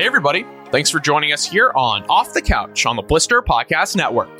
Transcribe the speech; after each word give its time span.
Hey, 0.00 0.06
everybody. 0.06 0.46
Thanks 0.70 0.88
for 0.88 0.98
joining 0.98 1.34
us 1.34 1.44
here 1.44 1.72
on 1.76 2.06
Off 2.06 2.32
the 2.32 2.40
Couch 2.40 2.86
on 2.86 2.96
the 2.96 3.02
Blister 3.02 3.42
Podcast 3.42 3.96
Network. 3.96 4.30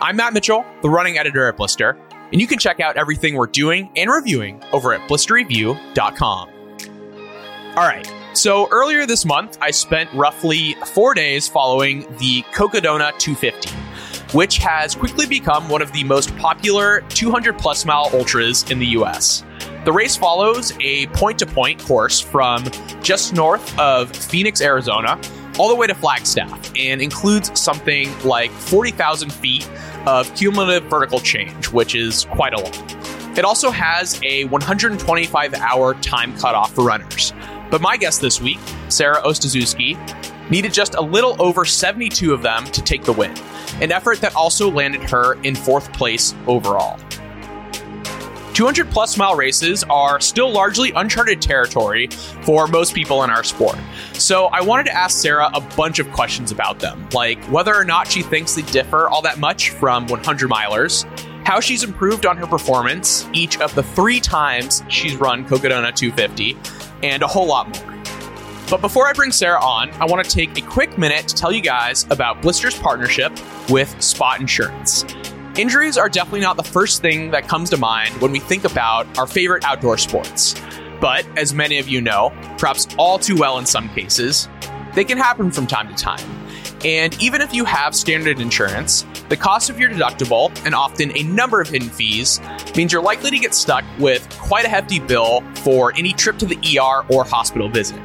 I'm 0.00 0.16
Matt 0.16 0.32
Mitchell, 0.32 0.64
the 0.80 0.88
running 0.88 1.18
editor 1.18 1.46
at 1.46 1.58
Blister, 1.58 1.90
and 2.32 2.40
you 2.40 2.46
can 2.46 2.58
check 2.58 2.80
out 2.80 2.96
everything 2.96 3.34
we're 3.34 3.46
doing 3.46 3.90
and 3.96 4.10
reviewing 4.10 4.64
over 4.72 4.94
at 4.94 5.06
blisterreview.com. 5.10 6.48
All 7.76 7.86
right. 7.86 8.10
So 8.32 8.66
earlier 8.70 9.04
this 9.04 9.26
month, 9.26 9.58
I 9.60 9.72
spent 9.72 10.10
roughly 10.14 10.72
four 10.94 11.12
days 11.12 11.46
following 11.46 12.06
the 12.16 12.40
Cocodona 12.54 13.12
250, 13.18 13.76
which 14.34 14.56
has 14.56 14.94
quickly 14.94 15.26
become 15.26 15.68
one 15.68 15.82
of 15.82 15.92
the 15.92 16.02
most 16.02 16.34
popular 16.38 17.02
200 17.10 17.58
plus 17.58 17.84
mile 17.84 18.08
ultras 18.14 18.70
in 18.70 18.78
the 18.78 18.86
US. 18.86 19.44
The 19.84 19.92
race 19.92 20.14
follows 20.14 20.74
a 20.80 21.06
point 21.08 21.38
to 21.38 21.46
point 21.46 21.82
course 21.82 22.20
from 22.20 22.64
just 23.02 23.32
north 23.32 23.78
of 23.78 24.14
Phoenix, 24.14 24.60
Arizona, 24.60 25.18
all 25.58 25.70
the 25.70 25.74
way 25.74 25.86
to 25.86 25.94
Flagstaff, 25.94 26.70
and 26.76 27.00
includes 27.00 27.58
something 27.58 28.10
like 28.22 28.50
40,000 28.50 29.32
feet 29.32 29.68
of 30.06 30.32
cumulative 30.34 30.84
vertical 30.90 31.18
change, 31.18 31.68
which 31.68 31.94
is 31.94 32.26
quite 32.26 32.52
a 32.52 32.60
lot. 32.60 33.38
It 33.38 33.44
also 33.44 33.70
has 33.70 34.20
a 34.22 34.44
125 34.46 35.54
hour 35.54 35.94
time 35.94 36.36
cutoff 36.36 36.74
for 36.74 36.84
runners. 36.84 37.32
But 37.70 37.80
my 37.80 37.96
guest 37.96 38.20
this 38.20 38.40
week, 38.40 38.58
Sarah 38.88 39.22
Ostaszewski, 39.22 39.96
needed 40.50 40.74
just 40.74 40.94
a 40.94 41.00
little 41.00 41.40
over 41.40 41.64
72 41.64 42.34
of 42.34 42.42
them 42.42 42.64
to 42.66 42.82
take 42.82 43.04
the 43.04 43.12
win, 43.12 43.34
an 43.80 43.92
effort 43.92 44.20
that 44.20 44.34
also 44.34 44.70
landed 44.70 45.08
her 45.08 45.40
in 45.42 45.54
fourth 45.54 45.90
place 45.92 46.34
overall. 46.46 46.98
200 48.54 48.90
plus 48.90 49.16
mile 49.16 49.36
races 49.36 49.84
are 49.84 50.20
still 50.20 50.50
largely 50.50 50.92
uncharted 50.92 51.40
territory 51.40 52.08
for 52.44 52.66
most 52.66 52.94
people 52.94 53.22
in 53.22 53.30
our 53.30 53.44
sport. 53.44 53.78
So 54.14 54.46
I 54.46 54.60
wanted 54.60 54.86
to 54.86 54.92
ask 54.94 55.18
Sarah 55.18 55.50
a 55.54 55.60
bunch 55.60 55.98
of 55.98 56.10
questions 56.12 56.50
about 56.50 56.78
them, 56.80 57.08
like 57.12 57.42
whether 57.44 57.74
or 57.74 57.84
not 57.84 58.08
she 58.08 58.22
thinks 58.22 58.54
they 58.54 58.62
differ 58.62 59.08
all 59.08 59.22
that 59.22 59.38
much 59.38 59.70
from 59.70 60.06
100 60.08 60.50
milers, 60.50 61.04
how 61.46 61.60
she's 61.60 61.82
improved 61.82 62.26
on 62.26 62.36
her 62.36 62.46
performance 62.46 63.28
each 63.32 63.58
of 63.60 63.74
the 63.74 63.82
three 63.82 64.20
times 64.20 64.82
she's 64.88 65.16
run 65.16 65.44
Cocodona 65.46 65.94
250, 65.94 66.56
and 67.02 67.22
a 67.22 67.26
whole 67.26 67.46
lot 67.46 67.68
more. 67.68 67.90
But 68.68 68.80
before 68.82 69.08
I 69.08 69.12
bring 69.12 69.32
Sarah 69.32 69.60
on, 69.60 69.90
I 69.94 70.04
want 70.04 70.24
to 70.24 70.30
take 70.30 70.56
a 70.56 70.60
quick 70.60 70.96
minute 70.96 71.26
to 71.26 71.34
tell 71.34 71.50
you 71.50 71.60
guys 71.60 72.06
about 72.10 72.40
Blister's 72.40 72.78
partnership 72.78 73.32
with 73.68 74.00
Spot 74.00 74.40
Insurance. 74.40 75.04
Injuries 75.60 75.98
are 75.98 76.08
definitely 76.08 76.40
not 76.40 76.56
the 76.56 76.62
first 76.62 77.02
thing 77.02 77.32
that 77.32 77.46
comes 77.46 77.68
to 77.68 77.76
mind 77.76 78.18
when 78.22 78.32
we 78.32 78.38
think 78.38 78.64
about 78.64 79.18
our 79.18 79.26
favorite 79.26 79.62
outdoor 79.62 79.98
sports. 79.98 80.54
But 81.02 81.26
as 81.36 81.52
many 81.52 81.78
of 81.78 81.86
you 81.86 82.00
know, 82.00 82.30
perhaps 82.56 82.86
all 82.96 83.18
too 83.18 83.36
well 83.36 83.58
in 83.58 83.66
some 83.66 83.90
cases, 83.90 84.48
they 84.94 85.04
can 85.04 85.18
happen 85.18 85.50
from 85.50 85.66
time 85.66 85.94
to 85.94 86.02
time. 86.02 86.26
And 86.82 87.14
even 87.20 87.42
if 87.42 87.52
you 87.52 87.66
have 87.66 87.94
standard 87.94 88.40
insurance, 88.40 89.04
the 89.28 89.36
cost 89.36 89.68
of 89.68 89.78
your 89.78 89.90
deductible 89.90 90.50
and 90.64 90.74
often 90.74 91.14
a 91.14 91.24
number 91.24 91.60
of 91.60 91.68
hidden 91.68 91.90
fees 91.90 92.40
means 92.74 92.90
you're 92.90 93.02
likely 93.02 93.28
to 93.28 93.38
get 93.38 93.52
stuck 93.52 93.84
with 93.98 94.26
quite 94.38 94.64
a 94.64 94.68
hefty 94.68 94.98
bill 94.98 95.42
for 95.56 95.92
any 95.94 96.14
trip 96.14 96.38
to 96.38 96.46
the 96.46 96.56
ER 96.78 97.04
or 97.14 97.22
hospital 97.22 97.68
visit. 97.68 98.02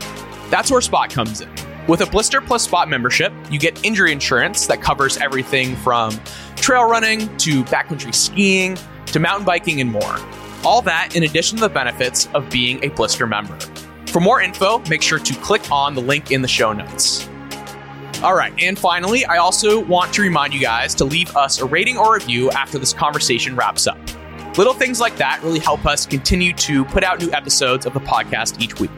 That's 0.50 0.70
where 0.70 0.82
Spot 0.82 1.10
comes 1.10 1.40
in. 1.40 1.50
With 1.88 2.02
a 2.02 2.06
Blister 2.08 2.42
Plus 2.42 2.64
Spot 2.64 2.90
membership, 2.90 3.32
you 3.50 3.60
get 3.60 3.86
injury 3.86 4.12
insurance 4.12 4.66
that 4.68 4.82
covers 4.82 5.18
everything 5.18 5.76
from 5.78 6.20
trail 6.66 6.86
running 6.86 7.20
to 7.38 7.64
backcountry 7.66 8.12
skiing 8.12 8.76
to 9.06 9.20
mountain 9.20 9.46
biking 9.46 9.82
and 9.82 9.92
more. 9.92 10.18
All 10.64 10.82
that 10.82 11.16
in 11.16 11.22
addition 11.22 11.60
to 11.60 11.62
the 11.62 11.70
benefits 11.70 12.28
of 12.34 12.50
being 12.50 12.84
a 12.84 12.88
Blister 12.88 13.28
member. 13.28 13.56
For 14.08 14.20
more 14.20 14.42
info, 14.42 14.80
make 14.90 15.04
sure 15.04 15.20
to 15.20 15.36
click 15.42 15.72
on 15.72 15.94
the 15.94 16.02
link 16.02 16.32
in 16.32 16.42
the 16.42 16.48
show 16.48 16.74
notes. 16.74 17.30
All 18.24 18.34
right, 18.34 18.52
and 18.58 18.80
finally, 18.80 19.26
I 19.26 19.38
also 19.38 19.80
want 19.80 20.12
to 20.16 20.24
remind 20.24 20.56
you 20.56 20.60
guys 20.60 20.96
to 20.96 21.06
leave 21.06 21.36
us 21.36 21.60
a 21.60 21.66
rating 21.66 22.00
or 22.00 22.16
review 22.16 22.50
after 22.50 22.80
this 22.80 22.94
conversation 22.94 23.56
wraps 23.56 23.86
up. 23.86 24.00
Little 24.58 24.74
things 24.74 25.00
like 25.00 25.18
that 25.18 25.44
really 25.44 25.60
help 25.60 25.86
us 25.86 26.08
continue 26.08 26.52
to 26.54 26.84
put 26.86 27.04
out 27.04 27.22
new 27.22 27.32
episodes 27.32 27.86
of 27.86 27.94
the 27.94 28.00
podcast 28.00 28.60
each 28.60 28.80
week. 28.80 28.90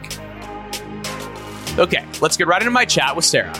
Okay, 1.78 2.06
let's 2.22 2.38
get 2.38 2.46
right 2.46 2.62
into 2.62 2.70
my 2.70 2.86
chat 2.86 3.14
with 3.14 3.26
Sarah. 3.26 3.52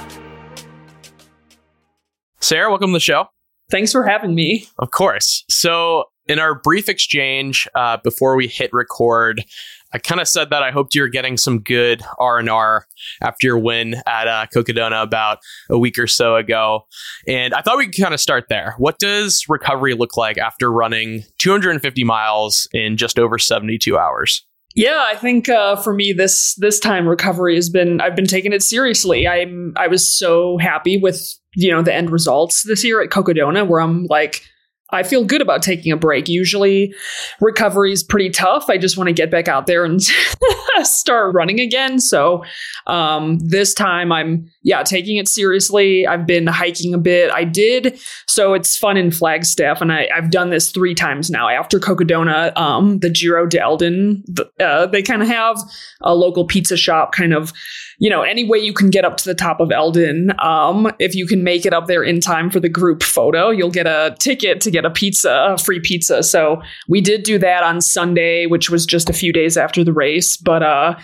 Sarah, 2.41 2.70
welcome 2.70 2.88
to 2.88 2.94
the 2.94 3.00
show. 3.00 3.28
Thanks 3.70 3.92
for 3.92 4.04
having 4.04 4.34
me. 4.34 4.66
Of 4.78 4.90
course. 4.90 5.44
So, 5.48 6.04
in 6.26 6.38
our 6.38 6.54
brief 6.54 6.88
exchange 6.90 7.66
uh, 7.74 7.96
before 8.04 8.36
we 8.36 8.48
hit 8.48 8.70
record, 8.72 9.44
I 9.92 9.98
kind 9.98 10.20
of 10.20 10.28
said 10.28 10.50
that 10.50 10.62
I 10.62 10.70
hoped 10.70 10.94
you 10.94 11.00
were 11.00 11.08
getting 11.08 11.38
some 11.38 11.60
good 11.60 12.02
R 12.18 12.38
and 12.38 12.50
R 12.50 12.86
after 13.22 13.46
your 13.46 13.58
win 13.58 13.96
at 14.06 14.28
uh, 14.28 14.46
Cocodona 14.54 15.02
about 15.02 15.38
a 15.70 15.78
week 15.78 15.98
or 15.98 16.06
so 16.06 16.36
ago, 16.36 16.86
and 17.26 17.54
I 17.54 17.62
thought 17.62 17.78
we 17.78 17.86
could 17.86 18.02
kind 18.02 18.14
of 18.14 18.20
start 18.20 18.44
there. 18.48 18.74
What 18.78 18.98
does 18.98 19.44
recovery 19.48 19.94
look 19.94 20.16
like 20.16 20.36
after 20.36 20.70
running 20.70 21.24
250 21.38 22.04
miles 22.04 22.68
in 22.72 22.96
just 22.96 23.18
over 23.18 23.38
72 23.38 23.96
hours? 23.96 24.44
Yeah, 24.74 25.04
I 25.06 25.16
think 25.16 25.48
uh, 25.48 25.76
for 25.76 25.94
me 25.94 26.12
this 26.12 26.54
this 26.56 26.78
time 26.78 27.08
recovery 27.08 27.54
has 27.54 27.70
been 27.70 28.00
I've 28.00 28.14
been 28.14 28.26
taking 28.26 28.52
it 28.52 28.62
seriously. 28.62 29.26
I'm 29.26 29.72
I 29.76 29.88
was 29.88 30.06
so 30.06 30.58
happy 30.58 30.98
with 30.98 31.38
you 31.54 31.70
know 31.70 31.82
the 31.82 31.94
end 31.94 32.10
results 32.10 32.62
this 32.62 32.84
year 32.84 33.03
at 33.03 33.10
Cocodona, 33.10 33.66
where 33.66 33.81
I'm 33.81 34.04
like 34.06 34.42
I 34.91 35.03
feel 35.03 35.25
good 35.25 35.43
about 35.43 35.62
taking 35.62 35.93
a 35.93 35.97
break. 35.97 36.28
Usually, 36.28 36.94
recovery 37.41 37.93
is 37.93 38.03
pretty 38.03 38.31
tough. 38.31 38.71
I 38.71 38.78
just 38.78 38.97
want 38.97 39.09
to 39.09 39.12
get 39.12 39.31
back 39.31 39.47
out 39.47 39.66
there 39.66 39.84
and 39.84 40.00
start 40.82 41.34
running 41.34 41.60
again. 41.60 41.99
So, 42.00 42.44
um, 42.87 43.38
this 43.38 43.75
time 43.75 44.10
I'm, 44.12 44.50
yeah, 44.62 44.82
taking 44.82 45.19
it 45.19 45.28
seriously. 45.28 46.06
I've 46.06 46.27
been 46.27 46.47
hiking 46.47 46.94
a 46.94 46.98
bit. 46.98 47.31
I 47.32 47.44
did. 47.44 48.00
So, 48.27 48.54
it's 48.54 48.77
fun 48.77 48.97
in 48.97 49.10
Flagstaff. 49.10 49.82
And 49.82 49.93
I, 49.93 50.09
have 50.15 50.31
done 50.31 50.50
this 50.50 50.71
three 50.71 50.94
times 50.94 51.31
now. 51.31 51.48
After 51.48 51.78
Cocodona, 51.78 52.56
um, 52.56 53.00
the 53.00 53.10
Giro 53.10 53.47
de 53.47 53.60
Elden, 53.60 54.25
uh, 54.59 54.87
they 54.87 55.03
kind 55.03 55.22
of 55.22 55.28
have 55.28 55.59
a 56.00 56.15
local 56.15 56.47
pizza 56.47 56.77
shop 56.77 57.12
kind 57.12 57.34
of 57.34 57.53
you 57.98 58.09
know, 58.09 58.22
any 58.22 58.44
way 58.44 58.59
you 58.59 58.72
can 58.72 58.91
get 58.91 59.04
up 59.04 59.16
to 59.19 59.25
the 59.25 59.34
top 59.34 59.59
of 59.60 59.72
Elden, 59.72 60.32
um, 60.41 60.91
if 61.00 61.16
you 61.16 61.27
can 61.27 61.43
make 61.43 61.66
it 61.66 61.72
up 61.72 61.87
there 61.87 62.04
in 62.04 62.21
time 62.21 62.48
for 62.48 62.60
the 62.60 62.69
group 62.69 63.03
photo, 63.03 63.50
you'll 63.50 63.71
get 63.71 63.87
a 63.87 64.16
ticket 64.21 64.60
to 64.62 64.71
get 64.71 64.78
a 64.84 64.91
pizza, 64.91 65.49
a 65.50 65.59
free 65.59 65.81
pizza. 65.81 66.22
So 66.22 66.61
we 66.89 67.00
did 67.00 67.22
do 67.22 67.39
that 67.39 67.62
on 67.62 67.81
Sunday, 67.81 68.47
which 68.47 68.71
was 68.71 68.87
just 68.87 69.09
a 69.09 69.12
few 69.12 69.33
days 69.33 69.56
after 69.56 69.84
the 69.84 69.93
race. 69.93 70.37
But 70.37 70.62
uh, 70.62 70.99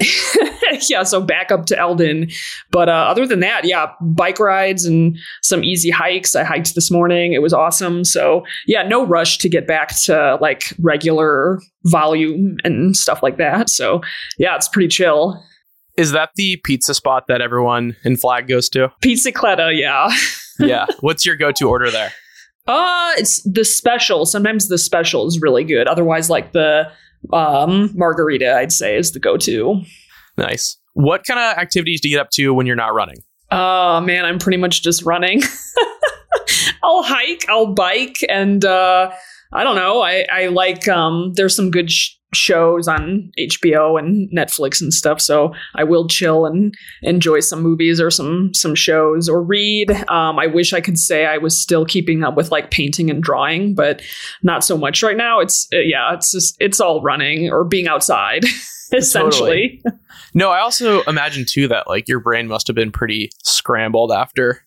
yeah, 0.88 1.02
so 1.02 1.20
back 1.20 1.50
up 1.50 1.66
to 1.66 1.78
Elden. 1.78 2.30
But 2.70 2.88
uh, 2.88 3.06
other 3.08 3.26
than 3.26 3.40
that, 3.40 3.64
yeah, 3.64 3.92
bike 4.00 4.40
rides 4.40 4.84
and 4.84 5.16
some 5.42 5.62
easy 5.64 5.90
hikes. 5.90 6.34
I 6.34 6.44
hiked 6.44 6.74
this 6.74 6.90
morning. 6.90 7.32
It 7.32 7.42
was 7.42 7.52
awesome. 7.52 8.04
So 8.04 8.44
yeah, 8.66 8.82
no 8.82 9.06
rush 9.06 9.38
to 9.38 9.48
get 9.48 9.66
back 9.66 9.96
to 10.02 10.38
like 10.40 10.74
regular 10.80 11.60
volume 11.84 12.56
and 12.64 12.96
stuff 12.96 13.22
like 13.22 13.38
that. 13.38 13.70
So 13.70 14.00
yeah, 14.38 14.56
it's 14.56 14.68
pretty 14.68 14.88
chill. 14.88 15.42
Is 15.96 16.12
that 16.12 16.30
the 16.36 16.58
pizza 16.62 16.92
spot 16.92 17.24
that 17.28 17.40
everyone 17.40 17.96
in 18.04 18.16
Flag 18.16 18.48
goes 18.48 18.68
to? 18.70 18.92
Pizzicletta, 19.02 19.78
yeah. 19.78 20.10
yeah. 20.58 20.86
What's 21.00 21.24
your 21.24 21.36
go-to 21.36 21.68
order 21.68 21.90
there? 21.90 22.12
Uh, 22.66 23.12
it's 23.16 23.42
the 23.42 23.64
special. 23.64 24.26
Sometimes 24.26 24.68
the 24.68 24.78
special 24.78 25.26
is 25.26 25.40
really 25.40 25.64
good. 25.64 25.86
Otherwise, 25.86 26.28
like 26.28 26.52
the 26.52 26.90
um, 27.32 27.90
margarita, 27.94 28.54
I'd 28.54 28.72
say 28.72 28.96
is 28.96 29.12
the 29.12 29.20
go-to. 29.20 29.82
Nice. 30.36 30.76
What 30.94 31.24
kind 31.24 31.38
of 31.38 31.58
activities 31.58 32.00
do 32.00 32.08
you 32.08 32.16
get 32.16 32.20
up 32.20 32.30
to 32.32 32.54
when 32.54 32.66
you're 32.66 32.76
not 32.76 32.94
running? 32.94 33.18
Oh 33.50 33.96
uh, 33.96 34.00
man, 34.00 34.24
I'm 34.24 34.38
pretty 34.38 34.58
much 34.58 34.82
just 34.82 35.02
running. 35.04 35.42
I'll 36.82 37.02
hike, 37.02 37.44
I'll 37.48 37.74
bike, 37.74 38.18
and 38.28 38.64
uh, 38.64 39.12
I 39.52 39.64
don't 39.64 39.76
know. 39.76 40.02
I 40.02 40.26
I 40.32 40.46
like 40.48 40.88
um. 40.88 41.32
There's 41.34 41.54
some 41.54 41.70
good 41.70 41.90
sh- 41.90 42.14
shows 42.34 42.88
on 42.88 43.30
HBO 43.38 43.98
and 43.98 44.28
Netflix 44.36 44.80
and 44.80 44.92
stuff. 44.92 45.20
So 45.20 45.54
I 45.74 45.84
will 45.84 46.08
chill 46.08 46.46
and 46.46 46.74
enjoy 47.02 47.40
some 47.40 47.62
movies 47.62 48.00
or 48.00 48.10
some 48.10 48.52
some 48.52 48.74
shows 48.74 49.28
or 49.28 49.42
read. 49.42 49.90
Um, 50.10 50.38
I 50.38 50.46
wish 50.46 50.72
I 50.72 50.80
could 50.80 50.98
say 50.98 51.26
I 51.26 51.38
was 51.38 51.58
still 51.58 51.84
keeping 51.84 52.24
up 52.24 52.36
with 52.36 52.50
like 52.50 52.70
painting 52.70 53.10
and 53.10 53.22
drawing, 53.22 53.74
but 53.74 54.02
not 54.42 54.64
so 54.64 54.76
much 54.76 55.02
right 55.02 55.16
now. 55.16 55.40
It's 55.40 55.68
uh, 55.72 55.78
yeah, 55.78 56.14
it's 56.14 56.32
just 56.32 56.56
it's 56.60 56.80
all 56.80 57.02
running 57.02 57.50
or 57.50 57.64
being 57.64 57.88
outside. 57.88 58.44
essentially. 58.92 59.80
Totally. 59.84 60.00
No, 60.34 60.50
I 60.50 60.60
also 60.60 61.02
imagine 61.02 61.44
too 61.48 61.68
that 61.68 61.88
like 61.88 62.08
your 62.08 62.20
brain 62.20 62.46
must 62.46 62.66
have 62.66 62.76
been 62.76 62.92
pretty 62.92 63.30
scrambled 63.42 64.12
after 64.12 64.65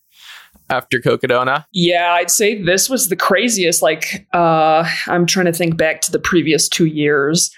after 0.69 0.99
Cocodona? 0.99 1.65
Yeah, 1.73 2.11
I'd 2.13 2.31
say 2.31 2.61
this 2.61 2.89
was 2.89 3.09
the 3.09 3.15
craziest. 3.15 3.81
Like, 3.81 4.27
uh, 4.33 4.89
I'm 5.07 5.25
trying 5.25 5.47
to 5.47 5.53
think 5.53 5.77
back 5.77 6.01
to 6.01 6.11
the 6.11 6.19
previous 6.19 6.67
two 6.67 6.85
years. 6.85 7.51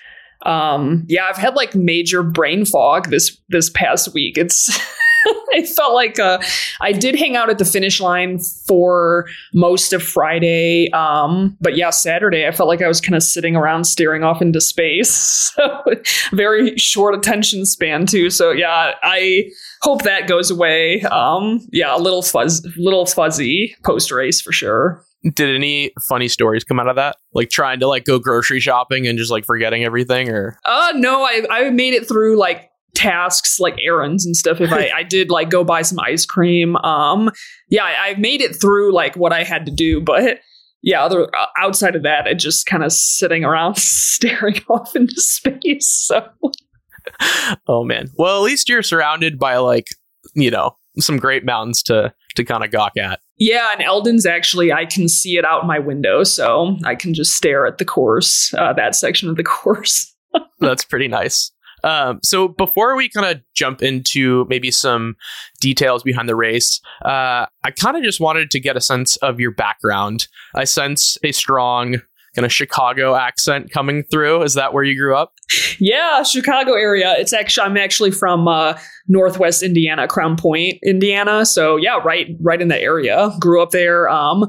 Um, 0.45 1.05
yeah, 1.07 1.25
I've 1.29 1.37
had 1.37 1.55
like 1.55 1.75
major 1.75 2.23
brain 2.23 2.65
fog 2.65 3.09
this 3.09 3.37
this 3.49 3.69
past 3.69 4.13
week. 4.13 4.37
It's 4.37 4.69
I 5.53 5.63
felt 5.63 5.93
like 5.93 6.19
uh, 6.19 6.39
I 6.79 6.91
did 6.91 7.15
hang 7.15 7.35
out 7.35 7.49
at 7.49 7.57
the 7.57 7.65
finish 7.65 7.99
line 7.99 8.39
for 8.39 9.25
most 9.53 9.93
of 9.93 10.01
Friday. 10.01 10.89
Um, 10.91 11.57
but 11.61 11.75
yeah, 11.75 11.89
Saturday, 11.89 12.47
I 12.47 12.51
felt 12.51 12.67
like 12.67 12.81
I 12.81 12.87
was 12.87 13.01
kind 13.01 13.15
of 13.15 13.23
sitting 13.23 13.55
around 13.55 13.85
staring 13.85 14.23
off 14.23 14.41
into 14.41 14.61
space. 14.61 15.37
So 15.61 15.83
very 16.31 16.77
short 16.77 17.13
attention 17.13 17.65
span, 17.65 18.05
too. 18.05 18.29
So 18.29 18.51
yeah, 18.51 18.93
I 19.03 19.49
hope 19.81 20.03
that 20.03 20.27
goes 20.27 20.49
away. 20.49 21.01
Um, 21.01 21.67
yeah, 21.73 21.93
a 21.95 21.99
little 21.99 22.21
fuzz, 22.21 22.65
little 22.77 23.05
fuzzy 23.05 23.75
post 23.83 24.11
race 24.11 24.39
for 24.39 24.53
sure. 24.53 25.03
Did 25.23 25.53
any 25.53 25.91
funny 26.07 26.29
stories 26.29 26.63
come 26.63 26.79
out 26.79 26.87
of 26.87 26.95
that? 26.95 27.17
Like 27.33 27.49
trying 27.49 27.79
to 27.81 27.87
like 27.87 28.05
go 28.05 28.17
grocery 28.17 28.59
shopping 28.59 29.07
and 29.07 29.17
just 29.19 29.29
like 29.29 29.45
forgetting 29.45 29.83
everything 29.83 30.29
or 30.29 30.57
Uh 30.65 30.93
no, 30.95 31.23
I 31.23 31.43
I 31.51 31.69
made 31.69 31.93
it 31.93 32.07
through 32.07 32.37
like 32.37 32.70
tasks 32.93 33.59
like 33.59 33.75
errands 33.81 34.25
and 34.25 34.35
stuff 34.35 34.59
if 34.61 34.71
I, 34.71 34.89
I 34.95 35.03
did 35.03 35.29
like 35.29 35.49
go 35.49 35.63
buy 35.63 35.81
some 35.81 35.99
ice 35.99 36.25
cream 36.25 36.75
um 36.77 37.29
yeah 37.69 37.83
I, 37.83 38.09
I 38.09 38.15
made 38.15 38.41
it 38.41 38.59
through 38.59 38.93
like 38.93 39.15
what 39.15 39.31
i 39.33 39.43
had 39.43 39.65
to 39.65 39.71
do 39.71 40.01
but 40.01 40.39
yeah 40.81 41.03
other 41.03 41.23
uh, 41.35 41.45
outside 41.57 41.95
of 41.95 42.03
that 42.03 42.27
it 42.27 42.35
just 42.35 42.65
kind 42.65 42.83
of 42.83 42.91
sitting 42.91 43.43
around 43.43 43.75
staring 43.77 44.59
off 44.69 44.95
into 44.95 45.19
space 45.19 45.87
so 45.87 46.27
Oh 47.67 47.83
man. 47.83 48.09
Well, 48.17 48.37
at 48.37 48.43
least 48.43 48.69
you're 48.69 48.83
surrounded 48.83 49.39
by 49.39 49.57
like, 49.57 49.87
you 50.35 50.51
know, 50.51 50.77
some 50.99 51.17
great 51.17 51.43
mountains 51.43 51.81
to 51.83 52.13
to 52.35 52.43
kind 52.45 52.63
of 52.63 52.71
gawk 52.71 52.95
at. 52.95 53.19
yeah 53.37 53.71
and 53.73 53.81
elden's 53.81 54.25
actually 54.25 54.71
i 54.71 54.85
can 54.85 55.09
see 55.09 55.35
it 55.37 55.43
out 55.43 55.65
my 55.67 55.79
window 55.79 56.23
so 56.23 56.77
i 56.85 56.95
can 56.95 57.13
just 57.13 57.35
stare 57.35 57.65
at 57.65 57.77
the 57.77 57.83
course 57.83 58.53
uh, 58.57 58.71
that 58.71 58.95
section 58.95 59.27
of 59.29 59.35
the 59.35 59.43
course 59.43 60.13
That's 60.59 60.85
pretty 60.85 61.07
nice. 61.07 61.51
Um, 61.83 62.19
so 62.23 62.47
before 62.47 62.95
we 62.95 63.09
kind 63.09 63.25
of 63.25 63.41
jump 63.53 63.81
into 63.81 64.45
maybe 64.49 64.71
some 64.71 65.15
details 65.59 66.03
behind 66.03 66.29
the 66.29 66.35
race, 66.35 66.79
uh, 67.05 67.45
I 67.63 67.71
kind 67.75 67.97
of 67.97 68.03
just 68.03 68.19
wanted 68.19 68.51
to 68.51 68.59
get 68.59 68.77
a 68.77 68.81
sense 68.81 69.15
of 69.17 69.39
your 69.39 69.51
background. 69.51 70.27
I 70.55 70.65
sense 70.65 71.17
a 71.23 71.31
strong 71.31 72.01
kind 72.35 72.45
of 72.45 72.51
Chicago 72.51 73.15
accent 73.15 73.71
coming 73.71 74.03
through. 74.03 74.43
Is 74.43 74.53
that 74.53 74.73
where 74.73 74.83
you 74.83 74.95
grew 74.97 75.15
up? 75.15 75.33
Yeah, 75.79 76.23
Chicago 76.23 76.73
area. 76.73 77.15
It's 77.17 77.33
actually 77.33 77.65
I'm 77.65 77.77
actually 77.77 78.11
from 78.11 78.47
uh, 78.47 78.77
Northwest 79.07 79.63
Indiana, 79.63 80.07
Crown 80.07 80.37
Point, 80.37 80.77
Indiana. 80.83 81.45
So 81.45 81.75
yeah, 81.75 81.99
right, 82.03 82.27
right 82.39 82.61
in 82.61 82.69
the 82.69 82.79
area. 82.79 83.31
Grew 83.39 83.61
up 83.61 83.71
there. 83.71 84.09
Um, 84.09 84.47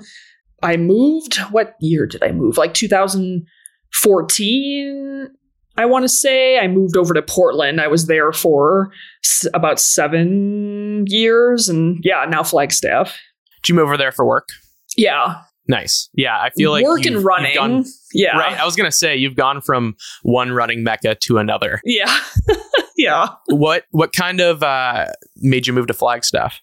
I 0.63 0.77
moved. 0.77 1.39
What 1.51 1.75
year 1.81 2.07
did 2.07 2.23
I 2.23 2.31
move? 2.33 2.57
Like 2.57 2.73
2014. 2.75 5.29
I 5.77 5.87
want 5.87 6.03
to 6.05 6.09
say 6.09 6.59
I 6.59 6.69
moved 6.69 6.97
over 6.97 7.15
to 7.15 7.23
Portland. 7.23 7.81
I 7.81 7.89
was 7.89 8.07
there 8.07 8.33
for 8.33 8.93
s- 9.25 9.47
about 9.55 9.81
seven 9.81 11.05
years, 11.09 11.69
and 11.69 11.99
yeah, 12.05 12.25
now 12.29 12.43
Flagstaff. 12.43 13.19
Did 13.63 13.71
you 13.71 13.75
move 13.77 13.85
over 13.87 13.97
there 13.97 14.13
for 14.13 14.27
work? 14.27 14.49
Yeah, 14.97 15.37
Nice. 15.69 16.11
Yeah, 16.13 16.37
I 16.39 16.51
feel 16.51 16.73
like 16.73 16.85
work 16.85 17.07
and 17.07 17.25
running. 17.25 17.55
gone- 17.55 17.85
yeah, 18.13 18.37
Right. 18.37 18.59
I 18.61 18.65
was 18.65 18.75
gonna 18.77 18.91
say 18.91 19.17
you've 19.17 19.37
gone 19.37 19.61
from 19.61 19.95
one 20.23 20.51
running 20.53 20.83
mecca 20.83 21.15
to 21.23 21.39
another. 21.39 21.81
yeah, 21.85 22.19
yeah. 22.97 23.29
what 23.47 23.85
what 23.93 24.13
kind 24.13 24.41
of 24.41 24.63
uh, 24.63 25.07
made 25.37 25.67
you 25.69 25.73
move 25.73 25.87
to 25.87 25.95
Flagstaff? 25.95 26.61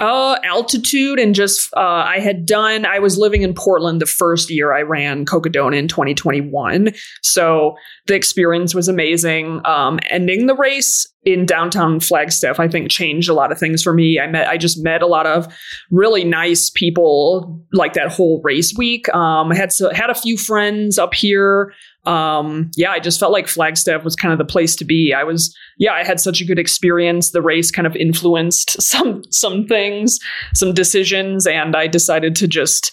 Uh, 0.00 0.38
altitude 0.44 1.18
and 1.18 1.34
just 1.34 1.68
uh, 1.76 1.80
I 1.80 2.20
had 2.20 2.46
done. 2.46 2.86
I 2.86 2.98
was 2.98 3.18
living 3.18 3.42
in 3.42 3.52
Portland 3.52 4.00
the 4.00 4.06
first 4.06 4.50
year 4.50 4.72
I 4.72 4.80
ran 4.80 5.26
Cocodona 5.26 5.76
in 5.76 5.88
2021, 5.88 6.94
so 7.22 7.74
the 8.06 8.14
experience 8.14 8.74
was 8.74 8.88
amazing. 8.88 9.60
Um, 9.66 10.00
ending 10.08 10.46
the 10.46 10.54
race 10.54 11.06
in 11.24 11.44
downtown 11.44 12.00
Flagstaff, 12.00 12.58
I 12.58 12.66
think 12.66 12.90
changed 12.90 13.28
a 13.28 13.34
lot 13.34 13.52
of 13.52 13.58
things 13.58 13.82
for 13.82 13.92
me. 13.92 14.18
I 14.18 14.26
met, 14.26 14.48
I 14.48 14.56
just 14.56 14.82
met 14.82 15.02
a 15.02 15.06
lot 15.06 15.26
of 15.26 15.52
really 15.90 16.24
nice 16.24 16.70
people 16.70 17.62
like 17.72 17.92
that 17.92 18.10
whole 18.10 18.40
race 18.42 18.74
week. 18.76 19.12
Um, 19.14 19.52
I 19.52 19.56
had 19.56 19.70
so, 19.70 19.92
had 19.92 20.08
a 20.08 20.14
few 20.14 20.38
friends 20.38 20.98
up 20.98 21.12
here. 21.12 21.74
Um, 22.06 22.70
yeah, 22.76 22.90
I 22.90 22.98
just 22.98 23.20
felt 23.20 23.32
like 23.32 23.46
Flagstaff 23.46 24.04
was 24.04 24.16
kind 24.16 24.32
of 24.32 24.38
the 24.38 24.44
place 24.44 24.74
to 24.76 24.84
be. 24.84 25.12
I 25.12 25.24
was 25.24 25.54
yeah, 25.78 25.92
I 25.92 26.04
had 26.04 26.20
such 26.20 26.40
a 26.40 26.44
good 26.44 26.58
experience. 26.58 27.30
The 27.30 27.42
race 27.42 27.70
kind 27.70 27.86
of 27.86 27.96
influenced 27.96 28.80
some 28.82 29.22
some 29.30 29.66
things, 29.66 30.18
some 30.54 30.72
decisions, 30.72 31.46
and 31.46 31.76
I 31.76 31.86
decided 31.86 32.36
to 32.36 32.48
just, 32.48 32.92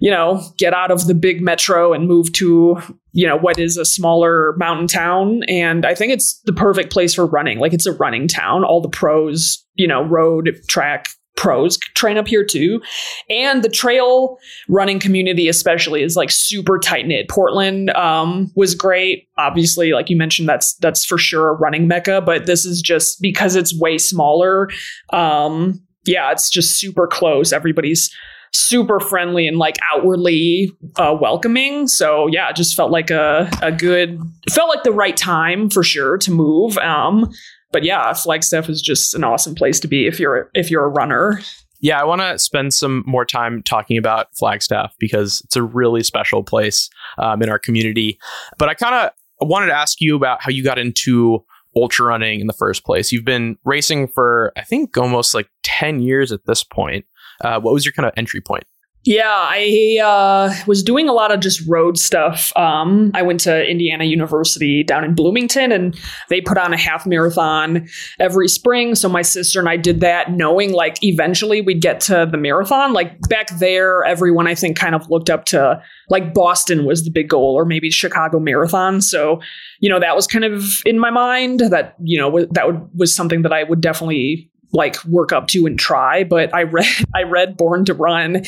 you 0.00 0.10
know, 0.10 0.42
get 0.58 0.74
out 0.74 0.90
of 0.90 1.06
the 1.06 1.14
big 1.14 1.40
metro 1.40 1.92
and 1.92 2.08
move 2.08 2.32
to, 2.34 2.80
you 3.12 3.26
know, 3.26 3.36
what 3.36 3.58
is 3.58 3.76
a 3.76 3.84
smaller 3.84 4.54
mountain 4.56 4.88
town. 4.88 5.42
And 5.44 5.86
I 5.86 5.94
think 5.94 6.12
it's 6.12 6.40
the 6.44 6.52
perfect 6.52 6.92
place 6.92 7.14
for 7.14 7.26
running. 7.26 7.58
Like 7.58 7.72
it's 7.72 7.86
a 7.86 7.92
running 7.92 8.26
town. 8.26 8.64
All 8.64 8.80
the 8.80 8.88
pros, 8.88 9.64
you 9.74 9.86
know, 9.86 10.02
road, 10.02 10.56
track, 10.68 11.06
pros 11.36 11.78
train 11.94 12.18
up 12.18 12.28
here 12.28 12.44
too. 12.44 12.80
And 13.28 13.62
the 13.62 13.68
trail 13.68 14.38
running 14.68 15.00
community, 15.00 15.48
especially, 15.48 16.02
is 16.02 16.16
like 16.16 16.30
super 16.30 16.78
tight 16.78 17.06
knit. 17.06 17.28
Portland 17.28 17.90
um, 17.90 18.50
was 18.56 18.74
great. 18.74 19.28
Obviously, 19.38 19.92
like 19.92 20.10
you 20.10 20.16
mentioned, 20.16 20.48
that's 20.48 20.74
that's 20.76 21.04
for 21.04 21.18
sure 21.18 21.50
a 21.50 21.54
running 21.54 21.88
mecca. 21.88 22.20
But 22.20 22.46
this 22.46 22.64
is 22.64 22.82
just 22.82 23.20
because 23.22 23.56
it's 23.56 23.78
way 23.78 23.98
smaller. 23.98 24.68
Um, 25.12 25.80
yeah, 26.04 26.30
it's 26.30 26.50
just 26.50 26.78
super 26.78 27.06
close. 27.06 27.52
Everybody's 27.52 28.14
super 28.52 28.98
friendly 28.98 29.46
and 29.46 29.58
like 29.58 29.76
outwardly 29.92 30.72
uh, 30.96 31.16
welcoming. 31.18 31.86
So 31.86 32.26
yeah, 32.26 32.50
it 32.50 32.56
just 32.56 32.74
felt 32.74 32.90
like 32.90 33.10
a 33.10 33.48
a 33.62 33.72
good 33.72 34.20
felt 34.50 34.68
like 34.68 34.82
the 34.82 34.92
right 34.92 35.16
time 35.16 35.70
for 35.70 35.82
sure 35.82 36.18
to 36.18 36.30
move. 36.30 36.76
Um, 36.78 37.30
but 37.72 37.84
yeah, 37.84 38.12
Flagstaff 38.12 38.68
is 38.68 38.82
just 38.82 39.14
an 39.14 39.24
awesome 39.24 39.54
place 39.54 39.80
to 39.80 39.88
be 39.88 40.06
if 40.06 40.18
you're 40.18 40.50
if 40.54 40.70
you're 40.70 40.84
a 40.84 40.88
runner. 40.88 41.40
Yeah, 41.80 41.98
I 41.98 42.04
want 42.04 42.20
to 42.20 42.38
spend 42.38 42.74
some 42.74 43.02
more 43.06 43.24
time 43.24 43.62
talking 43.62 43.96
about 43.96 44.26
Flagstaff 44.36 44.94
because 44.98 45.40
it's 45.44 45.56
a 45.56 45.62
really 45.62 46.02
special 46.02 46.42
place 46.42 46.90
um, 47.16 47.42
in 47.42 47.48
our 47.48 47.58
community. 47.58 48.18
But 48.58 48.68
I 48.68 48.74
kind 48.74 48.94
of 48.94 49.48
wanted 49.48 49.66
to 49.66 49.72
ask 49.72 50.00
you 50.00 50.14
about 50.14 50.42
how 50.42 50.50
you 50.50 50.62
got 50.62 50.78
into 50.78 51.42
ultra 51.74 52.06
running 52.06 52.40
in 52.40 52.46
the 52.46 52.52
first 52.52 52.84
place. 52.84 53.12
You've 53.12 53.24
been 53.24 53.56
racing 53.64 54.08
for, 54.08 54.52
I 54.56 54.62
think, 54.62 54.96
almost 54.98 55.34
like 55.34 55.48
10 55.62 56.00
years 56.00 56.32
at 56.32 56.44
this 56.44 56.62
point. 56.62 57.06
Uh, 57.40 57.58
what 57.60 57.72
was 57.72 57.86
your 57.86 57.92
kind 57.92 58.06
of 58.06 58.12
entry 58.16 58.42
point? 58.42 58.64
Yeah, 59.04 59.22
I 59.24 59.98
uh, 60.04 60.54
was 60.66 60.82
doing 60.82 61.08
a 61.08 61.14
lot 61.14 61.32
of 61.32 61.40
just 61.40 61.66
road 61.66 61.98
stuff. 61.98 62.52
Um, 62.54 63.10
I 63.14 63.22
went 63.22 63.40
to 63.40 63.66
Indiana 63.66 64.04
University 64.04 64.84
down 64.84 65.04
in 65.04 65.14
Bloomington, 65.14 65.72
and 65.72 65.98
they 66.28 66.42
put 66.42 66.58
on 66.58 66.74
a 66.74 66.76
half 66.76 67.06
marathon 67.06 67.88
every 68.18 68.46
spring. 68.46 68.94
So 68.94 69.08
my 69.08 69.22
sister 69.22 69.58
and 69.58 69.70
I 69.70 69.78
did 69.78 70.00
that, 70.00 70.32
knowing 70.32 70.74
like 70.74 71.02
eventually 71.02 71.62
we'd 71.62 71.80
get 71.80 72.00
to 72.02 72.28
the 72.30 72.36
marathon. 72.36 72.92
Like 72.92 73.18
back 73.22 73.48
there, 73.58 74.04
everyone 74.04 74.46
I 74.46 74.54
think 74.54 74.76
kind 74.76 74.94
of 74.94 75.08
looked 75.08 75.30
up 75.30 75.46
to 75.46 75.82
like 76.10 76.34
Boston 76.34 76.84
was 76.84 77.02
the 77.02 77.10
big 77.10 77.30
goal, 77.30 77.54
or 77.54 77.64
maybe 77.64 77.90
Chicago 77.90 78.38
Marathon. 78.38 79.00
So 79.00 79.40
you 79.78 79.88
know 79.88 79.98
that 79.98 80.14
was 80.14 80.26
kind 80.26 80.44
of 80.44 80.82
in 80.84 80.98
my 80.98 81.10
mind 81.10 81.60
that 81.60 81.96
you 82.02 82.18
know 82.18 82.46
that 82.50 82.66
would, 82.66 82.90
was 82.94 83.14
something 83.14 83.40
that 83.42 83.52
I 83.52 83.64
would 83.64 83.80
definitely 83.80 84.50
like 84.72 85.02
work 85.04 85.32
up 85.32 85.48
to 85.48 85.66
and 85.66 85.78
try 85.78 86.22
but 86.22 86.54
i 86.54 86.62
read 86.62 86.86
i 87.14 87.22
read 87.22 87.56
born 87.56 87.84
to 87.84 87.94
run 87.94 88.42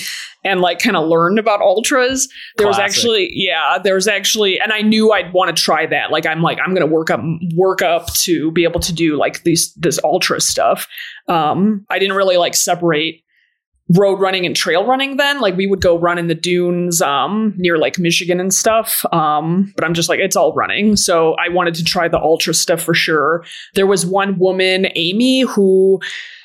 and 0.45 0.61
like 0.61 0.79
kind 0.79 0.97
of 0.97 1.09
learned 1.09 1.39
about 1.39 1.61
ultras. 1.61 2.29
There 2.57 2.67
was 2.67 2.79
actually 2.79 3.31
yeah 3.33 3.79
there 3.83 3.95
was 3.95 4.09
actually 4.09 4.61
and 4.61 4.73
i 4.73 4.81
knew 4.83 5.13
i'd 5.13 5.33
want 5.33 5.55
to 5.55 5.63
try 5.63 5.87
that. 5.87 6.11
Like 6.11 6.27
i'm 6.27 6.43
like 6.43 6.59
i'm 6.65 6.75
gonna 6.75 6.87
work 6.87 7.11
up 7.11 7.21
work 7.55 7.83
up 7.83 8.13
to 8.15 8.51
be 8.51 8.65
able 8.65 8.81
to 8.81 8.93
do 8.93 9.17
like 9.17 9.43
these 9.45 9.73
this 9.75 9.99
ultra 10.05 10.41
stuff. 10.41 10.89
Um 11.29 11.87
i 11.91 11.99
didn't 11.99 12.17
really 12.17 12.37
like 12.37 12.55
separate 12.55 13.23
road 13.97 14.21
running 14.21 14.47
and 14.47 14.57
trail 14.57 14.87
running 14.87 15.17
then. 15.17 15.41
Like 15.41 15.57
we 15.57 15.67
would 15.67 15.81
go 15.81 15.99
run 15.99 16.19
in 16.19 16.29
the 16.29 16.35
dunes 16.35 17.03
um 17.03 17.55
near 17.57 17.79
like 17.79 17.99
michigan 17.99 18.41
and 18.41 18.53
stuff. 18.53 19.05
Um 19.13 19.73
but 19.77 19.85
i'm 19.85 19.95
just 19.95 20.09
like 20.09 20.21
it's 20.21 20.37
all 20.37 20.55
running. 20.55 20.97
So 20.97 21.35
i 21.35 21.49
wanted 21.49 21.75
to 21.77 21.85
try 21.85 22.09
the 22.09 22.21
ultra 22.21 22.55
stuff 22.55 22.83
for 22.83 22.95
sure. 22.95 23.45
There 23.75 23.87
was 23.87 24.07
one 24.07 24.39
woman 24.39 24.89
amy 24.95 25.41
who 25.43 26.01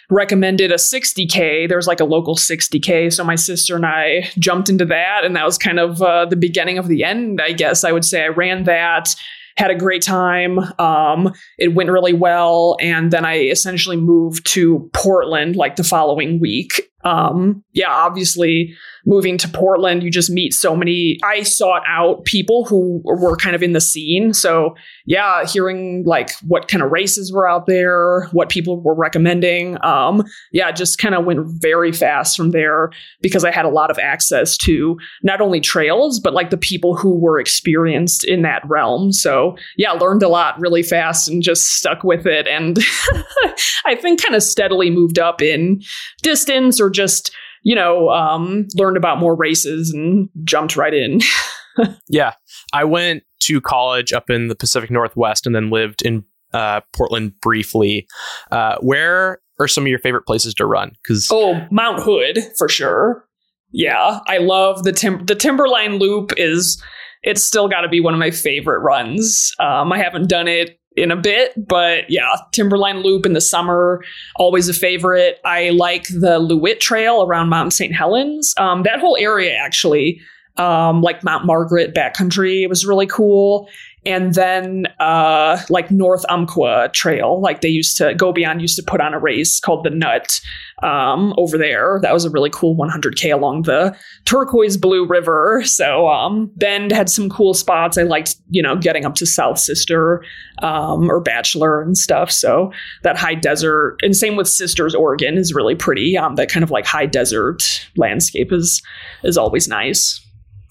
recommended 0.10 0.72
a 0.72 0.76
60k 0.76 1.68
there's 1.68 1.86
like 1.86 2.00
a 2.00 2.06
local 2.06 2.38
60k 2.38 3.12
so 3.12 3.26
my 3.26 3.36
sister 3.36 3.76
and 3.76 3.86
i 3.86 4.30
jumped 4.40 4.70
into 4.70 4.86
that 4.86 5.26
and 5.26 5.36
that 5.36 5.44
was 5.44 5.58
kind 5.58 5.80
of 5.80 6.02
uh, 6.02 6.26
the 6.26 6.38
beginning 6.38 6.78
of 6.78 6.88
the 6.88 7.04
end 7.04 7.42
i 7.42 7.52
guess 7.52 7.84
i 7.84 7.92
would 7.92 8.06
say. 8.06 8.24
I 8.24 8.28
ran 8.28 8.64
that 8.64 9.14
had 9.58 9.70
a 9.70 9.76
great 9.76 10.02
time 10.02 10.60
um, 10.80 11.34
it 11.58 11.74
went 11.74 11.90
really 11.90 12.14
well 12.14 12.78
and 12.80 13.12
then 13.12 13.26
i 13.26 13.38
essentially 13.38 13.98
moved 13.98 14.46
to 14.54 14.90
portland 14.94 15.58
like 15.58 15.76
the 15.76 15.84
following 15.84 16.40
week 16.40 16.90
um, 17.08 17.64
yeah 17.74 17.92
obviously 17.92 18.76
moving 19.08 19.38
to 19.38 19.48
Portland, 19.48 20.04
you 20.04 20.12
just 20.12 20.30
meet 20.30 20.54
so 20.54 20.76
many. 20.76 21.18
I 21.24 21.44
sought 21.44 21.82
out 21.88 22.26
people 22.26 22.66
who 22.66 23.02
were 23.06 23.38
kind 23.38 23.56
of 23.56 23.64
in 23.64 23.72
the 23.72 23.80
scene. 23.80 24.34
So, 24.34 24.76
yeah, 25.06 25.46
hearing 25.46 26.04
like 26.06 26.32
what 26.42 26.68
kind 26.68 26.84
of 26.84 26.92
races 26.92 27.32
were 27.32 27.48
out 27.48 27.68
there, 27.68 28.28
what 28.34 28.50
people 28.50 28.82
were 28.82 28.94
recommending. 28.94 29.84
Um, 29.84 30.26
yeah, 30.52 30.72
just 30.72 31.00
kind 31.00 31.16
of 31.16 31.24
went 31.24 31.40
very 31.46 31.94
fast 31.94 32.36
from 32.36 32.52
there 32.52 32.92
because 33.22 33.46
I 33.46 33.52
had 33.52 33.64
a 33.64 33.70
lot 33.70 33.90
of 33.90 33.98
access 33.98 34.58
to 34.58 34.98
not 35.24 35.40
only 35.40 35.62
trails, 35.62 36.20
but 36.20 36.34
like 36.34 36.50
the 36.50 36.58
people 36.58 36.98
who 36.98 37.18
were 37.18 37.40
experienced 37.40 38.26
in 38.26 38.42
that 38.42 38.62
realm. 38.68 39.14
So, 39.14 39.56
yeah, 39.78 39.94
learned 39.94 40.22
a 40.22 40.30
lot 40.30 40.60
really 40.60 40.84
fast 40.84 41.30
and 41.30 41.42
just 41.42 41.78
stuck 41.78 42.04
with 42.04 42.28
it. 42.28 42.46
And 42.46 42.78
I 43.86 43.96
think 43.96 44.22
kind 44.22 44.36
of 44.36 44.44
steadily 44.44 44.90
moved 44.90 45.18
up 45.18 45.42
in 45.42 45.82
distance 46.22 46.82
or 46.82 46.90
just 46.90 47.34
you 47.64 47.76
know, 47.76 48.10
um, 48.10 48.68
learned 48.76 48.98
about 48.98 49.20
more 49.20 49.36
races 49.36 49.92
and 49.92 50.30
jumped 50.44 50.76
right 50.76 50.94
in. 50.94 51.22
yeah. 52.10 52.34
I 52.74 52.84
went 52.84 53.24
to 53.42 53.62
college 53.62 54.14
up 54.14 54.30
in 54.30 54.48
the 54.48 54.56
Pacific 54.56 54.92
Northwest 54.92 55.46
and 55.46 55.56
then 55.56 55.70
lived 55.70 56.02
in 56.04 56.24
uh, 56.54 56.82
Portland 56.94 57.34
briefly. 57.42 58.08
Uh, 58.52 58.78
where 58.80 59.40
are 59.60 59.68
some 59.68 59.84
of 59.84 59.88
your 59.88 60.00
favorite 60.00 60.26
places 60.26 60.54
to 60.56 60.66
run? 60.66 60.92
Because 61.04 61.30
oh, 61.32 61.66
Mount 61.72 62.02
Hood 62.02 62.40
for 62.58 62.70
sure. 62.70 63.26
Yeah, 63.72 64.20
I 64.28 64.38
love 64.38 64.84
the 64.84 64.94
tim- 64.94 65.26
the 65.26 65.36
Timberline 65.36 66.00
Loop 66.00 66.32
is 66.38 66.82
it's 67.24 67.44
still 67.44 67.68
got 67.68 67.82
to 67.82 67.90
be 67.90 68.00
one 68.00 68.14
of 68.14 68.20
my 68.20 68.32
favorite 68.32 68.80
runs. 68.80 69.52
Um, 69.60 69.92
I 69.92 69.98
haven't 69.98 70.30
done 70.30 70.48
it 70.48 70.80
in 70.98 71.12
a 71.12 71.16
bit, 71.16 71.54
but 71.68 72.10
yeah, 72.10 72.36
Timberline 72.52 73.02
Loop 73.02 73.26
in 73.26 73.34
the 73.34 73.42
summer, 73.42 74.04
always 74.36 74.68
a 74.68 74.74
favorite. 74.74 75.40
I 75.46 75.70
like 75.70 76.08
the 76.08 76.40
Loowit 76.40 76.80
Trail 76.80 77.24
around 77.24 77.50
Mount 77.50 77.72
St. 77.72 77.94
Helens. 77.94 78.54
Um, 78.58 78.84
that 78.84 79.00
whole 79.00 79.16
area 79.18 79.54
actually, 79.54 80.20
um, 80.58 81.02
like 81.02 81.24
Mount 81.24 81.46
Margaret 81.46 81.94
backcountry, 81.94 82.64
it 82.64 82.68
was 82.68 82.86
really 82.86 83.06
cool 83.06 83.70
and 84.08 84.36
then 84.36 84.88
uh, 85.02 85.62
like 85.70 85.92
North 85.92 86.24
Umpqua 86.30 86.90
Trail, 86.94 87.42
like 87.42 87.60
they 87.60 87.68
used 87.68 87.98
to 87.98 88.16
go 88.16 88.32
beyond 88.32 88.62
used 88.62 88.78
to 88.78 88.84
put 88.84 89.02
on 89.02 89.14
a 89.14 89.20
race 89.20 89.60
called 89.60 89.84
the 89.84 89.90
Nut 89.90 90.40
um, 90.82 91.34
over 91.38 91.58
there. 91.58 92.00
That 92.02 92.14
was 92.14 92.24
a 92.24 92.30
really 92.30 92.50
cool 92.50 92.74
100k 92.78 93.34
along 93.34 93.64
the 93.64 93.98
turquoise 94.24 94.78
blue 94.78 95.06
river. 95.06 95.62
So 95.66 96.08
um, 96.08 96.50
Bend 96.56 96.94
had 96.94 97.10
some 97.10 97.30
cool 97.30 97.54
spots. 97.54 97.98
I 97.98 98.04
liked 98.04 98.38
you 98.50 98.62
know 98.62 98.78
getting 98.78 99.04
up 99.04 99.16
to 99.16 99.26
South 99.26 99.60
Sister 99.60 100.24
um, 100.60 101.12
or 101.12 101.20
Bachelor 101.20 101.82
and 101.82 101.98
stuff. 101.98 102.32
So 102.32 102.72
that 103.04 103.18
high 103.18 103.36
desert 103.36 103.98
and 104.02 104.16
same 104.16 104.38
with 104.38 104.48
Sisters 104.48 104.96
Oregon 104.96 105.38
is 105.38 105.54
really 105.54 105.76
pretty. 105.76 106.18
Um, 106.18 106.36
that 106.36 106.50
kind 106.50 106.64
of 106.64 106.72
like 106.72 106.86
high 106.86 107.08
desert 107.08 107.86
landscape 107.98 108.54
is 108.54 108.82
is 109.26 109.38
always 109.38 109.68
nice. 109.68 110.22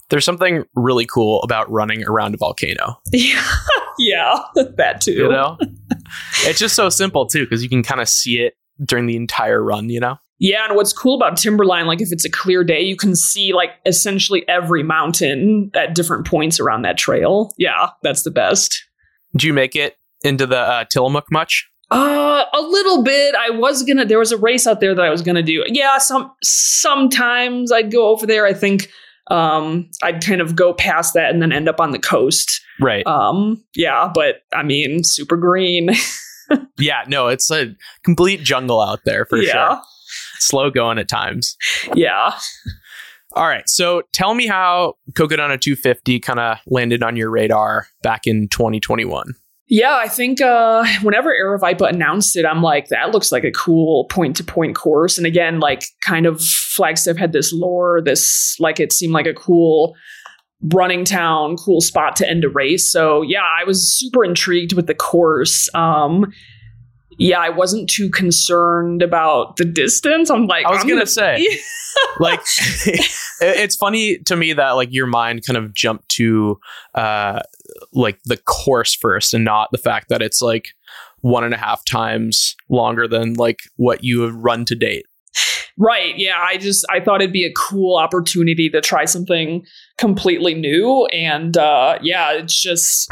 There's 0.09 0.25
something 0.25 0.63
really 0.75 1.05
cool 1.05 1.41
about 1.43 1.69
running 1.71 2.03
around 2.05 2.33
a 2.33 2.37
volcano. 2.37 2.99
Yeah, 3.11 3.43
yeah, 3.99 4.39
that 4.77 5.01
too. 5.01 5.13
You 5.13 5.29
know, 5.29 5.57
it's 6.43 6.59
just 6.59 6.75
so 6.75 6.89
simple 6.89 7.25
too 7.25 7.43
because 7.45 7.63
you 7.63 7.69
can 7.69 7.81
kind 7.81 7.99
of 7.99 8.07
see 8.07 8.39
it 8.39 8.53
during 8.85 9.07
the 9.07 9.15
entire 9.15 9.63
run. 9.63 9.89
You 9.89 9.99
know. 9.99 10.17
Yeah, 10.39 10.65
and 10.67 10.75
what's 10.75 10.93
cool 10.93 11.15
about 11.15 11.35
Timberline, 11.35 11.87
like 11.87 11.99
if 11.99 12.11
it's 12.11 12.25
a 12.25 12.29
clear 12.29 12.63
day, 12.63 12.81
you 12.81 12.95
can 12.95 13.15
see 13.15 13.53
like 13.53 13.71
essentially 13.85 14.47
every 14.47 14.83
mountain 14.83 15.71
at 15.73 15.95
different 15.95 16.27
points 16.27 16.59
around 16.59 16.83
that 16.83 16.97
trail. 16.97 17.51
Yeah, 17.57 17.89
that's 18.03 18.21
the 18.21 18.29
best. 18.29 18.83
Do 19.35 19.47
you 19.47 19.53
make 19.53 19.75
it 19.75 19.97
into 20.23 20.45
the 20.45 20.59
uh, 20.59 20.85
Tillamook 20.85 21.25
much? 21.31 21.67
Uh, 21.89 22.43
a 22.53 22.61
little 22.61 23.01
bit. 23.01 23.33
I 23.35 23.49
was 23.49 23.81
gonna. 23.83 24.05
There 24.05 24.19
was 24.19 24.31
a 24.31 24.37
race 24.37 24.67
out 24.67 24.79
there 24.79 24.93
that 24.93 25.03
I 25.03 25.09
was 25.09 25.21
gonna 25.21 25.41
do. 25.41 25.63
Yeah, 25.67 25.97
some 25.97 26.31
sometimes 26.43 27.71
I'd 27.71 27.91
go 27.91 28.09
over 28.09 28.27
there. 28.27 28.45
I 28.45 28.53
think 28.53 28.89
um, 29.29 29.89
I'd 30.03 30.23
kind 30.23 30.41
of 30.41 30.55
go 30.55 30.73
past 30.73 31.13
that 31.13 31.31
and 31.31 31.41
then 31.41 31.51
end 31.51 31.67
up 31.67 31.79
on 31.79 31.91
the 31.91 31.99
coast. 31.99 32.61
Right. 32.79 33.05
Um, 33.05 33.63
yeah, 33.75 34.11
but 34.13 34.37
I 34.53 34.63
mean, 34.63 35.03
super 35.03 35.37
green. 35.37 35.89
yeah, 36.79 37.03
no, 37.07 37.27
it's 37.27 37.49
a 37.51 37.75
complete 38.03 38.41
jungle 38.41 38.81
out 38.81 38.99
there 39.05 39.25
for 39.25 39.37
yeah. 39.37 39.51
sure. 39.51 39.81
Slow 40.39 40.69
going 40.69 40.97
at 40.97 41.09
times. 41.09 41.57
Yeah. 41.93 42.37
All 43.33 43.47
right. 43.47 43.67
So 43.69 44.03
tell 44.13 44.33
me 44.33 44.47
how 44.47 44.95
Cocodona 45.11 45.59
250 45.59 46.19
kind 46.19 46.39
of 46.39 46.57
landed 46.67 47.03
on 47.03 47.15
your 47.15 47.29
radar 47.29 47.87
back 48.01 48.25
in 48.25 48.47
2021. 48.49 49.33
Yeah, 49.69 49.95
I 49.95 50.07
think 50.07 50.39
uh, 50.39 50.85
whenever 51.01 51.29
Aravaipa 51.29 51.89
announced 51.89 52.37
it, 52.37 52.45
I'm 52.45 52.61
like, 52.61 52.87
that 52.87 53.11
looks 53.11 53.33
like 53.33 53.43
a 53.43 53.51
cool 53.51 54.05
point 54.05 54.37
to 54.37 54.43
point 54.43 54.75
course. 54.75 55.17
And 55.17 55.27
again, 55.27 55.59
like, 55.59 55.83
kind 56.05 56.25
of 56.25 56.41
Flagstaff 56.41 57.17
had 57.17 57.33
this 57.33 57.51
lore, 57.51 58.01
this, 58.01 58.55
like, 58.59 58.79
it 58.79 58.93
seemed 58.93 59.13
like 59.13 59.25
a 59.25 59.33
cool 59.33 59.93
running 60.73 61.03
town, 61.03 61.57
cool 61.57 61.81
spot 61.81 62.15
to 62.15 62.29
end 62.29 62.45
a 62.45 62.49
race. 62.49 62.89
So, 62.89 63.21
yeah, 63.23 63.43
I 63.43 63.65
was 63.65 63.99
super 63.99 64.23
intrigued 64.23 64.71
with 64.71 64.87
the 64.87 64.95
course. 64.95 65.67
Um, 65.75 66.31
yeah, 67.17 67.39
I 67.39 67.49
wasn't 67.49 67.89
too 67.89 68.09
concerned 68.09 69.01
about 69.01 69.57
the 69.57 69.65
distance. 69.65 70.29
I'm 70.29 70.45
like, 70.47 70.65
I 70.65 70.69
was 70.69 70.81
I'm 70.81 70.87
gonna, 70.87 71.01
gonna 71.01 71.07
say, 71.07 71.59
like, 72.19 72.41
it's 73.41 73.75
funny 73.75 74.19
to 74.19 74.35
me 74.35 74.53
that 74.53 74.71
like 74.71 74.93
your 74.93 75.07
mind 75.07 75.45
kind 75.45 75.57
of 75.57 75.73
jumped 75.73 76.09
to 76.09 76.59
uh, 76.93 77.39
like 77.91 78.21
the 78.23 78.37
course 78.37 78.93
first, 78.93 79.33
and 79.33 79.43
not 79.43 79.69
the 79.71 79.77
fact 79.77 80.09
that 80.09 80.21
it's 80.21 80.41
like 80.41 80.69
one 81.21 81.43
and 81.43 81.53
a 81.53 81.57
half 81.57 81.83
times 81.85 82.55
longer 82.69 83.07
than 83.07 83.33
like 83.33 83.59
what 83.75 84.03
you 84.03 84.21
have 84.21 84.35
run 84.35 84.65
to 84.65 84.75
date. 84.75 85.05
Right. 85.77 86.17
Yeah. 86.17 86.39
I 86.39 86.57
just 86.57 86.85
I 86.89 86.99
thought 86.99 87.21
it'd 87.21 87.33
be 87.33 87.45
a 87.45 87.53
cool 87.53 87.97
opportunity 87.97 88.69
to 88.69 88.81
try 88.81 89.05
something 89.05 89.65
completely 89.97 90.53
new, 90.53 91.05
and 91.07 91.55
uh, 91.57 91.99
yeah, 92.01 92.33
it's 92.33 92.59
just 92.59 93.11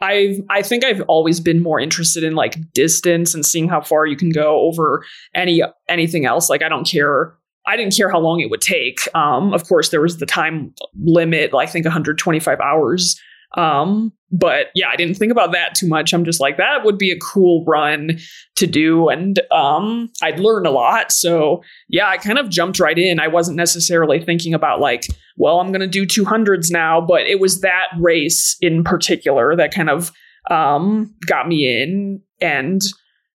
I 0.00 0.38
I 0.50 0.62
think 0.62 0.84
I've 0.84 1.02
always 1.02 1.40
been 1.40 1.62
more 1.62 1.80
interested 1.80 2.24
in 2.24 2.34
like 2.34 2.56
distance 2.72 3.34
and 3.34 3.46
seeing 3.46 3.68
how 3.68 3.80
far 3.80 4.06
you 4.06 4.16
can 4.16 4.30
go 4.30 4.60
over 4.60 5.04
any 5.34 5.62
anything 5.88 6.26
else. 6.26 6.50
Like 6.50 6.62
I 6.62 6.68
don't 6.68 6.86
care. 6.86 7.34
I 7.66 7.76
didn't 7.76 7.96
care 7.96 8.10
how 8.10 8.18
long 8.18 8.40
it 8.40 8.50
would 8.50 8.60
take. 8.60 8.98
Um, 9.14 9.54
of 9.54 9.66
course, 9.66 9.88
there 9.88 10.02
was 10.02 10.18
the 10.18 10.26
time 10.26 10.74
limit. 11.02 11.54
I 11.54 11.64
think 11.64 11.86
125 11.86 12.60
hours 12.60 13.18
um, 13.56 14.12
but 14.30 14.66
yeah, 14.74 14.88
I 14.88 14.96
didn't 14.96 15.16
think 15.16 15.30
about 15.30 15.52
that 15.52 15.76
too 15.76 15.86
much. 15.86 16.12
I'm 16.12 16.24
just 16.24 16.40
like, 16.40 16.56
that 16.56 16.84
would 16.84 16.98
be 16.98 17.12
a 17.12 17.18
cool 17.18 17.64
run 17.66 18.18
to 18.56 18.66
do. 18.66 19.08
And 19.08 19.38
um, 19.52 20.10
I'd 20.22 20.40
learn 20.40 20.66
a 20.66 20.70
lot. 20.70 21.12
So 21.12 21.62
yeah, 21.88 22.08
I 22.08 22.16
kind 22.16 22.38
of 22.38 22.48
jumped 22.48 22.80
right 22.80 22.98
in. 22.98 23.20
I 23.20 23.28
wasn't 23.28 23.56
necessarily 23.56 24.20
thinking 24.20 24.52
about 24.52 24.80
like, 24.80 25.06
well, 25.36 25.60
I'm 25.60 25.70
going 25.70 25.80
to 25.80 25.86
do 25.86 26.04
200s 26.04 26.70
now, 26.70 27.00
but 27.00 27.22
it 27.22 27.38
was 27.38 27.60
that 27.60 27.86
race 27.98 28.56
in 28.60 28.82
particular 28.82 29.54
that 29.54 29.72
kind 29.72 29.88
of 29.88 30.10
um, 30.50 31.14
got 31.26 31.46
me 31.46 31.82
in. 31.82 32.20
And 32.40 32.82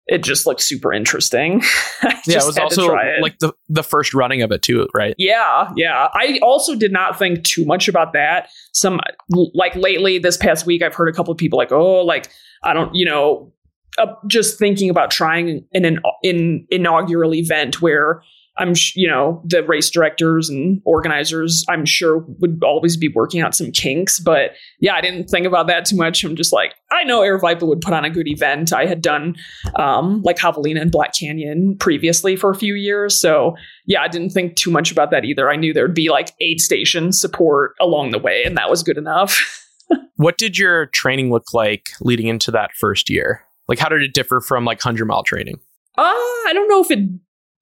it 0.06 0.22
just 0.22 0.46
looked 0.46 0.60
super 0.60 0.92
interesting. 0.92 1.62
yeah, 2.02 2.38
it 2.38 2.46
was 2.46 2.58
also 2.58 2.94
it. 2.96 3.20
like 3.20 3.38
the 3.40 3.52
the 3.68 3.82
first 3.82 4.14
running 4.14 4.42
of 4.42 4.52
it 4.52 4.62
too, 4.62 4.86
right? 4.94 5.14
Yeah, 5.18 5.70
yeah. 5.76 6.08
I 6.12 6.38
also 6.42 6.76
did 6.76 6.92
not 6.92 7.18
think 7.18 7.42
too 7.44 7.64
much 7.64 7.88
about 7.88 8.12
that. 8.12 8.48
Some 8.72 9.00
like 9.30 9.75
lately 9.75 10.18
this 10.18 10.36
past 10.36 10.64
week, 10.64 10.82
I've 10.82 10.94
heard 10.94 11.08
a 11.08 11.12
couple 11.12 11.32
of 11.32 11.38
people 11.38 11.58
like, 11.58 11.72
oh, 11.72 12.04
like 12.04 12.30
I 12.62 12.72
don't, 12.72 12.94
you 12.94 13.04
know, 13.04 13.52
uh, 13.98 14.14
just 14.28 14.58
thinking 14.58 14.90
about 14.90 15.10
trying 15.10 15.66
an, 15.72 15.84
an 15.84 16.00
in 16.22 16.66
inaugural 16.70 17.34
event 17.34 17.82
where 17.82 18.22
I'm, 18.58 18.75
sh- 18.75 18.96
you 18.96 19.08
know, 19.08 19.42
the 19.44 19.62
race 19.62 19.90
directors 19.90 20.48
and 20.48 20.80
organizers, 20.84 21.64
I'm 21.68 21.84
sure 21.84 22.18
would 22.40 22.60
always 22.64 22.96
be 22.96 23.08
working 23.08 23.40
out 23.40 23.54
some 23.54 23.70
kinks. 23.70 24.18
But 24.18 24.52
yeah, 24.80 24.94
I 24.94 25.00
didn't 25.00 25.28
think 25.28 25.46
about 25.46 25.66
that 25.66 25.84
too 25.84 25.96
much. 25.96 26.25
I'm 26.25 26.36
just 26.36 26.52
like, 26.52 26.75
I 26.90 27.04
know 27.04 27.20
Aravaipa 27.20 27.66
would 27.66 27.80
put 27.80 27.92
on 27.92 28.04
a 28.04 28.10
good 28.10 28.28
event. 28.28 28.72
I 28.72 28.86
had 28.86 29.02
done 29.02 29.36
um, 29.76 30.22
like 30.22 30.38
Javelina 30.38 30.80
and 30.80 30.90
Black 30.90 31.12
Canyon 31.14 31.76
previously 31.78 32.36
for 32.36 32.50
a 32.50 32.54
few 32.54 32.75
years. 32.75 33.20
So 33.20 33.56
yeah, 33.86 34.02
I 34.02 34.08
didn't 34.08 34.30
think 34.30 34.56
too 34.56 34.70
much 34.70 34.90
about 34.90 35.10
that 35.10 35.25
either. 35.25 35.50
I 35.50 35.56
knew 35.56 35.72
there'd 35.72 35.94
be 35.94 36.08
like 36.08 36.32
aid 36.40 36.60
station 36.60 37.12
support 37.12 37.75
along 37.80 38.10
the 38.10 38.18
way, 38.18 38.42
and 38.44 38.56
that 38.56 38.70
was 38.70 38.82
good 38.82 38.98
enough. 38.98 39.66
what 40.16 40.38
did 40.38 40.58
your 40.58 40.86
training 40.86 41.30
look 41.30 41.52
like 41.52 41.90
leading 42.00 42.26
into 42.26 42.50
that 42.50 42.72
first 42.75 43.10
year? 43.10 43.42
Like, 43.68 43.78
how 43.78 43.88
did 43.88 44.02
it 44.02 44.14
differ 44.14 44.40
from 44.40 44.64
like 44.64 44.78
100 44.78 45.04
mile 45.06 45.22
training? 45.22 45.60
Uh, 45.98 46.02
I 46.02 46.50
don't 46.52 46.68
know 46.68 46.82
if 46.82 46.90
it 46.90 47.08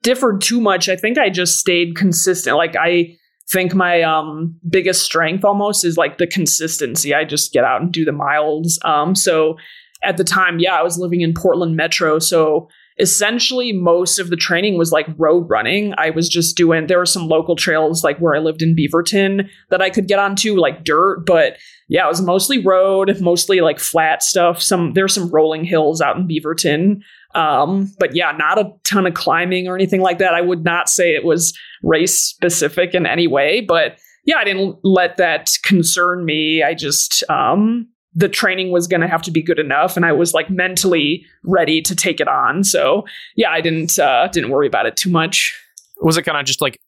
differed 0.04 0.40
too 0.40 0.60
much. 0.60 0.88
I 0.88 0.94
think 0.94 1.18
I 1.18 1.30
just 1.30 1.58
stayed 1.58 1.96
consistent. 1.96 2.56
Like 2.56 2.76
I 2.76 3.16
think 3.50 3.74
my 3.74 4.02
um 4.02 4.56
biggest 4.68 5.02
strength 5.02 5.44
almost 5.44 5.84
is 5.84 5.96
like 5.96 6.18
the 6.18 6.28
consistency. 6.28 7.12
I 7.12 7.24
just 7.24 7.52
get 7.52 7.64
out 7.64 7.82
and 7.82 7.92
do 7.92 8.04
the 8.04 8.12
miles. 8.12 8.78
Um 8.84 9.16
so 9.16 9.56
at 10.04 10.18
the 10.18 10.24
time, 10.24 10.58
yeah, 10.58 10.74
I 10.74 10.82
was 10.82 10.98
living 10.98 11.22
in 11.22 11.32
Portland 11.34 11.76
Metro, 11.76 12.18
so 12.18 12.68
essentially 13.00 13.72
most 13.72 14.18
of 14.20 14.30
the 14.30 14.36
training 14.36 14.78
was 14.78 14.92
like 14.92 15.06
road 15.16 15.48
running. 15.48 15.94
I 15.98 16.10
was 16.10 16.28
just 16.28 16.56
doing 16.56 16.86
there 16.86 16.98
were 16.98 17.06
some 17.06 17.26
local 17.26 17.56
trails 17.56 18.04
like 18.04 18.18
where 18.18 18.36
I 18.36 18.38
lived 18.38 18.62
in 18.62 18.76
Beaverton 18.76 19.48
that 19.70 19.82
I 19.82 19.90
could 19.90 20.06
get 20.06 20.20
onto 20.20 20.56
like 20.56 20.84
dirt, 20.84 21.24
but 21.26 21.56
yeah, 21.88 22.04
it 22.04 22.08
was 22.08 22.22
mostly 22.22 22.64
road, 22.64 23.20
mostly 23.20 23.60
like 23.60 23.80
flat 23.80 24.22
stuff. 24.22 24.62
Some 24.62 24.92
there's 24.92 25.14
some 25.14 25.30
rolling 25.30 25.64
hills 25.64 26.00
out 26.00 26.16
in 26.16 26.28
Beaverton 26.28 27.00
Um, 27.34 27.92
but 27.98 28.14
yeah, 28.14 28.32
not 28.32 28.58
a 28.58 28.70
ton 28.84 29.06
of 29.06 29.14
climbing 29.14 29.66
or 29.66 29.74
anything 29.74 30.00
like 30.00 30.18
that. 30.18 30.34
I 30.34 30.40
would 30.40 30.64
not 30.64 30.88
say 30.88 31.14
it 31.14 31.24
was 31.24 31.52
race 31.82 32.22
specific 32.22 32.94
in 32.94 33.06
any 33.06 33.26
way, 33.26 33.60
but 33.60 33.98
yeah, 34.24 34.36
I 34.36 34.44
didn't 34.44 34.76
let 34.84 35.16
that 35.16 35.50
concern 35.62 36.24
me. 36.24 36.62
I 36.62 36.74
just, 36.74 37.22
um, 37.28 37.88
the 38.14 38.28
training 38.28 38.70
was 38.70 38.86
going 38.86 39.00
to 39.00 39.08
have 39.08 39.22
to 39.22 39.32
be 39.32 39.42
good 39.42 39.58
enough 39.58 39.96
and 39.96 40.06
I 40.06 40.12
was 40.12 40.32
like 40.32 40.48
mentally 40.48 41.26
ready 41.42 41.82
to 41.82 41.96
take 41.96 42.20
it 42.20 42.28
on. 42.28 42.62
So 42.62 43.04
yeah, 43.34 43.50
I 43.50 43.60
didn't, 43.60 43.98
uh, 43.98 44.28
didn't 44.28 44.50
worry 44.50 44.68
about 44.68 44.86
it 44.86 44.96
too 44.96 45.10
much. 45.10 45.60
Was 46.00 46.16
it 46.16 46.22
kind 46.22 46.38
of 46.38 46.46
just 46.46 46.60
like 46.60 46.78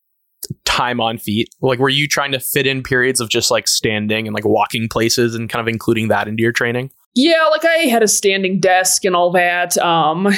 time 0.65 1.01
on 1.01 1.19
feet? 1.19 1.49
Like, 1.61 1.81
were 1.81 1.89
you 1.89 2.07
trying 2.07 2.33
to 2.33 2.39
fit 2.39 2.67
in 2.67 2.83
periods 2.83 3.21
of 3.21 3.29
just 3.29 3.51
like 3.51 3.67
standing 3.67 4.29
and 4.29 4.35
like 4.35 4.45
walking 4.45 4.89
places 4.89 5.35
and 5.35 5.51
kind 5.51 5.61
of 5.61 5.67
including 5.67 6.09
that 6.09 6.29
into 6.29 6.43
your 6.43 6.53
training? 6.53 6.91
Yeah, 7.17 7.47
like 7.51 7.65
I 7.65 7.89
had 7.89 8.03
a 8.03 8.09
standing 8.09 8.61
desk 8.61 9.07
and 9.07 9.17
all 9.17 9.33
that. 9.33 9.79
Um, 9.79 10.29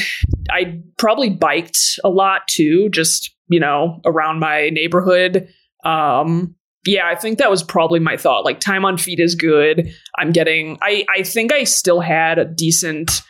I 0.49 0.80
probably 0.97 1.28
biked 1.28 1.99
a 2.04 2.08
lot 2.08 2.47
too, 2.47 2.88
just 2.90 3.35
you 3.49 3.58
know, 3.58 4.00
around 4.06 4.38
my 4.38 4.70
neighborhood. 4.70 5.49
Um, 5.85 6.54
yeah, 6.87 7.08
I 7.08 7.16
think 7.16 7.38
that 7.38 7.50
was 7.50 7.64
probably 7.64 7.99
my 7.99 8.16
thought. 8.16 8.44
Like 8.44 8.61
time 8.61 8.85
on 8.85 8.97
feet 8.97 9.18
is 9.18 9.35
good. 9.35 9.92
I'm 10.18 10.30
getting. 10.30 10.78
I 10.80 11.04
I 11.14 11.25
think 11.25 11.52
I 11.52 11.64
still 11.64 12.00
had 12.00 12.38
a 12.38 12.44
decent 12.44 13.23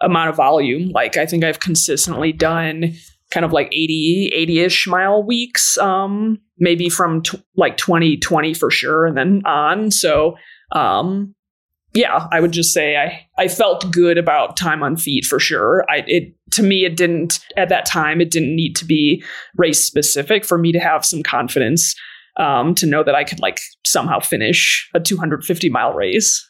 amount 0.00 0.30
of 0.30 0.36
volume. 0.36 0.88
Like 0.88 1.18
I 1.18 1.26
think 1.26 1.44
I've 1.44 1.60
consistently 1.60 2.32
done 2.32 2.94
kind 3.30 3.44
of 3.44 3.52
like 3.52 3.66
80 3.72 4.30
80ish 4.36 4.86
mile 4.86 5.20
weeks 5.20 5.76
um 5.78 6.38
maybe 6.58 6.88
from 6.88 7.22
t- 7.22 7.42
like 7.56 7.76
2020 7.76 8.54
for 8.54 8.70
sure 8.70 9.04
and 9.04 9.16
then 9.16 9.42
on 9.44 9.90
so 9.90 10.36
um 10.70 11.34
yeah, 11.96 12.28
I 12.30 12.40
would 12.40 12.52
just 12.52 12.74
say 12.74 12.96
I 12.96 13.26
I 13.38 13.48
felt 13.48 13.90
good 13.90 14.18
about 14.18 14.56
time 14.56 14.82
on 14.82 14.96
feet 14.96 15.24
for 15.24 15.40
sure. 15.40 15.84
I 15.88 16.04
it 16.06 16.34
to 16.52 16.62
me 16.62 16.84
it 16.84 16.96
didn't 16.96 17.40
at 17.56 17.70
that 17.70 17.86
time 17.86 18.20
it 18.20 18.30
didn't 18.30 18.54
need 18.54 18.76
to 18.76 18.84
be 18.84 19.24
race 19.56 19.82
specific 19.82 20.44
for 20.44 20.58
me 20.58 20.72
to 20.72 20.78
have 20.78 21.06
some 21.06 21.22
confidence 21.22 21.94
um, 22.36 22.74
to 22.74 22.86
know 22.86 23.02
that 23.02 23.14
I 23.14 23.24
could 23.24 23.40
like 23.40 23.60
somehow 23.86 24.20
finish 24.20 24.88
a 24.94 25.00
250 25.00 25.70
mile 25.70 25.94
race. 25.94 26.46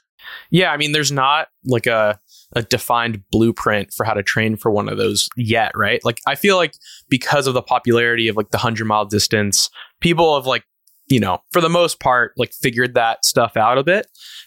Yeah, 0.51 0.73
I 0.73 0.77
mean, 0.77 0.91
there's 0.91 1.13
not 1.13 1.49
like 1.65 1.87
a 1.87 2.19
a 2.55 2.63
defined 2.63 3.23
blueprint 3.31 3.93
for 3.95 4.05
how 4.05 4.15
to 4.15 4.23
train 4.23 4.57
for 4.57 4.71
one 4.71 4.89
of 4.89 4.99
those 4.99 5.29
yet, 5.37 5.73
right? 5.75 6.01
Like, 6.05 6.21
I 6.27 6.37
feel 6.37 6.57
like 6.57 6.75
because 7.09 7.47
of 7.47 7.55
the 7.55 7.63
popularity 7.63 8.29
of 8.29 8.37
like 8.37 8.51
the 8.51 8.59
hundred 8.59 8.87
mile 8.87 9.05
distance, 9.05 9.69
people 10.01 10.35
have 10.37 10.47
like 10.47 10.65
you 11.09 11.21
know, 11.21 11.39
for 11.53 11.61
the 11.61 11.69
most 11.69 12.01
part, 12.01 12.33
like 12.37 12.53
figured 12.53 12.95
that 12.95 13.25
stuff 13.25 13.57
out 13.57 13.79
a 13.79 13.85
bit. 13.85 14.07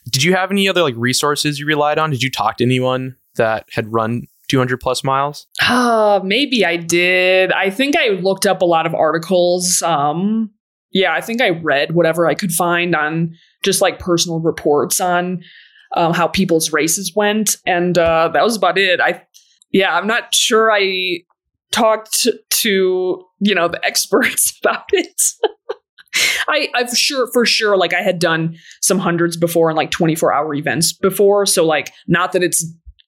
Did 0.10 0.24
you 0.24 0.34
have 0.34 0.52
any 0.52 0.68
other 0.68 0.82
like 0.82 0.96
resources 0.98 1.60
you 1.60 1.66
relied 1.66 2.00
on? 2.00 2.10
Did 2.10 2.24
you 2.24 2.32
talk 2.32 2.58
to 2.58 2.64
anyone 2.64 3.16
that 3.36 3.68
had 3.72 3.92
run 3.94 4.28
200 4.50 4.80
plus 4.80 5.04
miles? 5.04 5.48
Uh, 5.68 6.20
maybe 6.24 6.66
I 6.66 6.76
did. 6.76 7.52
I 7.52 7.70
think 7.70 7.96
I 7.98 8.10
looked 8.10 8.46
up 8.46 8.62
a 8.62 8.66
lot 8.66 8.86
of 8.86 8.94
articles. 8.94 9.82
Um, 9.82 10.52
yeah, 10.92 11.14
I 11.14 11.22
think 11.22 11.42
I 11.42 11.50
read 11.50 11.94
whatever 11.94 12.28
I 12.28 12.34
could 12.34 12.52
find 12.52 12.96
on 12.96 13.36
just 13.64 13.82
like 13.82 14.00
personal 14.00 14.40
reports 14.40 15.00
on 15.00 15.44
um, 15.96 16.14
how 16.14 16.28
people's 16.28 16.74
races 16.74 17.14
went, 17.16 17.58
and 17.66 17.98
uh, 17.98 18.30
that 18.34 18.44
was 18.44 18.56
about 18.56 18.78
it. 18.78 19.00
I, 19.00 19.24
yeah, 19.72 19.96
I'm 19.96 20.08
not 20.08 20.34
sure 20.34 20.72
I 20.72 21.20
talked 21.72 22.28
to 22.50 23.24
you 23.40 23.56
know 23.56 23.68
the 23.68 23.84
experts 23.86 24.58
about 24.62 24.86
it. 24.92 25.22
I, 26.48 26.70
I've 26.74 26.90
sure 26.98 27.28
for 27.32 27.46
sure 27.46 27.78
like 27.78 27.94
I 27.94 28.02
had 28.02 28.20
done 28.20 28.56
some 28.82 29.00
hundreds 29.00 29.38
before 29.38 29.70
and 29.70 29.78
like 29.78 29.92
24 29.92 30.34
hour 30.34 30.54
events 30.54 30.94
before. 30.94 31.46
So 31.46 31.66
like 31.66 31.92
not 32.08 32.32
that 32.34 32.44
it's 32.44 32.66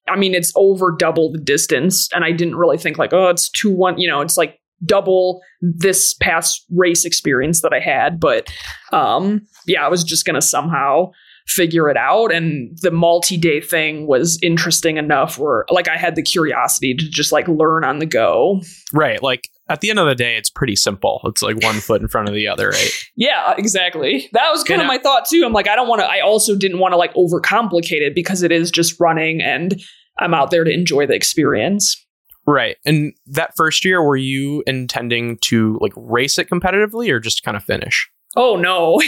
I 0.08 0.18
mean 0.18 0.34
it's 0.34 0.52
over 0.56 0.96
double 0.98 1.32
the 1.32 1.40
distance. 1.40 2.10
And 2.14 2.24
I 2.24 2.32
didn't 2.32 2.56
really 2.56 2.78
think 2.78 2.98
like, 2.98 3.14
oh, 3.14 3.30
it's 3.30 3.50
two 3.50 3.72
one, 3.72 3.98
you 4.00 4.08
know, 4.08 4.22
it's 4.22 4.38
like 4.38 4.60
double 4.84 5.42
this 5.62 6.16
past 6.16 6.66
race 6.76 7.06
experience 7.06 7.62
that 7.62 7.74
I 7.74 7.80
had. 7.80 8.20
But 8.20 8.52
um 8.92 9.42
yeah, 9.68 9.86
I 9.86 9.90
was 9.90 10.04
just 10.04 10.26
gonna 10.26 10.42
somehow 10.42 11.12
figure 11.48 11.90
it 11.90 11.98
out. 11.98 12.32
And 12.32 12.78
the 12.82 12.92
multi 12.92 13.38
day 13.38 13.62
thing 13.62 14.08
was 14.08 14.40
interesting 14.42 14.98
enough 14.98 15.38
where 15.38 15.66
like 15.70 15.88
I 15.88 15.98
had 15.98 16.16
the 16.16 16.22
curiosity 16.22 16.94
to 16.94 17.10
just 17.10 17.32
like 17.32 17.48
learn 17.48 17.84
on 17.84 18.00
the 18.00 18.06
go. 18.06 18.62
Right. 18.94 19.22
Like 19.22 19.42
at 19.72 19.80
the 19.80 19.90
end 19.90 20.00
of 20.00 20.06
the 20.06 20.16
day, 20.16 20.36
it's 20.36 20.50
pretty 20.50 20.76
simple. 20.76 21.22
It's 21.24 21.42
like 21.42 21.64
one 21.64 21.80
foot 21.80 22.02
in 22.02 22.10
front 22.10 22.28
of 22.28 22.36
the 22.36 22.46
other, 22.46 22.70
right? 22.70 22.92
yeah, 23.16 23.46
uh, 23.48 23.56
exactly. 23.58 24.30
That 24.34 24.52
was 24.52 24.64
kind 24.64 24.82
of 24.82 24.88
my 24.88 24.98
thought 24.98 25.26
too. 25.26 25.44
I'm 25.46 25.54
like, 25.54 25.70
I 25.70 25.78
don't 25.78 25.88
want 25.88 26.02
to, 26.02 26.06
I 26.06 26.20
also 26.20 26.58
didn't 26.58 26.80
want 26.80 26.92
to 26.92 26.98
like 26.98 27.14
overcomplicate 27.14 28.02
it 28.02 28.14
because 28.14 28.44
it 28.44 28.52
is 28.52 28.70
just 28.70 29.00
running 29.00 29.42
and 29.42 29.82
I'm 30.20 30.34
out 30.34 30.52
there 30.52 30.66
to 30.66 30.72
enjoy 30.72 31.08
the 31.08 31.14
experience. 31.14 32.06
Right. 32.46 32.76
And 32.86 33.14
that 33.28 33.54
first 33.56 33.86
year, 33.86 34.04
were 34.04 34.18
you 34.18 34.62
intending 34.68 35.38
to 35.44 35.78
like 35.80 35.94
race 35.96 36.38
it 36.38 36.50
competitively 36.50 37.10
or 37.10 37.22
just 37.22 37.44
kind 37.44 37.56
of 37.56 37.64
finish? 37.64 38.10
Oh 38.36 38.58
no. 38.58 39.02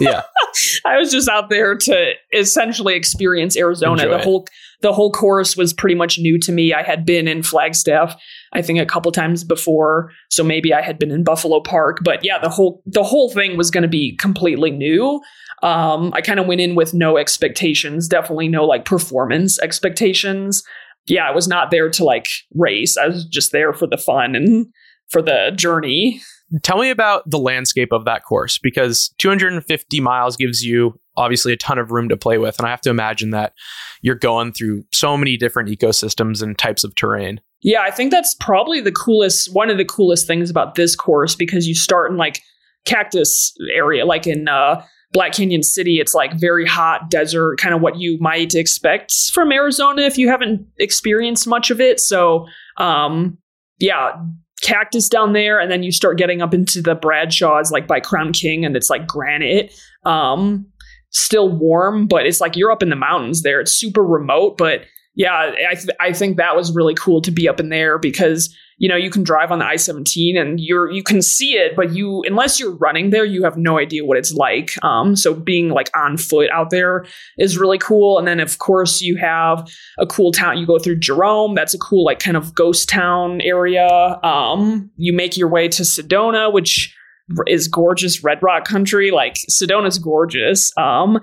yeah. 0.00 0.22
I 0.84 0.96
was 0.96 1.12
just 1.12 1.28
out 1.28 1.50
there 1.50 1.76
to 1.76 2.12
essentially 2.32 2.94
experience 2.94 3.56
Arizona. 3.56 4.02
Enjoy 4.02 4.18
the 4.18 4.24
whole 4.24 4.46
the 4.82 4.92
whole 4.92 5.12
course 5.12 5.56
was 5.56 5.72
pretty 5.72 5.94
much 5.94 6.18
new 6.18 6.38
to 6.40 6.52
me. 6.52 6.72
I 6.72 6.82
had 6.82 7.04
been 7.04 7.28
in 7.28 7.42
Flagstaff 7.42 8.16
I 8.52 8.62
think 8.62 8.80
a 8.80 8.86
couple 8.86 9.12
times 9.12 9.44
before, 9.44 10.10
so 10.28 10.42
maybe 10.42 10.74
I 10.74 10.82
had 10.82 10.98
been 10.98 11.12
in 11.12 11.22
Buffalo 11.22 11.60
Park, 11.60 11.98
but 12.02 12.24
yeah, 12.24 12.38
the 12.38 12.48
whole 12.48 12.82
the 12.84 13.04
whole 13.04 13.30
thing 13.30 13.56
was 13.56 13.70
going 13.70 13.82
to 13.82 13.88
be 13.88 14.16
completely 14.16 14.70
new. 14.70 15.20
Um, 15.62 16.10
I 16.14 16.20
kind 16.20 16.40
of 16.40 16.46
went 16.46 16.60
in 16.60 16.74
with 16.74 16.94
no 16.94 17.16
expectations, 17.16 18.08
definitely 18.08 18.48
no 18.48 18.64
like 18.64 18.84
performance 18.84 19.60
expectations. 19.60 20.64
Yeah, 21.06 21.28
I 21.28 21.30
was 21.30 21.46
not 21.46 21.70
there 21.70 21.90
to 21.90 22.04
like 22.04 22.28
race. 22.54 22.96
I 22.96 23.06
was 23.06 23.24
just 23.24 23.52
there 23.52 23.72
for 23.72 23.86
the 23.86 23.98
fun 23.98 24.34
and 24.34 24.66
for 25.08 25.22
the 25.22 25.52
journey. 25.54 26.20
Tell 26.62 26.78
me 26.78 26.90
about 26.90 27.28
the 27.30 27.38
landscape 27.38 27.92
of 27.92 28.04
that 28.06 28.24
course 28.24 28.58
because 28.58 29.14
250 29.18 30.00
miles 30.00 30.36
gives 30.36 30.64
you 30.64 30.98
obviously 31.16 31.52
a 31.52 31.56
ton 31.56 31.78
of 31.78 31.90
room 31.90 32.08
to 32.08 32.16
play 32.16 32.38
with. 32.38 32.58
And 32.58 32.66
I 32.66 32.70
have 32.70 32.80
to 32.82 32.90
imagine 32.90 33.30
that 33.30 33.52
you're 34.02 34.14
going 34.14 34.52
through 34.52 34.84
so 34.92 35.16
many 35.16 35.36
different 35.36 35.68
ecosystems 35.68 36.42
and 36.42 36.58
types 36.58 36.82
of 36.82 36.94
terrain. 36.94 37.40
Yeah, 37.62 37.82
I 37.82 37.90
think 37.90 38.10
that's 38.10 38.34
probably 38.40 38.80
the 38.80 38.92
coolest, 38.92 39.54
one 39.54 39.70
of 39.70 39.76
the 39.76 39.84
coolest 39.84 40.26
things 40.26 40.50
about 40.50 40.74
this 40.74 40.96
course 40.96 41.34
because 41.34 41.68
you 41.68 41.74
start 41.74 42.10
in 42.10 42.16
like 42.16 42.40
cactus 42.86 43.54
area, 43.74 44.06
like 44.06 44.26
in 44.26 44.48
uh, 44.48 44.82
Black 45.12 45.32
Canyon 45.32 45.62
City. 45.62 46.00
It's 46.00 46.14
like 46.14 46.32
very 46.34 46.66
hot 46.66 47.10
desert, 47.10 47.58
kind 47.58 47.74
of 47.74 47.80
what 47.80 47.96
you 47.96 48.18
might 48.18 48.54
expect 48.54 49.12
from 49.32 49.52
Arizona 49.52 50.02
if 50.02 50.16
you 50.16 50.28
haven't 50.28 50.66
experienced 50.78 51.46
much 51.46 51.70
of 51.70 51.80
it. 51.80 52.00
So, 52.00 52.46
um, 52.78 53.36
yeah, 53.78 54.12
cactus 54.60 55.08
down 55.08 55.32
there, 55.32 55.58
and 55.58 55.70
then 55.70 55.82
you 55.82 55.92
start 55.92 56.18
getting 56.18 56.42
up 56.42 56.54
into 56.54 56.82
the 56.82 56.94
Bradshaws, 56.94 57.70
like 57.70 57.86
by 57.86 58.00
Crown 58.00 58.32
King, 58.32 58.64
and 58.64 58.76
it's 58.76 58.90
like 58.90 59.06
granite. 59.06 59.74
Um, 60.04 60.66
still 61.10 61.50
warm, 61.50 62.06
but 62.06 62.26
it's 62.26 62.40
like 62.40 62.56
you're 62.56 62.70
up 62.70 62.82
in 62.82 62.88
the 62.88 62.96
mountains 62.96 63.42
there. 63.42 63.60
It's 63.60 63.72
super 63.72 64.04
remote, 64.04 64.56
but 64.56 64.82
yeah, 65.14 65.52
I 65.68 65.74
th- 65.74 65.96
I 65.98 66.12
think 66.12 66.36
that 66.36 66.56
was 66.56 66.74
really 66.74 66.94
cool 66.94 67.20
to 67.22 67.30
be 67.30 67.48
up 67.48 67.60
in 67.60 67.68
there 67.68 67.98
because 67.98 68.54
you 68.80 68.88
know 68.88 68.96
you 68.96 69.10
can 69.10 69.22
drive 69.22 69.52
on 69.52 69.58
the 69.58 69.66
I 69.66 69.76
seventeen 69.76 70.38
and 70.38 70.58
you're 70.58 70.90
you 70.90 71.02
can 71.02 71.20
see 71.20 71.52
it, 71.52 71.76
but 71.76 71.92
you 71.94 72.22
unless 72.26 72.58
you're 72.58 72.74
running 72.76 73.10
there, 73.10 73.26
you 73.26 73.44
have 73.44 73.58
no 73.58 73.78
idea 73.78 74.06
what 74.06 74.16
it's 74.16 74.32
like. 74.32 74.72
Um, 74.82 75.14
so 75.14 75.34
being 75.34 75.68
like 75.68 75.90
on 75.94 76.16
foot 76.16 76.48
out 76.50 76.70
there 76.70 77.04
is 77.38 77.58
really 77.58 77.76
cool. 77.76 78.18
And 78.18 78.26
then 78.26 78.40
of 78.40 78.58
course 78.58 79.02
you 79.02 79.16
have 79.18 79.70
a 79.98 80.06
cool 80.06 80.32
town. 80.32 80.56
You 80.56 80.66
go 80.66 80.78
through 80.78 80.98
Jerome. 80.98 81.54
That's 81.54 81.74
a 81.74 81.78
cool 81.78 82.06
like 82.06 82.20
kind 82.20 82.38
of 82.38 82.54
ghost 82.54 82.88
town 82.88 83.42
area. 83.42 83.86
Um, 84.22 84.90
you 84.96 85.12
make 85.12 85.36
your 85.36 85.48
way 85.48 85.68
to 85.68 85.82
Sedona, 85.82 86.50
which 86.50 86.96
is 87.46 87.68
gorgeous 87.68 88.24
red 88.24 88.42
rock 88.42 88.64
country. 88.64 89.10
Like 89.10 89.34
Sedona's 89.50 89.98
gorgeous. 89.98 90.72
Um, 90.78 91.20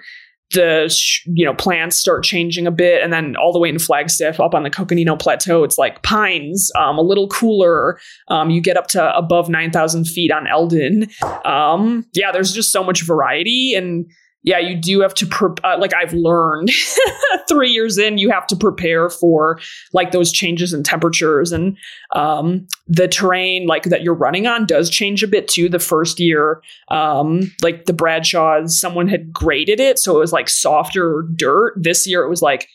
the 0.54 0.94
you 1.26 1.46
know 1.46 1.54
plants 1.54 1.96
start 1.96 2.24
changing 2.24 2.68
a 2.68 2.72
bit 2.72 3.04
and 3.04 3.12
then 3.12 3.36
all 3.36 3.52
the 3.52 3.60
way 3.60 3.70
in 3.70 3.80
flagstaff 3.80 4.40
up 4.40 4.54
on 4.54 4.64
the 4.64 4.70
coconino 4.70 5.16
plateau. 5.16 5.64
It's 5.64 5.78
like 5.78 6.02
pines 6.04 6.72
um, 6.80 6.98
a 6.98 7.02
little 7.02 7.28
cooler. 7.28 8.00
Um, 8.30 8.50
you 8.50 8.62
get 8.62 8.78
up 8.78 8.88
to 8.88 9.16
above 9.18 9.50
9000 9.50 10.06
feet 10.06 10.32
on 10.32 10.48
elden. 10.48 11.08
Um, 11.44 12.06
yeah 12.14 12.32
there's 12.32 12.54
just 12.54 12.72
so 12.72 12.84
much 12.84 13.06
variety 13.06 13.74
and 13.76 14.10
yeah, 14.48 14.60
you 14.60 14.78
do 14.78 15.02
have 15.02 15.14
to, 15.16 15.26
pre- 15.26 15.50
uh, 15.66 15.78
like 15.78 15.94
I've 15.94 16.14
learned 16.14 16.70
three 17.50 17.70
years 17.70 17.98
in, 17.98 18.18
you 18.18 18.32
have 18.32 18.48
to 18.48 18.56
prepare 18.56 19.10
for 19.10 19.60
like 19.92 20.12
those 20.12 20.32
changes 20.32 20.74
in 20.74 20.84
temperatures 20.84 21.52
and 21.52 21.78
um, 22.16 22.66
the 22.88 23.10
terrain 23.10 23.68
like 23.68 23.84
that 23.84 24.04
you're 24.04 24.14
running 24.14 24.48
on 24.48 24.66
does 24.66 24.90
change 24.90 25.22
a 25.22 25.28
bit 25.28 25.50
too. 25.50 25.68
The 25.68 25.80
first 25.80 26.18
year, 26.18 26.62
um, 26.88 27.54
like 27.62 27.88
the 27.88 27.94
Bradshaws, 27.94 28.80
someone 28.80 29.10
had 29.10 29.34
graded 29.34 29.82
it. 29.82 30.00
So 30.00 30.16
it 30.16 30.20
was 30.20 30.32
like 30.32 30.48
softer 30.48 31.26
dirt. 31.36 31.74
This 31.76 32.08
year 32.08 32.24
it 32.24 32.30
was 32.30 32.42
like 32.42 32.70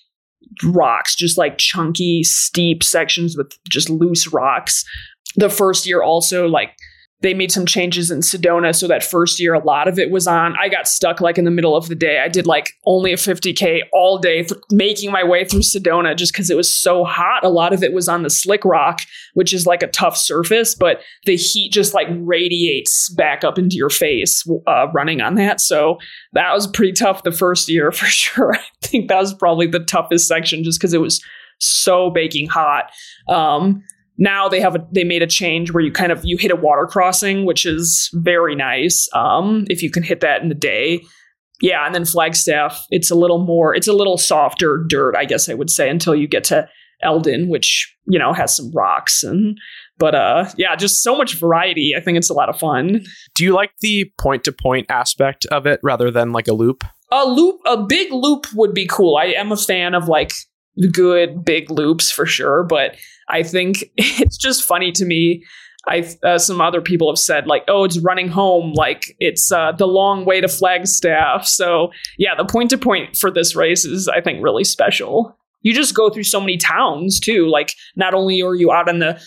rocks, 0.64 1.14
just 1.14 1.38
like 1.38 1.56
chunky, 1.56 2.22
steep 2.22 2.82
sections 2.82 3.34
with 3.34 3.50
just 3.66 3.88
loose 3.88 4.30
rocks. 4.30 4.84
The 5.36 5.48
first 5.48 5.86
year 5.86 6.02
also 6.02 6.46
like 6.46 6.76
they 7.22 7.34
made 7.34 7.52
some 7.52 7.66
changes 7.66 8.10
in 8.10 8.18
Sedona. 8.18 8.74
So 8.74 8.88
that 8.88 9.04
first 9.04 9.40
year, 9.40 9.54
a 9.54 9.64
lot 9.64 9.86
of 9.86 9.98
it 9.98 10.10
was 10.10 10.26
on. 10.26 10.56
I 10.60 10.68
got 10.68 10.88
stuck 10.88 11.20
like 11.20 11.38
in 11.38 11.44
the 11.44 11.50
middle 11.50 11.76
of 11.76 11.88
the 11.88 11.94
day. 11.94 12.18
I 12.18 12.28
did 12.28 12.46
like 12.46 12.72
only 12.84 13.12
a 13.12 13.16
50K 13.16 13.82
all 13.92 14.18
day, 14.18 14.42
th- 14.42 14.60
making 14.70 15.12
my 15.12 15.22
way 15.22 15.44
through 15.44 15.60
Sedona 15.60 16.16
just 16.16 16.32
because 16.32 16.50
it 16.50 16.56
was 16.56 16.74
so 16.74 17.04
hot. 17.04 17.44
A 17.44 17.48
lot 17.48 17.72
of 17.72 17.84
it 17.84 17.92
was 17.92 18.08
on 18.08 18.24
the 18.24 18.30
slick 18.30 18.64
rock, 18.64 19.02
which 19.34 19.52
is 19.52 19.66
like 19.66 19.84
a 19.84 19.86
tough 19.86 20.16
surface, 20.16 20.74
but 20.74 21.00
the 21.24 21.36
heat 21.36 21.72
just 21.72 21.94
like 21.94 22.08
radiates 22.10 23.08
back 23.10 23.44
up 23.44 23.56
into 23.56 23.76
your 23.76 23.90
face 23.90 24.44
uh, 24.66 24.88
running 24.92 25.20
on 25.20 25.36
that. 25.36 25.60
So 25.60 25.98
that 26.32 26.52
was 26.52 26.66
pretty 26.66 26.92
tough 26.92 27.22
the 27.22 27.32
first 27.32 27.68
year 27.68 27.92
for 27.92 28.06
sure. 28.06 28.54
I 28.54 28.60
think 28.82 29.08
that 29.08 29.20
was 29.20 29.32
probably 29.32 29.68
the 29.68 29.80
toughest 29.80 30.26
section 30.26 30.64
just 30.64 30.80
because 30.80 30.92
it 30.92 31.00
was 31.00 31.22
so 31.60 32.10
baking 32.10 32.48
hot. 32.48 32.90
Um, 33.28 33.84
now 34.18 34.48
they 34.48 34.60
have 34.60 34.74
a 34.74 34.86
they 34.92 35.04
made 35.04 35.22
a 35.22 35.26
change 35.26 35.72
where 35.72 35.82
you 35.82 35.92
kind 35.92 36.12
of 36.12 36.20
you 36.24 36.36
hit 36.36 36.50
a 36.50 36.56
water 36.56 36.86
crossing 36.86 37.44
which 37.44 37.64
is 37.64 38.10
very 38.14 38.54
nice 38.54 39.08
um 39.14 39.64
if 39.68 39.82
you 39.82 39.90
can 39.90 40.02
hit 40.02 40.20
that 40.20 40.42
in 40.42 40.48
the 40.48 40.54
day. 40.54 41.00
Yeah 41.60 41.86
and 41.86 41.94
then 41.94 42.04
flagstaff 42.04 42.84
it's 42.90 43.10
a 43.10 43.14
little 43.14 43.44
more 43.44 43.74
it's 43.74 43.88
a 43.88 43.92
little 43.92 44.18
softer 44.18 44.84
dirt 44.88 45.14
i 45.16 45.24
guess 45.24 45.48
i 45.48 45.54
would 45.54 45.70
say 45.70 45.88
until 45.88 46.14
you 46.14 46.26
get 46.26 46.44
to 46.44 46.68
elden 47.02 47.48
which 47.48 47.94
you 48.06 48.18
know 48.18 48.32
has 48.32 48.56
some 48.56 48.70
rocks 48.72 49.22
and 49.22 49.56
but 49.98 50.14
uh 50.14 50.44
yeah 50.56 50.74
just 50.74 51.02
so 51.02 51.16
much 51.16 51.38
variety. 51.38 51.94
I 51.96 52.00
think 52.00 52.18
it's 52.18 52.30
a 52.30 52.34
lot 52.34 52.48
of 52.48 52.58
fun. 52.58 53.04
Do 53.34 53.44
you 53.44 53.52
like 53.54 53.70
the 53.80 54.10
point 54.20 54.44
to 54.44 54.52
point 54.52 54.86
aspect 54.88 55.46
of 55.46 55.66
it 55.66 55.78
rather 55.82 56.10
than 56.10 56.32
like 56.32 56.48
a 56.48 56.52
loop? 56.52 56.82
A 57.10 57.24
loop 57.24 57.60
a 57.66 57.76
big 57.76 58.12
loop 58.12 58.46
would 58.54 58.74
be 58.74 58.86
cool. 58.86 59.16
I 59.16 59.26
am 59.26 59.52
a 59.52 59.56
fan 59.56 59.94
of 59.94 60.08
like 60.08 60.32
good 60.92 61.44
big 61.44 61.70
loops 61.70 62.10
for 62.10 62.24
sure 62.24 62.62
but 62.62 62.96
I 63.32 63.42
think 63.42 63.84
it's 63.96 64.36
just 64.36 64.62
funny 64.62 64.92
to 64.92 65.04
me. 65.04 65.44
I 65.88 66.08
uh, 66.22 66.38
some 66.38 66.60
other 66.60 66.80
people 66.80 67.10
have 67.10 67.18
said 67.18 67.48
like, 67.48 67.64
oh, 67.66 67.82
it's 67.82 67.98
running 67.98 68.28
home, 68.28 68.72
like 68.74 69.16
it's 69.18 69.50
uh, 69.50 69.72
the 69.72 69.88
long 69.88 70.24
way 70.24 70.40
to 70.40 70.46
Flagstaff. 70.46 71.44
So 71.44 71.90
yeah, 72.18 72.36
the 72.36 72.44
point 72.44 72.70
to 72.70 72.78
point 72.78 73.16
for 73.16 73.32
this 73.32 73.56
race 73.56 73.84
is 73.84 74.06
I 74.06 74.20
think 74.20 74.44
really 74.44 74.62
special. 74.62 75.36
You 75.62 75.74
just 75.74 75.94
go 75.94 76.08
through 76.08 76.24
so 76.24 76.40
many 76.40 76.56
towns 76.56 77.18
too. 77.18 77.48
Like 77.48 77.74
not 77.96 78.14
only 78.14 78.42
are 78.42 78.54
you 78.54 78.70
out 78.70 78.88
on 78.88 79.00
the 79.00 79.20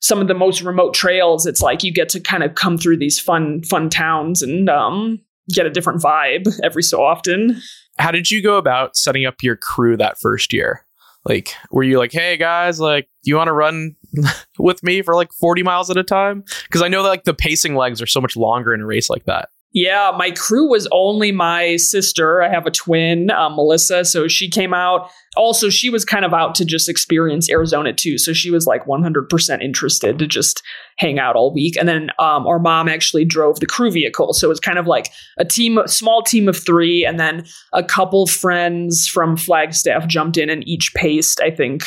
some 0.00 0.20
of 0.20 0.28
the 0.28 0.34
most 0.34 0.62
remote 0.62 0.94
trails, 0.94 1.44
it's 1.44 1.62
like 1.62 1.82
you 1.82 1.92
get 1.92 2.08
to 2.10 2.20
kind 2.20 2.44
of 2.44 2.54
come 2.54 2.78
through 2.78 2.98
these 2.98 3.18
fun 3.18 3.64
fun 3.64 3.90
towns 3.90 4.42
and 4.42 4.68
um, 4.70 5.18
get 5.52 5.66
a 5.66 5.70
different 5.70 6.00
vibe 6.00 6.46
every 6.62 6.84
so 6.84 7.02
often. 7.02 7.60
How 7.98 8.12
did 8.12 8.30
you 8.30 8.42
go 8.42 8.58
about 8.58 8.94
setting 8.94 9.26
up 9.26 9.42
your 9.42 9.56
crew 9.56 9.96
that 9.96 10.20
first 10.20 10.52
year? 10.52 10.85
Like, 11.28 11.54
were 11.72 11.82
you 11.82 11.98
like, 11.98 12.12
hey 12.12 12.36
guys, 12.36 12.78
like, 12.78 13.08
you 13.24 13.34
want 13.36 13.48
to 13.48 13.52
run 13.52 13.96
with 14.58 14.82
me 14.84 15.02
for 15.02 15.14
like 15.14 15.32
40 15.32 15.64
miles 15.64 15.90
at 15.90 15.96
a 15.96 16.04
time? 16.04 16.44
Because 16.64 16.82
I 16.82 16.88
know 16.88 17.02
that 17.02 17.08
like 17.08 17.24
the 17.24 17.34
pacing 17.34 17.74
legs 17.74 18.00
are 18.00 18.06
so 18.06 18.20
much 18.20 18.36
longer 18.36 18.72
in 18.72 18.80
a 18.80 18.86
race 18.86 19.10
like 19.10 19.24
that. 19.24 19.48
Yeah, 19.76 20.10
my 20.16 20.30
crew 20.30 20.70
was 20.70 20.88
only 20.90 21.32
my 21.32 21.76
sister. 21.76 22.42
I 22.42 22.48
have 22.48 22.64
a 22.64 22.70
twin, 22.70 23.30
uh, 23.30 23.50
Melissa. 23.50 24.06
So 24.06 24.26
she 24.26 24.48
came 24.48 24.72
out. 24.72 25.10
Also, 25.36 25.68
she 25.68 25.90
was 25.90 26.02
kind 26.02 26.24
of 26.24 26.32
out 26.32 26.54
to 26.54 26.64
just 26.64 26.88
experience 26.88 27.50
Arizona 27.50 27.92
too. 27.92 28.16
So 28.16 28.32
she 28.32 28.50
was 28.50 28.66
like 28.66 28.86
100% 28.86 29.62
interested 29.62 30.18
to 30.18 30.26
just 30.26 30.62
hang 30.96 31.18
out 31.18 31.36
all 31.36 31.52
week. 31.52 31.76
And 31.76 31.86
then 31.86 32.08
um, 32.18 32.46
our 32.46 32.58
mom 32.58 32.88
actually 32.88 33.26
drove 33.26 33.60
the 33.60 33.66
crew 33.66 33.90
vehicle. 33.90 34.32
So 34.32 34.46
it 34.46 34.48
was 34.48 34.60
kind 34.60 34.78
of 34.78 34.86
like 34.86 35.12
a 35.36 35.44
team, 35.44 35.78
small 35.84 36.22
team 36.22 36.48
of 36.48 36.56
three. 36.56 37.04
And 37.04 37.20
then 37.20 37.44
a 37.74 37.84
couple 37.84 38.26
friends 38.26 39.06
from 39.06 39.36
Flagstaff 39.36 40.06
jumped 40.06 40.38
in 40.38 40.48
and 40.48 40.66
each 40.66 40.94
paced, 40.94 41.38
I 41.42 41.50
think, 41.50 41.82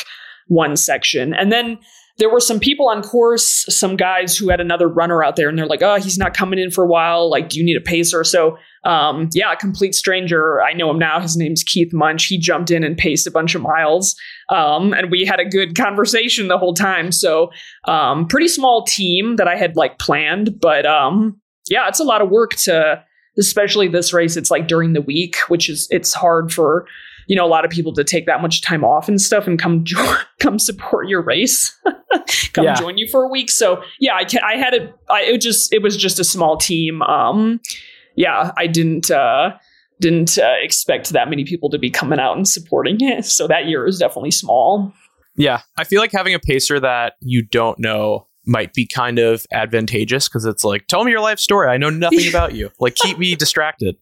one 0.45 0.75
section. 0.75 1.33
And 1.33 1.51
then 1.51 1.79
there 2.19 2.29
were 2.29 2.41
some 2.41 2.59
people 2.59 2.89
on 2.89 3.01
course, 3.01 3.65
some 3.69 3.95
guys 3.95 4.37
who 4.37 4.49
had 4.49 4.59
another 4.59 4.87
runner 4.87 5.23
out 5.23 5.37
there, 5.37 5.47
and 5.47 5.57
they're 5.57 5.65
like, 5.65 5.81
"Oh, 5.81 5.95
he's 5.95 6.17
not 6.17 6.33
coming 6.33 6.59
in 6.59 6.69
for 6.69 6.83
a 6.83 6.87
while. 6.87 7.29
Like, 7.29 7.49
do 7.49 7.57
you 7.57 7.65
need 7.65 7.77
a 7.77 7.81
pacer?" 7.81 8.25
So, 8.25 8.57
um, 8.83 9.29
yeah, 9.33 9.53
a 9.53 9.55
complete 9.55 9.95
stranger. 9.95 10.61
I 10.61 10.73
know 10.73 10.91
him 10.91 10.99
now. 10.99 11.21
His 11.21 11.37
name's 11.37 11.63
Keith 11.63 11.93
Munch. 11.93 12.25
He 12.25 12.37
jumped 12.37 12.71
in 12.71 12.83
and 12.83 12.97
paced 12.97 13.25
a 13.25 13.31
bunch 13.31 13.55
of 13.55 13.61
miles, 13.61 14.15
um, 14.49 14.93
and 14.93 15.09
we 15.09 15.25
had 15.25 15.39
a 15.39 15.45
good 15.45 15.75
conversation 15.75 16.49
the 16.49 16.57
whole 16.57 16.73
time. 16.73 17.11
So, 17.13 17.51
um, 17.85 18.27
pretty 18.27 18.49
small 18.49 18.83
team 18.83 19.37
that 19.37 19.47
I 19.47 19.55
had 19.55 19.77
like 19.77 19.97
planned, 19.97 20.59
but 20.59 20.85
um, 20.85 21.39
yeah, 21.69 21.87
it's 21.87 22.01
a 22.01 22.03
lot 22.03 22.21
of 22.21 22.29
work 22.29 22.55
to, 22.65 23.01
especially 23.37 23.87
this 23.87 24.11
race. 24.11 24.35
It's 24.35 24.51
like 24.51 24.67
during 24.67 24.91
the 24.91 25.01
week, 25.01 25.37
which 25.47 25.69
is 25.69 25.87
it's 25.89 26.13
hard 26.13 26.51
for 26.51 26.85
you 27.29 27.35
know 27.35 27.45
a 27.45 27.47
lot 27.47 27.63
of 27.63 27.69
people 27.69 27.93
to 27.93 28.03
take 28.03 28.25
that 28.25 28.41
much 28.41 28.61
time 28.61 28.83
off 28.83 29.07
and 29.07 29.21
stuff 29.21 29.47
and 29.47 29.57
come 29.57 29.83
jo- 29.85 30.17
come 30.39 30.59
support 30.59 31.07
your 31.07 31.21
race. 31.21 31.77
Come 32.53 32.65
yeah. 32.65 32.73
join 32.73 32.97
you 32.97 33.07
for 33.07 33.23
a 33.23 33.27
week. 33.27 33.51
So 33.51 33.83
yeah 33.99 34.15
i 34.15 34.25
can, 34.25 34.41
i 34.43 34.55
had 34.55 34.73
it 34.73 34.91
i 35.11 35.21
it 35.21 35.41
just 35.41 35.71
it 35.71 35.83
was 35.83 35.95
just 35.95 36.19
a 36.19 36.23
small 36.23 36.57
team. 36.57 37.03
Um 37.03 37.61
yeah 38.15 38.51
i 38.57 38.65
didn't 38.65 39.11
uh 39.11 39.51
didn't 40.01 40.37
uh, 40.39 40.55
expect 40.61 41.09
that 41.09 41.29
many 41.29 41.43
people 41.43 41.69
to 41.69 41.77
be 41.77 41.89
coming 41.89 42.19
out 42.19 42.35
and 42.35 42.47
supporting 42.47 42.97
it. 42.99 43.25
So 43.39 43.47
that 43.47 43.67
year 43.67 43.85
is 43.85 43.99
definitely 43.99 44.31
small. 44.31 44.91
Yeah. 45.35 45.61
I 45.77 45.83
feel 45.83 46.01
like 46.01 46.11
having 46.11 46.33
a 46.33 46.39
pacer 46.39 46.79
that 46.79 47.13
you 47.19 47.43
don't 47.43 47.77
know 47.79 48.27
might 48.45 48.73
be 48.73 48.87
kind 48.87 49.19
of 49.19 49.45
advantageous 49.51 50.27
because 50.27 50.45
it's 50.45 50.63
like 50.63 50.87
tell 50.87 51.03
me 51.03 51.11
your 51.11 51.21
life 51.21 51.37
story. 51.39 51.67
I 51.67 51.77
know 51.77 51.91
nothing 51.91 52.27
about 52.27 52.55
you. 52.55 52.71
Like 52.79 52.95
keep 52.95 53.19
me 53.19 53.35
distracted 53.35 53.97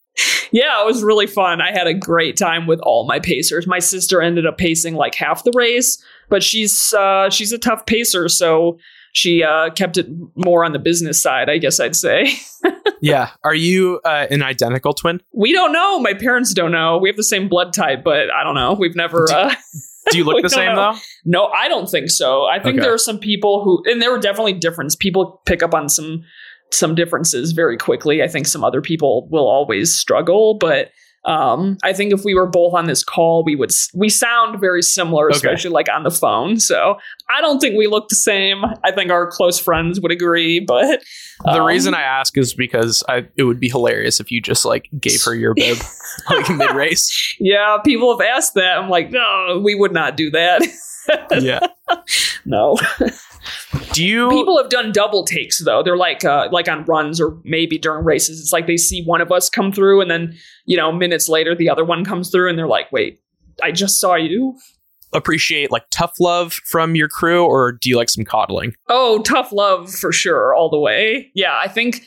yeah, 0.51 0.81
it 0.81 0.85
was 0.85 1.03
really 1.03 1.27
fun. 1.27 1.61
I 1.61 1.71
had 1.71 1.87
a 1.87 1.93
great 1.93 2.37
time 2.37 2.67
with 2.67 2.79
all 2.81 3.05
my 3.05 3.19
pacers. 3.19 3.67
My 3.67 3.79
sister 3.79 4.21
ended 4.21 4.45
up 4.45 4.57
pacing 4.57 4.95
like 4.95 5.15
half 5.15 5.43
the 5.43 5.51
race, 5.55 6.01
but 6.29 6.43
she's 6.43 6.93
uh, 6.93 7.29
she's 7.29 7.51
a 7.51 7.57
tough 7.57 7.85
pacer, 7.85 8.27
so 8.29 8.77
she 9.17 9.43
uh, 9.43 9.71
kept 9.71 9.97
it 9.97 10.07
more 10.35 10.63
on 10.63 10.73
the 10.73 10.79
business 10.79 11.21
side, 11.21 11.49
I 11.49 11.57
guess 11.57 11.79
I'd 11.79 11.95
say. 11.95 12.33
yeah. 13.01 13.31
Are 13.43 13.55
you 13.55 13.99
uh, 14.05 14.27
an 14.29 14.43
identical 14.43 14.93
twin? 14.93 15.21
We 15.33 15.53
don't 15.53 15.71
know. 15.71 15.99
My 15.99 16.13
parents 16.13 16.53
don't 16.53 16.71
know. 16.71 16.99
We 16.99 17.09
have 17.09 17.17
the 17.17 17.23
same 17.23 17.49
blood 17.49 17.73
type, 17.73 18.03
but 18.03 18.31
I 18.31 18.43
don't 18.43 18.53
know. 18.53 18.73
We've 18.73 18.95
never. 18.95 19.25
Do, 19.27 19.33
uh, 19.33 19.55
do 20.11 20.19
you 20.19 20.23
look 20.23 20.41
the 20.43 20.49
same 20.49 20.75
know. 20.75 20.93
though? 20.93 20.99
No, 21.25 21.45
I 21.47 21.67
don't 21.67 21.89
think 21.89 22.11
so. 22.11 22.45
I 22.45 22.59
think 22.59 22.75
okay. 22.75 22.83
there 22.83 22.93
are 22.93 22.99
some 22.99 23.17
people 23.17 23.63
who, 23.63 23.83
and 23.91 24.01
there 24.01 24.11
were 24.11 24.19
definitely 24.19 24.53
difference. 24.53 24.95
People 24.95 25.41
pick 25.45 25.63
up 25.63 25.73
on 25.73 25.89
some 25.89 26.23
some 26.71 26.95
differences 26.95 27.51
very 27.51 27.77
quickly. 27.77 28.21
I 28.21 28.27
think 28.27 28.47
some 28.47 28.63
other 28.63 28.81
people 28.81 29.27
will 29.29 29.47
always 29.47 29.95
struggle, 29.95 30.55
but 30.55 30.91
um, 31.27 31.77
I 31.83 31.91
think 31.91 32.13
if 32.13 32.23
we 32.23 32.33
were 32.33 32.47
both 32.47 32.73
on 32.73 32.85
this 32.85 33.03
call, 33.03 33.43
we 33.43 33.55
would 33.55 33.71
we 33.93 34.07
sound 34.07 34.61
very 34.61 34.81
similar, 34.81 35.27
especially 35.27 35.69
okay. 35.69 35.73
like 35.73 35.89
on 35.89 36.03
the 36.03 36.11
phone. 36.11 36.57
So 36.59 36.97
I 37.29 37.41
don't 37.41 37.59
think 37.59 37.77
we 37.77 37.87
look 37.87 38.07
the 38.07 38.15
same. 38.15 38.63
I 38.85 38.91
think 38.93 39.11
our 39.11 39.27
close 39.27 39.59
friends 39.59 39.99
would 39.99 40.11
agree, 40.11 40.61
but 40.61 41.03
um, 41.45 41.53
the 41.53 41.61
reason 41.61 41.93
I 41.93 42.01
ask 42.01 42.37
is 42.37 42.53
because 42.53 43.03
I 43.09 43.27
it 43.35 43.43
would 43.43 43.59
be 43.59 43.67
hilarious 43.67 44.21
if 44.21 44.31
you 44.31 44.41
just 44.41 44.63
like 44.63 44.87
gave 45.01 45.21
her 45.23 45.35
your 45.35 45.53
bib 45.53 45.77
like 46.29 46.49
mid 46.49 46.71
race. 46.71 47.35
Yeah, 47.41 47.77
people 47.83 48.17
have 48.17 48.25
asked 48.25 48.53
that. 48.53 48.77
I'm 48.77 48.89
like, 48.89 49.11
no, 49.11 49.61
we 49.61 49.75
would 49.75 49.91
not 49.91 50.15
do 50.15 50.31
that. 50.31 50.61
yeah, 51.41 51.59
no. 52.45 52.77
Do 53.93 54.03
you 54.05 54.29
people 54.29 54.57
have 54.57 54.69
done 54.69 54.91
double 54.91 55.23
takes 55.23 55.63
though? 55.63 55.81
They're 55.83 55.97
like 55.97 56.23
uh, 56.23 56.49
like 56.51 56.67
on 56.67 56.85
runs 56.85 57.19
or 57.19 57.37
maybe 57.43 57.77
during 57.77 58.05
races. 58.05 58.39
It's 58.39 58.53
like 58.53 58.67
they 58.67 58.77
see 58.77 59.03
one 59.03 59.21
of 59.21 59.31
us 59.31 59.49
come 59.49 59.71
through, 59.71 60.01
and 60.01 60.09
then 60.09 60.35
you 60.65 60.77
know 60.77 60.91
minutes 60.91 61.27
later 61.29 61.55
the 61.55 61.69
other 61.69 61.85
one 61.85 62.05
comes 62.05 62.29
through, 62.29 62.49
and 62.49 62.57
they're 62.57 62.67
like, 62.67 62.91
"Wait, 62.91 63.19
I 63.61 63.71
just 63.71 63.99
saw 63.99 64.15
you." 64.15 64.57
Appreciate 65.13 65.71
like 65.71 65.85
tough 65.89 66.13
love 66.19 66.53
from 66.53 66.95
your 66.95 67.07
crew, 67.07 67.45
or 67.45 67.71
do 67.71 67.89
you 67.89 67.95
like 67.95 68.09
some 68.09 68.25
coddling? 68.25 68.75
Oh, 68.89 69.21
tough 69.21 69.51
love 69.51 69.89
for 69.89 70.11
sure, 70.11 70.53
all 70.53 70.69
the 70.69 70.79
way. 70.79 71.31
Yeah, 71.33 71.57
I 71.57 71.67
think 71.67 72.03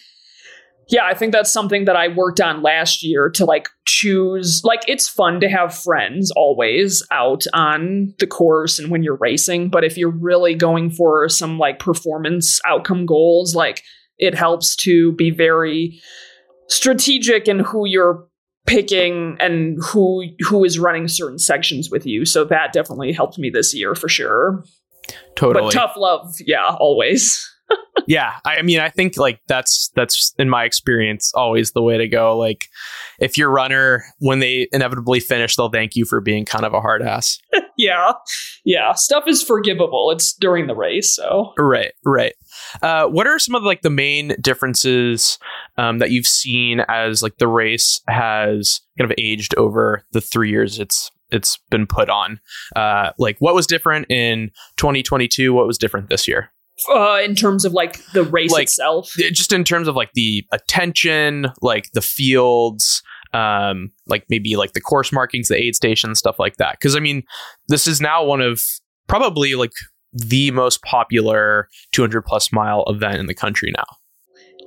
yeah, 0.90 1.04
I 1.04 1.14
think 1.14 1.32
that's 1.32 1.52
something 1.52 1.84
that 1.84 1.94
I 1.94 2.08
worked 2.08 2.40
on 2.40 2.62
last 2.62 3.02
year 3.02 3.30
to 3.30 3.44
like 3.44 3.68
choose. 3.86 4.62
Like, 4.64 4.80
it's 4.88 5.08
fun 5.08 5.40
to 5.40 5.48
have 5.48 5.74
friends 5.74 6.32
always 6.32 7.06
out 7.12 7.44
on 7.54 8.12
the 8.18 8.26
course 8.26 8.78
and 8.78 8.90
when 8.90 9.02
you're 9.02 9.16
racing. 9.16 9.70
But 9.70 9.84
if 9.84 9.96
you're 9.96 10.10
really 10.10 10.54
going 10.54 10.90
for 10.90 11.28
some 11.28 11.58
like 11.58 11.78
performance 11.78 12.60
outcome 12.66 13.06
goals, 13.06 13.54
like 13.54 13.84
it 14.18 14.34
helps 14.34 14.74
to 14.76 15.12
be 15.12 15.30
very 15.30 16.00
strategic 16.68 17.46
in 17.46 17.60
who 17.60 17.86
you're 17.86 18.26
picking 18.66 19.36
and 19.40 19.78
who 19.82 20.24
who 20.40 20.64
is 20.64 20.78
running 20.78 21.08
certain 21.08 21.38
sections 21.38 21.88
with 21.90 22.04
you. 22.04 22.24
So 22.24 22.44
that 22.44 22.72
definitely 22.72 23.12
helped 23.12 23.38
me 23.38 23.48
this 23.48 23.74
year 23.74 23.94
for 23.94 24.08
sure. 24.08 24.64
Totally. 25.36 25.66
But 25.66 25.72
tough 25.72 25.94
love, 25.96 26.34
yeah, 26.46 26.76
always 26.78 27.49
yeah, 28.06 28.38
I 28.44 28.62
mean, 28.62 28.80
I 28.80 28.88
think 28.88 29.16
like 29.16 29.40
that's 29.46 29.90
that's 29.94 30.34
in 30.38 30.48
my 30.48 30.64
experience 30.64 31.32
always 31.34 31.72
the 31.72 31.82
way 31.82 31.96
to 31.96 32.08
go. 32.08 32.36
Like, 32.36 32.66
if 33.18 33.38
your 33.38 33.50
runner, 33.50 34.04
when 34.18 34.40
they 34.40 34.68
inevitably 34.72 35.20
finish, 35.20 35.56
they'll 35.56 35.68
thank 35.68 35.96
you 35.96 36.04
for 36.04 36.20
being 36.20 36.44
kind 36.44 36.64
of 36.64 36.74
a 36.74 36.80
hard 36.80 37.02
ass. 37.02 37.38
yeah, 37.78 38.12
yeah, 38.64 38.94
stuff 38.94 39.24
is 39.26 39.42
forgivable. 39.42 40.10
It's 40.10 40.32
during 40.32 40.66
the 40.66 40.74
race, 40.74 41.14
so 41.14 41.52
right, 41.58 41.92
right. 42.04 42.34
Uh, 42.82 43.06
what 43.06 43.26
are 43.26 43.38
some 43.38 43.54
of 43.54 43.62
like 43.62 43.82
the 43.82 43.90
main 43.90 44.34
differences 44.40 45.38
um, 45.78 45.98
that 45.98 46.10
you've 46.10 46.26
seen 46.26 46.80
as 46.88 47.22
like 47.22 47.38
the 47.38 47.48
race 47.48 48.00
has 48.08 48.80
kind 48.98 49.10
of 49.10 49.14
aged 49.18 49.54
over 49.56 50.02
the 50.12 50.20
three 50.20 50.50
years 50.50 50.78
it's 50.78 51.10
it's 51.30 51.58
been 51.70 51.86
put 51.86 52.10
on? 52.10 52.40
Uh, 52.74 53.10
like, 53.18 53.36
what 53.38 53.54
was 53.54 53.66
different 53.66 54.10
in 54.10 54.50
2022? 54.78 55.52
What 55.52 55.66
was 55.66 55.78
different 55.78 56.08
this 56.08 56.26
year? 56.26 56.50
Uh, 56.88 57.20
in 57.24 57.34
terms 57.34 57.64
of 57.64 57.72
like 57.72 58.00
the 58.12 58.22
race 58.22 58.50
Like, 58.52 58.64
itself. 58.64 59.12
just 59.32 59.52
in 59.52 59.64
terms 59.64 59.88
of 59.88 59.96
like 59.96 60.12
the 60.14 60.44
attention, 60.52 61.46
like 61.60 61.90
the 61.92 62.00
fields, 62.00 63.02
um, 63.34 63.90
like 64.06 64.24
maybe 64.28 64.56
like 64.56 64.72
the 64.72 64.80
course 64.80 65.12
markings, 65.12 65.48
the 65.48 65.56
aid 65.56 65.74
stations, 65.76 66.18
stuff 66.18 66.38
like 66.38 66.56
that. 66.56 66.72
Because 66.72 66.96
I 66.96 67.00
mean, 67.00 67.22
this 67.68 67.86
is 67.86 68.00
now 68.00 68.24
one 68.24 68.40
of 68.40 68.62
probably 69.06 69.54
like 69.54 69.72
the 70.12 70.50
most 70.50 70.82
popular 70.82 71.68
200 71.92 72.22
plus 72.22 72.52
mile 72.52 72.84
event 72.88 73.16
in 73.18 73.26
the 73.26 73.34
country 73.34 73.72
now. 73.76 73.84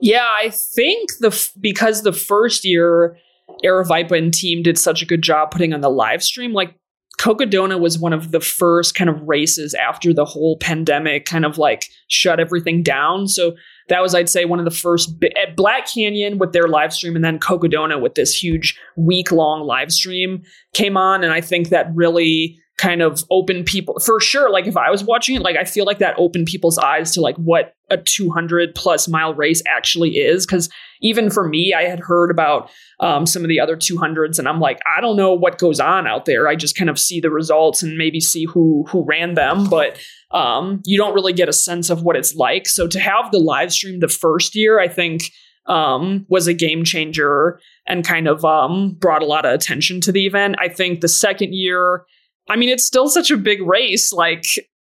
Yeah, 0.02 0.28
I 0.39 0.49
think 0.49 1.10
the 1.19 1.28
f- 1.28 1.52
because 1.60 2.04
the 2.04 2.13
first 2.13 2.65
year 2.65 3.17
Aravaipa 3.63 4.17
and 4.17 4.34
team 4.34 4.63
did 4.63 4.78
such 4.78 5.02
a 5.02 5.06
good 5.06 5.21
job 5.21 5.52
putting 5.52 5.73
on 5.73 5.82
the 5.82 5.89
live 5.89 6.23
stream, 6.23 6.54
like 6.54 6.76
Cocodona 7.24 7.80
was 7.80 7.98
one 7.98 8.12
of 8.12 8.32
the 8.32 8.42
first 8.42 8.96
kind 8.96 9.10
of 9.10 9.22
races 9.22 9.74
after 9.74 10.14
the 10.14 10.26
whole 10.26 10.58
pandemic 10.58 11.24
kind 11.24 11.46
of 11.46 11.58
like 11.58 11.86
shut 12.10 12.38
everything 12.38 12.84
down. 12.84 13.30
So 13.30 13.56
that 13.88 14.02
was, 14.02 14.14
I'd 14.14 14.28
say, 14.28 14.44
one 14.44 14.60
of 14.60 14.66
the 14.66 14.72
first 14.72 15.14
at 15.42 15.56
Black 15.56 15.88
Canyon 15.88 16.38
with 16.38 16.52
their 16.52 16.68
live 16.68 16.92
stream, 16.92 17.16
and 17.16 17.24
then 17.24 17.40
Cocodona 17.40 18.02
with 18.02 18.16
this 18.16 18.36
huge 18.36 18.78
week 18.98 19.32
long 19.32 19.66
live 19.66 19.90
stream 19.90 20.44
came 20.74 20.98
on, 20.98 21.24
and 21.24 21.32
I 21.32 21.40
think 21.40 21.70
that 21.70 21.88
really 21.96 22.60
kind 22.78 23.02
of 23.02 23.24
open 23.30 23.64
people 23.64 24.00
for 24.00 24.20
sure. 24.20 24.50
Like 24.50 24.66
if 24.66 24.76
I 24.76 24.90
was 24.90 25.04
watching 25.04 25.36
it, 25.36 25.42
like 25.42 25.56
I 25.56 25.64
feel 25.64 25.86
like 25.86 26.00
that 26.00 26.16
opened 26.18 26.48
people's 26.48 26.78
eyes 26.78 27.12
to 27.12 27.22
like 27.22 27.36
what 27.38 27.76
a 27.92 27.98
200 27.98 28.74
plus 28.74 29.08
mile 29.08 29.34
race 29.36 29.62
actually 29.68 30.18
is. 30.18 30.46
Because 30.46 30.70
even 31.02 31.30
for 31.30 31.48
me, 31.48 31.74
I 31.74 31.84
had 31.84 32.00
heard 32.00 32.32
about 32.32 32.72
um, 33.00 33.26
some 33.26 33.44
of 33.44 33.50
the 33.50 33.60
other 33.60 33.76
200s, 33.76 34.40
and 34.40 34.48
I'm 34.48 34.60
like, 34.60 34.80
I 34.98 35.02
don't 35.02 35.18
know 35.18 35.34
what 35.34 35.60
goes 35.60 35.80
on 35.80 36.08
out 36.08 36.26
there. 36.26 36.48
I 36.48 36.56
just 36.56 36.76
kind 36.76 36.90
of 36.90 36.98
see 36.98 37.20
the 37.20 37.30
results 37.30 37.84
and 37.84 37.98
maybe 37.98 38.20
see 38.20 38.46
who 38.46 38.86
who 38.90 39.06
ran 39.06 39.36
them, 39.36 39.70
but 39.70 40.00
um, 40.32 40.82
you 40.86 40.98
don't 40.98 41.14
really 41.14 41.34
get 41.34 41.50
a 41.50 41.54
sense 41.54 41.90
of 41.90 42.02
what 42.02 42.16
it's 42.16 42.36
like. 42.36 42.68
So 42.68 42.88
to 42.88 43.00
have 43.00 43.32
the 43.32 43.40
live 43.40 43.72
stream 43.72 44.00
the 44.00 44.08
first 44.08 44.56
year, 44.56 44.80
I 44.80 44.88
think 44.88 45.32
um, 45.68 46.26
was 46.28 46.48
a 46.48 46.54
game 46.54 46.84
changer 46.84 47.60
and 47.88 48.06
kind 48.06 48.28
of 48.28 48.44
um, 48.44 48.96
brought 49.00 49.22
a 49.22 49.26
lot 49.26 49.46
of 49.46 49.54
attention 49.54 50.02
to 50.02 50.12
the 50.12 50.26
event. 50.26 50.56
I 50.60 50.68
think 50.68 51.02
the 51.02 51.08
second 51.08 51.54
year, 51.54 52.06
I 52.50 52.56
mean, 52.56 52.70
it's 52.70 52.86
still 52.86 53.08
such 53.08 53.32
a 53.32 53.38
big 53.38 53.62
race. 53.62 54.12
Like, 54.12 54.46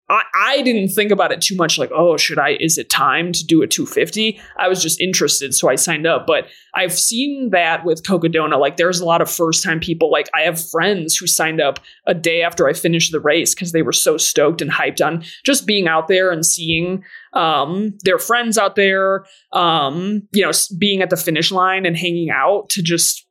I, 0.08 0.22
I 0.34 0.62
didn't 0.62 0.90
think 0.90 1.10
about 1.10 1.32
it 1.32 1.40
too 1.40 1.56
much. 1.56 1.78
Like, 1.78 1.90
oh, 1.92 2.16
should 2.16 2.38
I? 2.38 2.56
Is 2.60 2.78
it 2.78 2.88
time 2.88 3.32
to 3.32 3.44
do 3.44 3.62
a 3.62 3.66
250? 3.66 4.38
I 4.58 4.68
was 4.68 4.80
just 4.80 5.00
interested, 5.00 5.52
so 5.52 5.68
I 5.68 5.74
signed 5.74 6.06
up. 6.06 6.26
But 6.26 6.46
I've 6.74 6.92
seen 6.92 7.50
that 7.50 7.84
with 7.84 8.04
Cocodona. 8.04 8.58
Like, 8.58 8.76
there's 8.76 9.00
a 9.00 9.04
lot 9.04 9.20
of 9.20 9.30
first 9.30 9.64
time 9.64 9.80
people. 9.80 10.10
Like, 10.10 10.28
I 10.34 10.42
have 10.42 10.64
friends 10.70 11.16
who 11.16 11.26
signed 11.26 11.60
up 11.60 11.80
a 12.06 12.14
day 12.14 12.42
after 12.42 12.68
I 12.68 12.72
finished 12.72 13.10
the 13.10 13.20
race 13.20 13.54
because 13.54 13.72
they 13.72 13.82
were 13.82 13.92
so 13.92 14.16
stoked 14.16 14.62
and 14.62 14.70
hyped 14.70 15.04
on 15.04 15.24
just 15.44 15.66
being 15.66 15.88
out 15.88 16.06
there 16.06 16.30
and 16.30 16.46
seeing 16.46 17.02
um, 17.32 17.96
their 18.04 18.18
friends 18.18 18.58
out 18.58 18.76
there. 18.76 19.24
Um, 19.52 20.28
you 20.32 20.42
know, 20.42 20.52
being 20.78 21.02
at 21.02 21.10
the 21.10 21.16
finish 21.16 21.50
line 21.50 21.84
and 21.84 21.96
hanging 21.96 22.30
out 22.30 22.68
to 22.70 22.82
just 22.82 23.26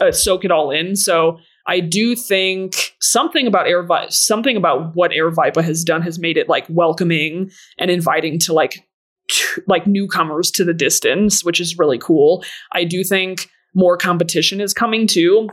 uh, 0.00 0.12
soak 0.12 0.46
it 0.46 0.50
all 0.50 0.70
in. 0.70 0.96
So 0.96 1.38
I 1.66 1.80
do 1.80 2.16
think 2.16 2.94
something 3.00 3.46
about 3.46 3.68
Air 3.68 3.82
Vi- 3.82 4.08
something 4.08 4.56
about 4.56 4.94
what 4.94 5.12
Aravaipa 5.12 5.62
has 5.62 5.84
done 5.84 6.02
has 6.02 6.18
made 6.18 6.36
it 6.36 6.48
like 6.48 6.66
welcoming 6.68 7.50
and 7.78 7.90
inviting 7.90 8.38
to 8.40 8.52
like 8.52 8.86
t- 9.28 9.62
like 9.66 9.86
newcomers 9.86 10.50
to 10.52 10.64
the 10.64 10.74
distance, 10.74 11.44
which 11.44 11.60
is 11.60 11.78
really 11.78 11.98
cool. 11.98 12.44
I 12.72 12.84
do 12.84 13.04
think 13.04 13.48
more 13.74 13.96
competition 13.96 14.60
is 14.60 14.74
coming 14.74 15.06
too. 15.06 15.48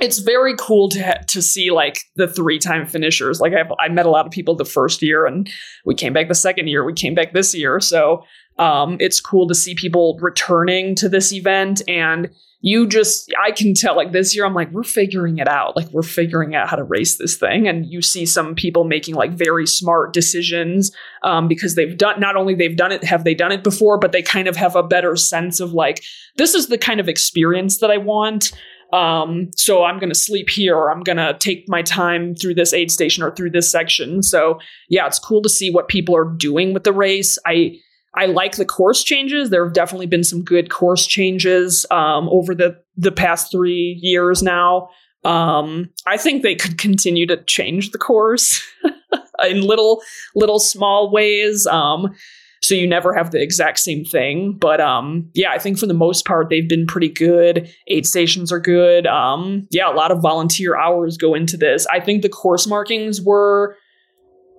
It's 0.00 0.20
very 0.20 0.54
cool 0.58 0.88
to 0.90 1.02
ha- 1.02 1.22
to 1.28 1.42
see 1.42 1.70
like 1.70 2.00
the 2.16 2.28
three 2.28 2.58
time 2.58 2.86
finishers. 2.86 3.40
Like 3.40 3.52
I've, 3.52 3.72
I 3.80 3.88
met 3.88 4.06
a 4.06 4.10
lot 4.10 4.26
of 4.26 4.32
people 4.32 4.54
the 4.54 4.64
first 4.64 5.02
year, 5.02 5.26
and 5.26 5.50
we 5.84 5.94
came 5.94 6.12
back 6.12 6.28
the 6.28 6.34
second 6.34 6.68
year. 6.68 6.84
We 6.84 6.94
came 6.94 7.14
back 7.14 7.32
this 7.32 7.54
year, 7.54 7.80
so 7.80 8.24
um, 8.58 8.96
it's 9.00 9.20
cool 9.20 9.48
to 9.48 9.54
see 9.54 9.74
people 9.74 10.18
returning 10.20 10.94
to 10.96 11.08
this 11.08 11.32
event 11.32 11.82
and 11.88 12.30
you 12.62 12.86
just 12.86 13.32
i 13.42 13.50
can 13.50 13.74
tell 13.74 13.94
like 13.94 14.12
this 14.12 14.34
year 14.34 14.46
i'm 14.46 14.54
like 14.54 14.70
we're 14.72 14.82
figuring 14.82 15.38
it 15.38 15.48
out. 15.48 15.76
Like 15.76 15.88
we're 15.90 16.02
figuring 16.02 16.54
out 16.54 16.68
how 16.68 16.76
to 16.76 16.84
race 16.84 17.16
this 17.16 17.36
thing. 17.36 17.68
And 17.68 17.86
you 17.86 18.02
see 18.02 18.26
some 18.26 18.54
people 18.54 18.84
making 18.84 19.14
like 19.14 19.32
very 19.32 19.66
smart 19.66 20.12
decisions 20.12 20.92
um, 21.22 21.48
because 21.48 21.74
they've 21.74 21.96
done 21.96 22.20
not 22.20 22.36
only 22.36 22.54
they've 22.54 22.76
done 22.76 22.92
it 22.92 23.04
have 23.04 23.24
they 23.24 23.34
done 23.34 23.52
it 23.52 23.62
before 23.62 23.98
but 23.98 24.12
they 24.12 24.22
kind 24.22 24.48
of 24.48 24.56
have 24.56 24.76
a 24.76 24.82
better 24.82 25.16
sense 25.16 25.60
of 25.60 25.72
like 25.72 26.02
this 26.36 26.54
is 26.54 26.68
the 26.68 26.78
kind 26.78 27.00
of 27.00 27.08
experience 27.08 27.78
that 27.78 27.90
i 27.90 27.98
want. 27.98 28.52
Um, 28.92 29.50
so 29.56 29.84
i'm 29.84 29.98
going 29.98 30.10
to 30.10 30.14
sleep 30.14 30.50
here 30.50 30.76
or 30.76 30.90
i'm 30.90 31.02
going 31.02 31.16
to 31.16 31.36
take 31.38 31.68
my 31.68 31.82
time 31.82 32.34
through 32.34 32.54
this 32.54 32.72
aid 32.72 32.90
station 32.90 33.22
or 33.22 33.34
through 33.34 33.50
this 33.50 33.70
section. 33.70 34.22
So 34.22 34.58
yeah 34.88 35.06
it's 35.06 35.18
cool 35.18 35.42
to 35.42 35.48
see 35.48 35.70
what 35.70 35.88
people 35.88 36.16
are 36.16 36.30
doing 36.30 36.74
with 36.74 36.84
the 36.84 36.92
race. 36.92 37.38
I 37.46 37.78
I 38.14 38.26
like 38.26 38.56
the 38.56 38.64
course 38.64 39.02
changes. 39.02 39.50
There 39.50 39.64
have 39.64 39.72
definitely 39.72 40.06
been 40.06 40.24
some 40.24 40.42
good 40.42 40.70
course 40.70 41.06
changes 41.06 41.86
um, 41.90 42.28
over 42.28 42.54
the 42.54 42.76
the 42.96 43.12
past 43.12 43.50
three 43.50 43.98
years 44.02 44.42
now. 44.42 44.88
Um, 45.24 45.88
I 46.06 46.16
think 46.16 46.42
they 46.42 46.54
could 46.54 46.78
continue 46.78 47.26
to 47.26 47.42
change 47.44 47.90
the 47.90 47.98
course 47.98 48.62
in 49.48 49.62
little 49.62 50.02
little 50.34 50.58
small 50.58 51.10
ways. 51.10 51.66
Um, 51.66 52.14
so 52.62 52.76
you 52.76 52.86
never 52.86 53.12
have 53.12 53.32
the 53.32 53.42
exact 53.42 53.80
same 53.80 54.04
thing. 54.04 54.56
But 54.58 54.80
um, 54.80 55.28
yeah, 55.34 55.50
I 55.50 55.58
think 55.58 55.78
for 55.78 55.86
the 55.86 55.94
most 55.94 56.24
part 56.24 56.48
they've 56.48 56.68
been 56.68 56.86
pretty 56.86 57.08
good. 57.08 57.68
Aid 57.88 58.06
stations 58.06 58.52
are 58.52 58.60
good. 58.60 59.06
Um, 59.06 59.66
yeah, 59.70 59.90
a 59.90 59.94
lot 59.94 60.12
of 60.12 60.22
volunteer 60.22 60.76
hours 60.76 61.16
go 61.16 61.34
into 61.34 61.56
this. 61.56 61.86
I 61.92 61.98
think 61.98 62.22
the 62.22 62.28
course 62.28 62.66
markings 62.66 63.20
were 63.20 63.76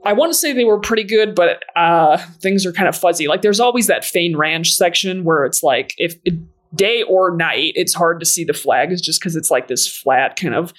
I 0.06 0.14
want 0.14 0.32
to 0.32 0.38
say 0.38 0.52
they 0.52 0.66
were 0.66 0.80
pretty 0.80 1.04
good, 1.04 1.34
but 1.34 1.64
uh, 1.76 2.18
things 2.42 2.66
are 2.66 2.74
kind 2.74 2.90
of 2.90 2.96
fuzzy. 2.96 3.28
Like 3.28 3.42
there's 3.42 3.60
always 3.60 3.88
that 3.88 4.04
Fain 4.04 4.36
Ranch 4.36 4.74
section 4.74 5.24
where 5.24 5.46
it's 5.46 5.64
like 5.64 5.94
if 5.98 6.16
day 6.76 7.04
or 7.04 7.36
night, 7.36 7.74
it's 7.76 7.94
hard 7.94 8.20
to 8.20 8.26
see 8.26 8.44
the 8.44 8.54
flags 8.54 9.02
just 9.02 9.20
because 9.20 9.36
it's 9.36 9.52
like 9.52 9.68
this 9.68 9.88
flat 9.88 10.36
kind 10.36 10.56
of 10.56 10.74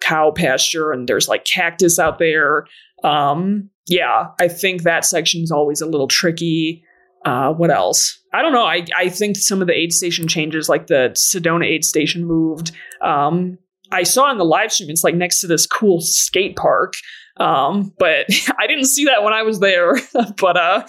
cow 0.00 0.30
pasture 0.30 0.92
and 0.92 1.08
there's 1.08 1.28
like 1.28 1.44
cactus 1.44 1.98
out 1.98 2.18
there. 2.18 2.66
Um, 3.04 3.70
yeah, 3.86 4.28
I 4.40 4.48
think 4.48 4.82
that 4.82 5.04
section's 5.04 5.52
always 5.52 5.80
a 5.80 5.86
little 5.86 6.08
tricky. 6.08 6.84
Uh, 7.24 7.52
what 7.52 7.70
else? 7.70 8.18
I 8.32 8.42
don't 8.42 8.52
know. 8.52 8.64
I, 8.64 8.84
I 8.96 9.08
think 9.08 9.36
some 9.36 9.60
of 9.60 9.66
the 9.66 9.74
aid 9.74 9.92
station 9.92 10.26
changes, 10.26 10.68
like 10.68 10.88
the 10.88 11.10
Sedona 11.14 11.66
aid 11.66 11.84
station 11.84 12.24
moved. 12.24 12.72
Um, 13.00 13.58
I 13.94 14.02
saw 14.02 14.30
in 14.30 14.38
the 14.38 14.44
live 14.44 14.72
stream, 14.72 14.90
it's 14.90 15.04
like 15.04 15.14
next 15.14 15.40
to 15.40 15.46
this 15.46 15.66
cool 15.66 16.00
skate 16.00 16.56
park. 16.56 16.94
Um, 17.36 17.92
but 17.98 18.26
I 18.58 18.66
didn't 18.66 18.86
see 18.86 19.04
that 19.06 19.22
when 19.22 19.32
I 19.32 19.42
was 19.42 19.60
there. 19.60 19.98
but 20.40 20.56
uh, 20.56 20.84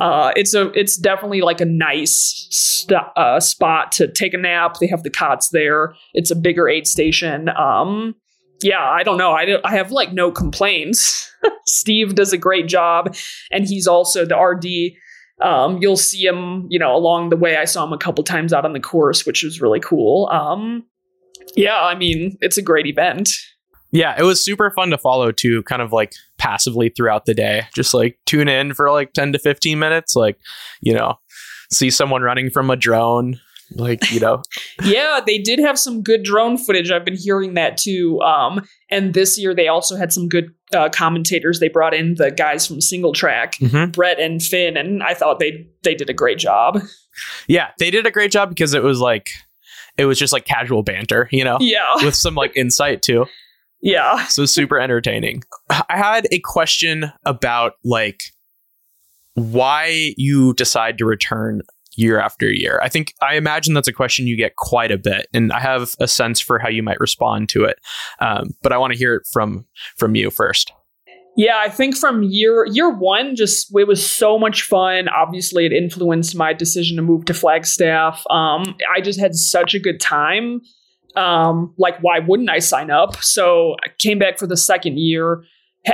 uh, 0.00 0.32
it's 0.36 0.54
a 0.54 0.70
it's 0.70 0.96
definitely 0.96 1.40
like 1.40 1.60
a 1.60 1.66
nice 1.66 2.46
st- 2.50 3.00
uh, 3.16 3.40
spot 3.40 3.92
to 3.92 4.10
take 4.10 4.34
a 4.34 4.38
nap. 4.38 4.78
They 4.80 4.86
have 4.86 5.02
the 5.02 5.10
cots 5.10 5.50
there. 5.50 5.94
It's 6.12 6.30
a 6.30 6.36
bigger 6.36 6.68
aid 6.68 6.86
station. 6.86 7.48
Um, 7.50 8.14
yeah, 8.62 8.82
I 8.82 9.02
don't 9.02 9.18
know. 9.18 9.32
I 9.32 9.58
I 9.64 9.72
have 9.72 9.92
like 9.92 10.12
no 10.12 10.30
complaints. 10.30 11.30
Steve 11.66 12.14
does 12.14 12.32
a 12.32 12.38
great 12.38 12.68
job, 12.68 13.14
and 13.50 13.66
he's 13.66 13.86
also 13.86 14.24
the 14.24 14.36
RD. 14.36 14.96
Um, 15.42 15.78
you'll 15.82 15.96
see 15.96 16.24
him, 16.24 16.66
you 16.70 16.78
know, 16.78 16.94
along 16.94 17.30
the 17.30 17.36
way. 17.36 17.56
I 17.56 17.64
saw 17.64 17.84
him 17.84 17.92
a 17.92 17.98
couple 17.98 18.22
times 18.22 18.52
out 18.52 18.64
on 18.64 18.72
the 18.72 18.80
course, 18.80 19.26
which 19.26 19.42
was 19.42 19.60
really 19.60 19.80
cool. 19.80 20.28
Um, 20.30 20.84
yeah, 21.56 21.80
I 21.80 21.94
mean, 21.94 22.36
it's 22.40 22.58
a 22.58 22.62
great 22.62 22.86
event. 22.86 23.30
Yeah, 23.92 24.14
it 24.18 24.24
was 24.24 24.44
super 24.44 24.70
fun 24.72 24.90
to 24.90 24.98
follow 24.98 25.30
too, 25.30 25.62
kind 25.64 25.80
of 25.80 25.92
like 25.92 26.12
passively 26.36 26.88
throughout 26.88 27.26
the 27.26 27.34
day. 27.34 27.62
Just 27.76 27.94
like 27.94 28.18
tune 28.26 28.48
in 28.48 28.74
for 28.74 28.90
like 28.90 29.12
10 29.12 29.32
to 29.34 29.38
15 29.38 29.78
minutes, 29.78 30.16
like, 30.16 30.36
you 30.80 30.92
know, 30.92 31.14
see 31.72 31.90
someone 31.90 32.22
running 32.22 32.50
from 32.50 32.70
a 32.70 32.76
drone, 32.76 33.38
like, 33.76 34.10
you 34.10 34.18
know. 34.18 34.42
yeah, 34.84 35.20
they 35.24 35.38
did 35.38 35.60
have 35.60 35.78
some 35.78 36.02
good 36.02 36.24
drone 36.24 36.58
footage. 36.58 36.90
I've 36.90 37.04
been 37.04 37.16
hearing 37.16 37.54
that 37.54 37.76
too. 37.76 38.20
Um, 38.20 38.66
and 38.90 39.14
this 39.14 39.38
year 39.38 39.54
they 39.54 39.68
also 39.68 39.94
had 39.94 40.12
some 40.12 40.28
good 40.28 40.52
uh, 40.74 40.88
commentators. 40.88 41.60
They 41.60 41.68
brought 41.68 41.94
in 41.94 42.16
the 42.16 42.32
guys 42.32 42.66
from 42.66 42.80
Single 42.80 43.12
Track, 43.12 43.54
Mhm. 43.60 43.92
Brett 43.92 44.18
and 44.18 44.42
Finn, 44.42 44.76
and 44.76 45.04
I 45.04 45.14
thought 45.14 45.38
they 45.38 45.68
they 45.84 45.94
did 45.94 46.10
a 46.10 46.14
great 46.14 46.38
job. 46.38 46.80
Yeah, 47.46 47.68
they 47.78 47.92
did 47.92 48.06
a 48.06 48.10
great 48.10 48.32
job 48.32 48.48
because 48.48 48.74
it 48.74 48.82
was 48.82 48.98
like, 48.98 49.28
it 49.96 50.06
was 50.06 50.18
just 50.18 50.32
like 50.32 50.44
casual 50.44 50.82
banter, 50.82 51.28
you 51.32 51.44
know, 51.44 51.58
Yeah, 51.60 51.94
with 52.02 52.14
some 52.14 52.34
like 52.34 52.56
insight 52.56 53.02
too. 53.02 53.26
yeah. 53.82 54.24
So 54.26 54.46
super 54.46 54.78
entertaining. 54.78 55.42
I 55.70 55.84
had 55.96 56.26
a 56.32 56.38
question 56.40 57.12
about 57.24 57.74
like 57.84 58.20
why 59.34 60.14
you 60.16 60.54
decide 60.54 60.98
to 60.98 61.04
return 61.04 61.62
year 61.96 62.18
after 62.18 62.50
year. 62.50 62.80
I 62.82 62.88
think 62.88 63.14
I 63.22 63.36
imagine 63.36 63.74
that's 63.74 63.88
a 63.88 63.92
question 63.92 64.26
you 64.26 64.36
get 64.36 64.56
quite 64.56 64.90
a 64.90 64.98
bit, 64.98 65.26
and 65.32 65.52
I 65.52 65.60
have 65.60 65.94
a 66.00 66.08
sense 66.08 66.40
for 66.40 66.58
how 66.58 66.68
you 66.68 66.82
might 66.82 66.98
respond 67.00 67.48
to 67.50 67.64
it. 67.64 67.78
Um, 68.20 68.50
but 68.62 68.72
I 68.72 68.78
want 68.78 68.92
to 68.92 68.98
hear 68.98 69.14
it 69.14 69.22
from 69.32 69.66
from 69.96 70.14
you 70.16 70.30
first. 70.30 70.72
Yeah, 71.36 71.60
I 71.60 71.68
think 71.68 71.96
from 71.96 72.22
year 72.22 72.64
year 72.66 72.90
one, 72.90 73.34
just 73.34 73.76
it 73.76 73.88
was 73.88 74.08
so 74.08 74.38
much 74.38 74.62
fun. 74.62 75.08
Obviously, 75.08 75.66
it 75.66 75.72
influenced 75.72 76.36
my 76.36 76.52
decision 76.52 76.96
to 76.96 77.02
move 77.02 77.24
to 77.24 77.34
Flagstaff. 77.34 78.24
Um, 78.30 78.76
I 78.94 79.00
just 79.00 79.18
had 79.18 79.34
such 79.34 79.74
a 79.74 79.80
good 79.80 80.00
time. 80.00 80.60
Um, 81.16 81.74
like, 81.76 81.98
why 82.00 82.20
wouldn't 82.20 82.50
I 82.50 82.58
sign 82.58 82.90
up? 82.90 83.22
So 83.22 83.76
I 83.84 83.88
came 83.98 84.18
back 84.18 84.38
for 84.38 84.46
the 84.46 84.56
second 84.56 84.98
year, 84.98 85.44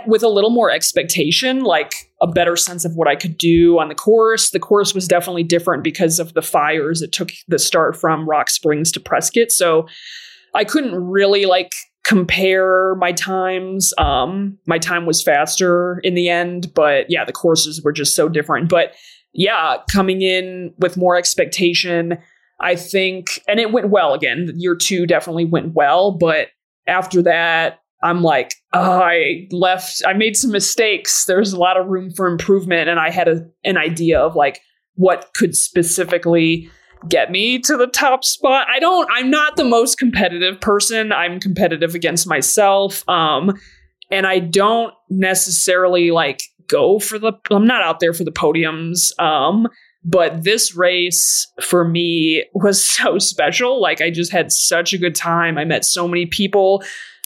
with 0.06 0.22
a 0.22 0.28
little 0.28 0.50
more 0.50 0.70
expectation, 0.70 1.60
like 1.60 2.10
a 2.20 2.26
better 2.26 2.56
sense 2.56 2.84
of 2.84 2.94
what 2.94 3.08
I 3.08 3.16
could 3.16 3.36
do 3.36 3.78
on 3.78 3.88
the 3.88 3.94
course. 3.94 4.50
The 4.50 4.60
course 4.60 4.94
was 4.94 5.08
definitely 5.08 5.42
different 5.42 5.82
because 5.82 6.18
of 6.18 6.34
the 6.34 6.42
fires. 6.42 7.02
It 7.02 7.12
took 7.12 7.30
the 7.48 7.58
start 7.58 7.96
from 7.96 8.28
Rock 8.28 8.50
Springs 8.50 8.92
to 8.92 9.00
Prescott. 9.00 9.50
So 9.50 9.86
I 10.54 10.64
couldn't 10.64 10.94
really 10.94 11.44
like 11.44 11.72
compare 12.04 12.94
my 12.96 13.12
times. 13.12 13.92
Um, 13.98 14.58
my 14.66 14.78
time 14.78 15.06
was 15.06 15.22
faster 15.22 16.00
in 16.02 16.14
the 16.14 16.28
end, 16.28 16.72
but 16.74 17.06
yeah, 17.08 17.24
the 17.24 17.32
courses 17.32 17.82
were 17.82 17.92
just 17.92 18.16
so 18.16 18.28
different. 18.28 18.68
But 18.68 18.94
yeah, 19.32 19.76
coming 19.90 20.22
in 20.22 20.72
with 20.78 20.96
more 20.96 21.16
expectation, 21.16 22.18
I 22.60 22.74
think, 22.74 23.42
and 23.46 23.60
it 23.60 23.72
went 23.72 23.90
well 23.90 24.14
again. 24.14 24.52
Year 24.56 24.74
two 24.74 25.06
definitely 25.06 25.44
went 25.44 25.74
well, 25.74 26.12
but 26.12 26.48
after 26.86 27.22
that, 27.22 27.80
I'm 28.02 28.22
like, 28.22 28.54
oh, 28.72 29.02
I 29.02 29.46
left, 29.52 30.02
I 30.06 30.14
made 30.14 30.36
some 30.36 30.50
mistakes. 30.50 31.26
There's 31.26 31.52
a 31.52 31.58
lot 31.58 31.78
of 31.78 31.86
room 31.86 32.10
for 32.10 32.26
improvement. 32.26 32.88
And 32.88 32.98
I 32.98 33.10
had 33.10 33.28
a, 33.28 33.46
an 33.64 33.76
idea 33.76 34.18
of 34.18 34.34
like 34.34 34.60
what 34.94 35.30
could 35.34 35.54
specifically 35.54 36.70
get 37.08 37.30
me 37.30 37.58
to 37.60 37.76
the 37.76 37.86
top 37.86 38.24
spot. 38.24 38.66
I 38.68 38.78
don't, 38.78 39.08
I'm 39.12 39.30
not 39.30 39.56
the 39.56 39.64
most 39.64 39.98
competitive 39.98 40.60
person. 40.60 41.12
I'm 41.12 41.40
competitive 41.40 41.94
against 41.94 42.26
myself. 42.26 43.08
Um, 43.08 43.58
and 44.10 44.26
I 44.26 44.38
don't 44.38 44.92
necessarily 45.08 46.10
like 46.10 46.42
go 46.66 46.98
for 46.98 47.18
the, 47.18 47.32
I'm 47.50 47.66
not 47.66 47.82
out 47.82 48.00
there 48.00 48.12
for 48.12 48.24
the 48.24 48.32
podiums. 48.32 49.18
Um, 49.20 49.68
but 50.02 50.44
this 50.44 50.74
race 50.74 51.46
for 51.60 51.86
me 51.86 52.44
was 52.54 52.84
so 52.96 53.18
special. 53.18 53.80
Like 53.80 54.00
I 54.00 54.10
just 54.10 54.32
had 54.32 54.52
such 54.52 54.92
a 54.92 54.98
good 54.98 55.14
time. 55.14 55.58
I 55.58 55.64
met 55.64 55.84
so 55.84 56.06
many 56.06 56.26
people 56.26 56.82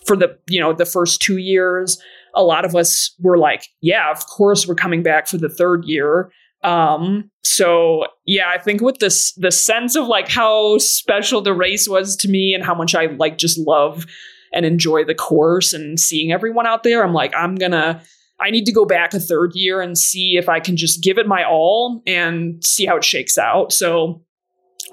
for 0.06 0.16
the, 0.16 0.36
you 0.48 0.60
know, 0.60 0.72
the 0.72 0.86
first 0.86 1.20
two 1.22 1.38
years. 1.38 2.00
A 2.34 2.42
lot 2.42 2.64
of 2.64 2.74
us 2.74 3.14
were 3.20 3.38
like, 3.38 3.68
yeah, 3.80 4.10
of 4.10 4.26
course 4.26 4.66
we're 4.66 4.74
coming 4.74 5.02
back 5.02 5.28
for 5.28 5.38
the 5.38 5.48
third 5.48 5.84
year. 5.84 6.30
Um, 6.64 7.30
so 7.44 8.06
yeah, 8.24 8.48
I 8.48 8.58
think 8.58 8.80
with 8.80 8.98
this 8.98 9.32
the 9.34 9.50
sense 9.50 9.94
of 9.94 10.06
like 10.06 10.28
how 10.28 10.78
special 10.78 11.42
the 11.42 11.52
race 11.52 11.88
was 11.88 12.16
to 12.16 12.28
me 12.28 12.54
and 12.54 12.64
how 12.64 12.74
much 12.74 12.94
I 12.94 13.06
like 13.06 13.38
just 13.38 13.58
love 13.58 14.06
and 14.52 14.64
enjoy 14.64 15.04
the 15.04 15.14
course 15.14 15.72
and 15.72 16.00
seeing 16.00 16.32
everyone 16.32 16.66
out 16.66 16.82
there, 16.82 17.04
I'm 17.04 17.12
like, 17.12 17.34
I'm 17.36 17.54
gonna 17.56 18.02
I 18.40 18.50
need 18.50 18.64
to 18.64 18.72
go 18.72 18.86
back 18.86 19.14
a 19.14 19.20
third 19.20 19.52
year 19.54 19.80
and 19.80 19.96
see 19.96 20.36
if 20.36 20.48
I 20.48 20.58
can 20.58 20.76
just 20.76 21.02
give 21.02 21.18
it 21.18 21.28
my 21.28 21.44
all 21.44 22.02
and 22.06 22.64
see 22.64 22.86
how 22.86 22.96
it 22.96 23.04
shakes 23.04 23.36
out. 23.36 23.72
So 23.72 24.22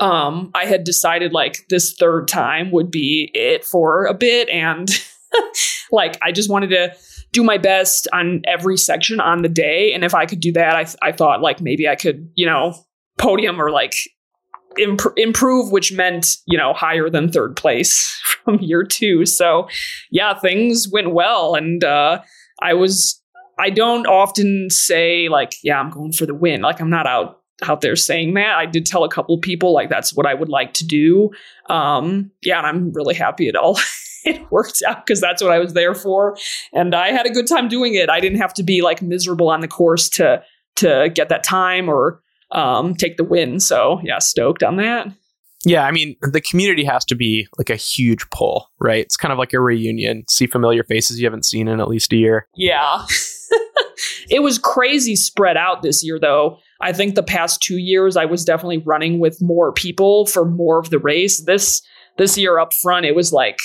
um 0.02 0.52
I 0.54 0.66
had 0.66 0.84
decided 0.84 1.32
like 1.32 1.66
this 1.70 1.96
third 1.98 2.28
time 2.28 2.72
would 2.72 2.92
be 2.92 3.32
it 3.34 3.64
for 3.64 4.06
a 4.06 4.14
bit 4.14 4.50
and 4.50 4.90
like 5.92 6.18
I 6.22 6.34
just 6.34 6.50
wanted 6.50 6.72
to 6.72 6.96
do 7.32 7.44
my 7.44 7.58
best 7.58 8.08
on 8.14 8.42
every 8.46 8.78
section 8.78 9.20
on 9.20 9.42
the 9.42 9.50
day. 9.50 9.94
And 9.94 10.04
if 10.04 10.14
I 10.14 10.26
could 10.26 10.40
do 10.40 10.52
that, 10.54 10.76
I, 10.76 10.84
th- 10.84 10.98
I 11.02 11.12
thought 11.12 11.42
like 11.42 11.62
maybe 11.62 11.88
I 11.88 11.96
could, 11.96 12.30
you 12.36 12.46
know, 12.46 12.76
podium 13.18 13.62
or 13.62 13.72
like 13.72 13.96
imp- 14.78 15.18
improve, 15.18 15.72
which 15.72 15.94
meant, 15.94 16.38
you 16.46 16.58
know, 16.58 16.74
higher 16.74 17.10
than 17.10 17.32
third 17.32 17.56
place 17.56 18.10
from 18.44 18.60
year 18.60 18.84
two. 18.84 19.26
So 19.26 19.68
yeah, 20.10 20.38
things 20.38 20.90
went 20.92 21.14
well. 21.14 21.56
And 21.56 21.84
uh, 21.84 22.22
I 22.62 22.74
was, 22.74 23.22
I 23.60 23.70
don't 23.70 24.08
often 24.08 24.70
say 24.70 25.30
like, 25.30 25.54
yeah, 25.64 25.80
I'm 25.80 25.90
going 25.90 26.14
for 26.14 26.26
the 26.26 26.36
win. 26.36 26.62
Like 26.62 26.82
I'm 26.82 26.90
not 26.90 27.08
out 27.08 27.38
out 27.64 27.82
there 27.82 27.96
saying 27.96 28.34
that. 28.34 28.56
I 28.56 28.66
did 28.66 28.88
tell 28.88 29.04
a 29.04 29.10
couple 29.10 29.38
people 29.38 29.72
like 29.72 29.88
that's 29.88 30.16
what 30.16 30.26
I 30.26 30.34
would 30.34 30.50
like 30.50 30.74
to 30.76 30.86
do. 30.86 31.30
Um, 31.70 32.32
yeah, 32.42 32.58
and 32.58 32.66
I'm 32.66 32.92
really 32.92 33.14
happy 33.14 33.48
it 33.48 33.56
all 33.56 33.80
it 34.26 34.52
worked 34.52 34.82
out 34.88 35.06
because 35.06 35.22
that's 35.22 35.42
what 35.42 35.52
I 35.52 35.60
was 35.60 35.74
there 35.74 35.94
for. 35.94 36.38
And 36.74 36.94
I 36.96 37.12
had 37.12 37.26
a 37.26 37.32
good 37.32 37.48
time 37.48 37.68
doing 37.68 37.96
it. 37.96 38.10
I 38.10 38.20
didn't 38.20 38.40
have 38.40 38.54
to 38.56 38.64
be 38.64 38.82
like 38.82 39.02
miserable 39.02 39.50
on 39.50 39.62
the 39.62 39.68
course 39.68 40.10
to 40.10 40.44
to 40.78 41.10
get 41.14 41.30
that 41.30 41.44
time 41.44 41.90
or 41.90 42.22
um, 42.52 42.96
take 42.96 43.18
the 43.18 43.24
win. 43.24 43.60
So 43.60 44.00
yeah, 44.04 44.20
stoked 44.20 44.64
on 44.64 44.78
that. 44.78 45.08
Yeah, 45.64 45.86
I 45.86 45.92
mean, 45.92 46.16
the 46.22 46.42
community 46.42 46.84
has 46.86 47.06
to 47.06 47.16
be 47.16 47.48
like 47.58 47.70
a 47.70 47.76
huge 47.76 48.28
pull, 48.32 48.70
right? 48.80 49.04
It's 49.06 49.18
kind 49.18 49.32
of 49.32 49.38
like 49.38 49.54
a 49.54 49.60
reunion. 49.60 50.24
See 50.28 50.48
familiar 50.48 50.84
faces 50.84 51.20
you 51.20 51.26
haven't 51.28 51.46
seen 51.46 51.68
in 51.68 51.80
at 51.80 51.88
least 51.88 52.12
a 52.14 52.16
year. 52.16 52.48
Yeah. 52.56 53.06
it 54.30 54.42
was 54.42 54.58
crazy 54.58 55.16
spread 55.16 55.58
out 55.58 55.84
this 55.84 56.04
year, 56.04 56.20
though. 56.20 56.58
I 56.82 56.94
think 56.94 57.14
the 57.14 57.22
past 57.22 57.62
two 57.62 57.78
years, 57.78 58.18
I 58.18 58.26
was 58.26 58.44
definitely 58.44 58.80
running 58.80 59.20
with 59.20 59.40
more 59.40 59.72
people 59.72 60.26
for 60.26 60.46
more 60.46 60.80
of 60.80 60.90
the 60.90 60.98
race. 61.00 61.42
This 61.46 61.84
this 62.18 62.38
year 62.38 62.58
up 62.58 62.74
front, 62.74 63.06
it 63.06 63.16
was 63.16 63.32
like 63.32 63.60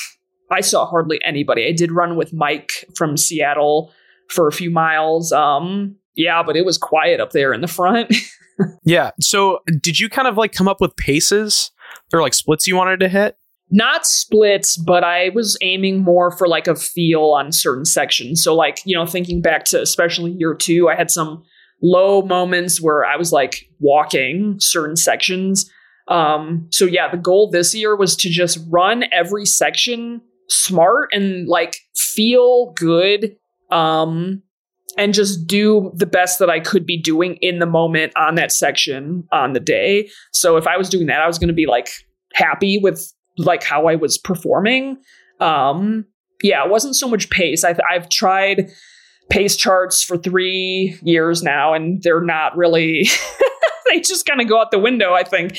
I 0.51 0.61
saw 0.61 0.87
hardly 0.87 1.21
anybody. 1.25 1.67
I 1.67 1.73
did 1.73 1.93
run 1.93 2.17
with 2.17 2.33
Mike 2.33 2.85
from 2.95 3.17
Seattle 3.17 3.93
for 4.29 4.49
a 4.49 4.53
few 4.53 4.71
miles. 4.71 5.33
Um, 5.33 5.97
yeah, 6.15 6.43
but 6.43 6.57
it 6.57 6.65
was 6.65 6.79
quiet 6.79 7.21
up 7.21 7.33
there 7.33 7.53
in 7.53 7.61
the 7.61 7.69
front. 7.69 8.15
yeah. 8.85 9.11
So, 9.21 9.61
did 9.81 10.01
you 10.01 10.09
kind 10.09 10.29
of 10.29 10.37
like 10.37 10.53
come 10.53 10.69
up 10.69 10.81
with 10.81 10.97
paces 10.97 11.71
or 12.13 12.23
like 12.23 12.35
splits 12.35 12.67
you 12.67 12.77
wanted 12.77 13.01
to 13.01 13.09
hit? 13.09 13.37
Not 13.71 14.07
splits, 14.07 14.77
but 14.77 15.03
I 15.03 15.31
was 15.31 15.59
aiming 15.61 16.03
more 16.03 16.31
for 16.31 16.47
like 16.47 16.69
a 16.69 16.77
feel 16.77 17.33
on 17.37 17.51
certain 17.51 17.85
sections. 17.85 18.43
So, 18.43 18.55
like, 18.55 18.81
you 18.85 18.95
know, 18.95 19.07
thinking 19.07 19.43
back 19.43 19.65
to 19.67 19.83
especially 19.83 20.33
year 20.33 20.55
two, 20.55 20.89
I 20.89 20.95
had 20.95 21.11
some 21.11 21.43
low 21.83 22.23
moments 22.23 22.81
where 22.81 23.05
I 23.05 23.17
was 23.17 23.33
like 23.33 23.69
walking 23.81 24.57
certain 24.61 24.97
sections. 24.97 25.71
Um, 26.09 26.69
so 26.71 26.85
yeah, 26.85 27.11
the 27.11 27.17
goal 27.17 27.51
this 27.51 27.75
year 27.75 27.97
was 27.97 28.15
to 28.17 28.31
just 28.31 28.59
run 28.71 29.05
every 29.13 29.45
section 29.45 30.21
smart 30.49 31.11
and 31.13 31.49
like 31.49 31.79
feel 31.95 32.73
good 32.77 33.37
um 33.71 34.43
and 34.97 35.13
just 35.13 35.47
do 35.47 35.93
the 35.95 36.07
best 36.07 36.39
that 36.39 36.49
I 36.49 36.61
could 36.61 36.87
be 36.87 36.97
doing 36.97 37.37
in 37.43 37.59
the 37.59 37.67
moment 37.67 38.13
on 38.17 38.35
that 38.37 38.51
section 38.51 39.25
on 39.31 39.53
the 39.53 39.61
day. 39.61 40.09
So 40.33 40.57
if 40.57 40.67
I 40.67 40.79
was 40.79 40.89
doing 40.89 41.07
that, 41.07 41.21
I 41.21 41.27
was 41.27 41.39
going 41.39 41.49
to 41.49 41.55
be 41.55 41.67
like 41.67 41.91
happy 42.33 42.79
with 42.79 43.13
like 43.37 43.63
how 43.63 43.89
I 43.89 43.95
was 43.95 44.17
performing. 44.17 44.97
Um 45.41 46.07
yeah, 46.43 46.65
it 46.65 46.71
wasn't 46.71 46.97
so 46.97 47.09
much 47.09 47.31
pace. 47.31 47.65
I've 47.65 47.81
I've 47.91 48.09
tried 48.09 48.71
pace 49.29 49.57
charts 49.57 50.03
for 50.03 50.17
3 50.17 50.99
years 51.03 51.43
now 51.43 51.75
and 51.75 52.03
they're 52.03 52.23
not 52.23 52.57
really 52.57 53.09
they 53.89 54.01
just 54.01 54.25
kind 54.25 54.41
of 54.41 54.49
go 54.49 54.61
out 54.61 54.71
the 54.71 54.79
window, 54.79 55.13
I 55.13 55.25
think. 55.25 55.59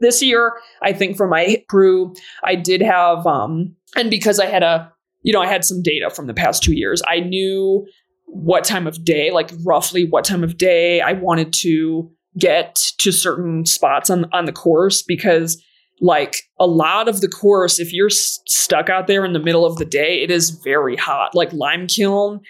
This 0.00 0.22
year, 0.22 0.52
I 0.82 0.92
think 0.92 1.16
for 1.16 1.26
my 1.26 1.62
crew, 1.68 2.14
I 2.44 2.54
did 2.54 2.82
have 2.82 3.26
um 3.26 3.74
and 3.96 4.10
because 4.10 4.38
I 4.38 4.46
had 4.46 4.62
a, 4.62 4.92
you 5.22 5.32
know, 5.32 5.40
I 5.40 5.46
had 5.46 5.64
some 5.64 5.82
data 5.82 6.10
from 6.10 6.26
the 6.26 6.34
past 6.34 6.62
two 6.62 6.74
years, 6.74 7.02
I 7.08 7.20
knew 7.20 7.86
what 8.26 8.64
time 8.64 8.86
of 8.86 9.04
day, 9.04 9.30
like 9.30 9.50
roughly 9.64 10.04
what 10.04 10.24
time 10.24 10.44
of 10.44 10.58
day 10.58 11.00
I 11.00 11.12
wanted 11.12 11.52
to 11.54 12.10
get 12.38 12.76
to 12.98 13.12
certain 13.12 13.64
spots 13.64 14.10
on 14.10 14.26
on 14.32 14.44
the 14.44 14.52
course 14.52 15.02
because 15.02 15.62
like 16.00 16.42
a 16.60 16.66
lot 16.66 17.08
of 17.08 17.22
the 17.22 17.28
course 17.28 17.80
if 17.80 17.92
you're 17.92 18.08
s- 18.08 18.40
stuck 18.46 18.90
out 18.90 19.06
there 19.06 19.24
in 19.24 19.32
the 19.32 19.38
middle 19.38 19.64
of 19.64 19.76
the 19.76 19.84
day 19.86 20.22
it 20.22 20.30
is 20.30 20.50
very 20.50 20.96
hot. 20.96 21.34
Like 21.34 21.50
Limekiln 21.50 22.40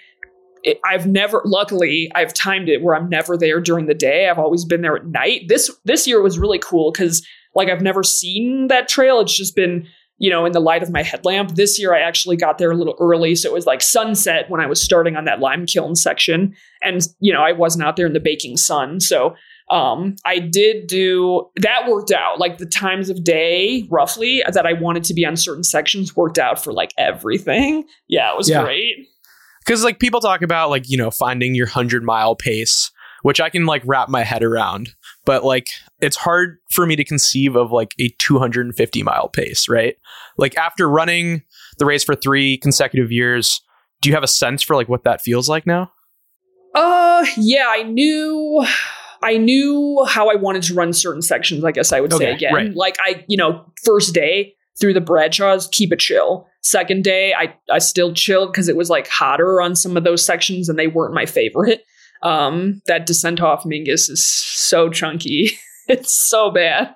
it, 0.64 0.80
I've 0.85 1.06
never 1.06 1.42
luckily 1.44 2.11
I've 2.14 2.35
timed 2.35 2.68
it 2.68 2.82
where 2.82 2.96
I'm 2.96 3.09
never 3.09 3.37
there 3.37 3.61
during 3.61 3.87
the 3.87 3.94
day. 3.94 4.28
I've 4.28 4.38
always 4.38 4.64
been 4.64 4.82
there 4.82 4.96
at 4.96 5.06
night. 5.06 5.42
This 5.46 5.70
this 5.85 6.06
year 6.06 6.20
was 6.20 6.38
really 6.38 6.59
cool 6.59 6.90
cuz 6.90 7.24
like 7.56 7.68
I've 7.68 7.82
never 7.82 8.04
seen 8.04 8.68
that 8.68 8.86
trail 8.88 9.18
it's 9.20 9.36
just 9.36 9.56
been 9.56 9.88
you 10.18 10.30
know, 10.30 10.46
in 10.46 10.52
the 10.52 10.60
light 10.60 10.82
of 10.82 10.90
my 10.90 11.02
headlamp. 11.02 11.54
This 11.54 11.78
year, 11.78 11.94
I 11.94 12.00
actually 12.00 12.36
got 12.36 12.58
there 12.58 12.70
a 12.70 12.74
little 12.74 12.96
early. 12.98 13.34
So 13.34 13.50
it 13.50 13.52
was 13.52 13.66
like 13.66 13.82
sunset 13.82 14.48
when 14.48 14.60
I 14.60 14.66
was 14.66 14.82
starting 14.82 15.16
on 15.16 15.24
that 15.26 15.40
lime 15.40 15.66
kiln 15.66 15.94
section. 15.94 16.54
And, 16.82 17.02
you 17.20 17.32
know, 17.32 17.42
I 17.42 17.52
wasn't 17.52 17.84
out 17.84 17.96
there 17.96 18.06
in 18.06 18.14
the 18.14 18.20
baking 18.20 18.56
sun. 18.56 19.00
So 19.00 19.34
um, 19.70 20.16
I 20.24 20.38
did 20.38 20.86
do 20.86 21.50
that 21.56 21.86
worked 21.88 22.12
out. 22.12 22.38
Like 22.38 22.58
the 22.58 22.66
times 22.66 23.10
of 23.10 23.24
day, 23.24 23.86
roughly, 23.90 24.42
that 24.50 24.64
I 24.64 24.72
wanted 24.72 25.04
to 25.04 25.14
be 25.14 25.26
on 25.26 25.36
certain 25.36 25.64
sections 25.64 26.16
worked 26.16 26.38
out 26.38 26.62
for 26.62 26.72
like 26.72 26.92
everything. 26.96 27.84
Yeah, 28.08 28.32
it 28.32 28.38
was 28.38 28.48
yeah. 28.48 28.62
great. 28.62 29.08
Because 29.66 29.84
like 29.84 29.98
people 29.98 30.20
talk 30.20 30.40
about 30.40 30.70
like, 30.70 30.88
you 30.88 30.96
know, 30.96 31.10
finding 31.10 31.54
your 31.54 31.66
100 31.66 32.04
mile 32.04 32.36
pace, 32.36 32.90
which 33.22 33.40
I 33.40 33.50
can 33.50 33.66
like 33.66 33.82
wrap 33.84 34.08
my 34.08 34.22
head 34.22 34.44
around 34.44 34.94
but 35.26 35.44
like 35.44 35.66
it's 36.00 36.16
hard 36.16 36.59
for 36.70 36.87
me 36.87 36.96
to 36.96 37.04
conceive 37.04 37.56
of 37.56 37.72
like 37.72 37.94
a 37.98 38.09
250 38.18 39.02
mile 39.02 39.28
pace, 39.28 39.68
right? 39.68 39.96
Like 40.37 40.56
after 40.56 40.88
running 40.88 41.42
the 41.78 41.87
race 41.87 42.04
for 42.04 42.14
three 42.14 42.59
consecutive 42.59 43.11
years, 43.11 43.62
do 44.02 44.09
you 44.09 44.14
have 44.14 44.24
a 44.24 44.28
sense 44.28 44.62
for 44.62 44.76
like 44.76 44.88
what 44.88 45.04
that 45.04 45.22
feels 45.22 45.48
like 45.48 45.66
now? 45.66 45.90
Uh, 46.74 47.24
yeah, 47.37 47.66
I 47.68 47.82
knew. 47.85 48.64
I 49.22 49.38
knew 49.38 50.04
how 50.06 50.28
I 50.28 50.35
wanted 50.35 50.62
to 50.64 50.74
run 50.74 50.92
certain 50.92 51.22
sections, 51.22 51.64
I 51.64 51.72
guess 51.72 51.90
I 51.90 52.00
would 52.00 52.12
okay, 52.12 52.26
say 52.26 52.32
again. 52.32 52.54
Right. 52.54 52.74
Like 52.74 52.96
I, 53.00 53.24
you 53.28 53.37
know, 53.38 53.64
first 53.82 54.12
day 54.12 54.54
through 54.78 54.92
the 54.92 55.00
Bradshaws, 55.00 55.68
keep 55.72 55.90
it 55.90 55.98
chill. 55.98 56.46
Second 56.61 57.02
day, 57.02 57.32
I, 57.32 57.54
I 57.70 57.78
still 57.78 58.12
chilled 58.12 58.52
because 58.52 58.68
it 58.68 58.76
was 58.76 58.90
like 58.90 59.09
hotter 59.09 59.62
on 59.62 59.74
some 59.74 59.96
of 59.96 60.04
those 60.04 60.24
sections 60.24 60.68
and 60.68 60.78
they 60.78 60.87
weren't 60.87 61.14
my 61.14 61.24
favorite. 61.24 61.82
Um, 62.22 62.82
that 62.87 63.06
descent 63.06 63.40
off 63.40 63.64
Mingus 63.64 64.11
is 64.11 64.28
so 64.28 64.90
chunky. 64.90 65.52
it's 65.88 66.12
so 66.12 66.51
bad. 66.51 66.94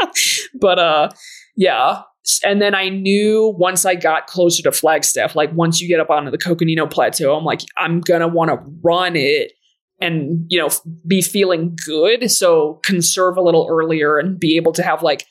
but 0.60 0.78
uh 0.78 1.10
yeah. 1.56 2.02
and 2.44 2.62
then 2.62 2.74
I 2.74 2.88
knew 2.88 3.54
once 3.58 3.84
I 3.84 3.94
got 3.94 4.26
closer 4.26 4.62
to 4.62 4.72
Flagstaff, 4.72 5.34
like 5.34 5.52
once 5.52 5.80
you 5.80 5.88
get 5.88 6.00
up 6.00 6.10
onto 6.10 6.30
the 6.30 6.38
Coconino 6.38 6.86
Plateau, 6.86 7.36
I'm 7.36 7.44
like, 7.44 7.62
I'm 7.76 8.00
gonna 8.00 8.28
want 8.28 8.50
to 8.50 8.58
run 8.82 9.16
it 9.16 9.52
and 10.00 10.44
you 10.48 10.58
know 10.58 10.68
be 11.06 11.22
feeling 11.22 11.76
good. 11.84 12.30
So 12.30 12.80
conserve 12.84 13.36
a 13.36 13.42
little 13.42 13.66
earlier 13.68 14.18
and 14.18 14.38
be 14.38 14.56
able 14.56 14.72
to 14.72 14.82
have 14.82 15.02
like 15.02 15.24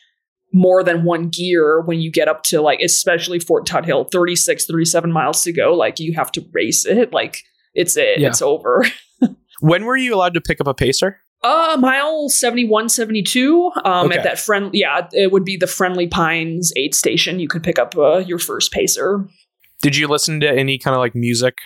more 0.54 0.84
than 0.84 1.04
one 1.04 1.30
gear 1.30 1.82
when 1.82 2.00
you 2.00 2.12
get 2.12 2.28
up 2.28 2.43
to 2.43 2.62
like 2.62 2.80
especially 2.82 3.39
Fort 3.39 3.65
Tuthill, 3.65 4.12
36, 4.12 4.66
37 4.66 5.12
miles 5.12 5.43
to 5.43 5.53
go. 5.53 5.74
Like 5.74 5.99
you 5.99 6.14
have 6.14 6.32
to 6.34 6.45
race 6.51 6.86
it. 6.86 7.14
Like 7.14 7.43
it's 7.74 7.95
it. 7.95 8.20
Yeah. 8.20 8.30
It's 8.30 8.41
over. 8.41 8.86
When 9.60 9.86
were 9.86 9.97
you 9.97 10.14
allowed 10.14 10.36
to 10.36 10.41
pick 10.41 10.62
up 10.62 10.68
a 10.68 10.74
pacer? 10.74 11.20
Uh, 11.43 11.77
mile 11.79 12.29
71, 12.29 12.89
72. 12.89 13.71
Um, 13.85 14.07
Okay. 14.07 14.17
at 14.17 14.23
that 14.23 14.39
friend, 14.39 14.69
yeah, 14.73 15.07
it 15.11 15.31
would 15.31 15.45
be 15.45 15.55
the 15.57 15.67
Friendly 15.67 16.07
Pines 16.07 16.73
aid 16.75 16.95
station. 16.95 17.39
You 17.39 17.47
could 17.47 17.63
pick 17.63 17.77
up 17.79 17.95
uh, 17.97 18.17
your 18.17 18.39
first 18.39 18.71
pacer. 18.71 19.27
Did 19.81 19.95
you 19.95 20.07
listen 20.07 20.39
to 20.39 20.49
any 20.49 20.77
kind 20.79 20.95
of 20.95 20.99
like 20.99 21.13
music 21.15 21.59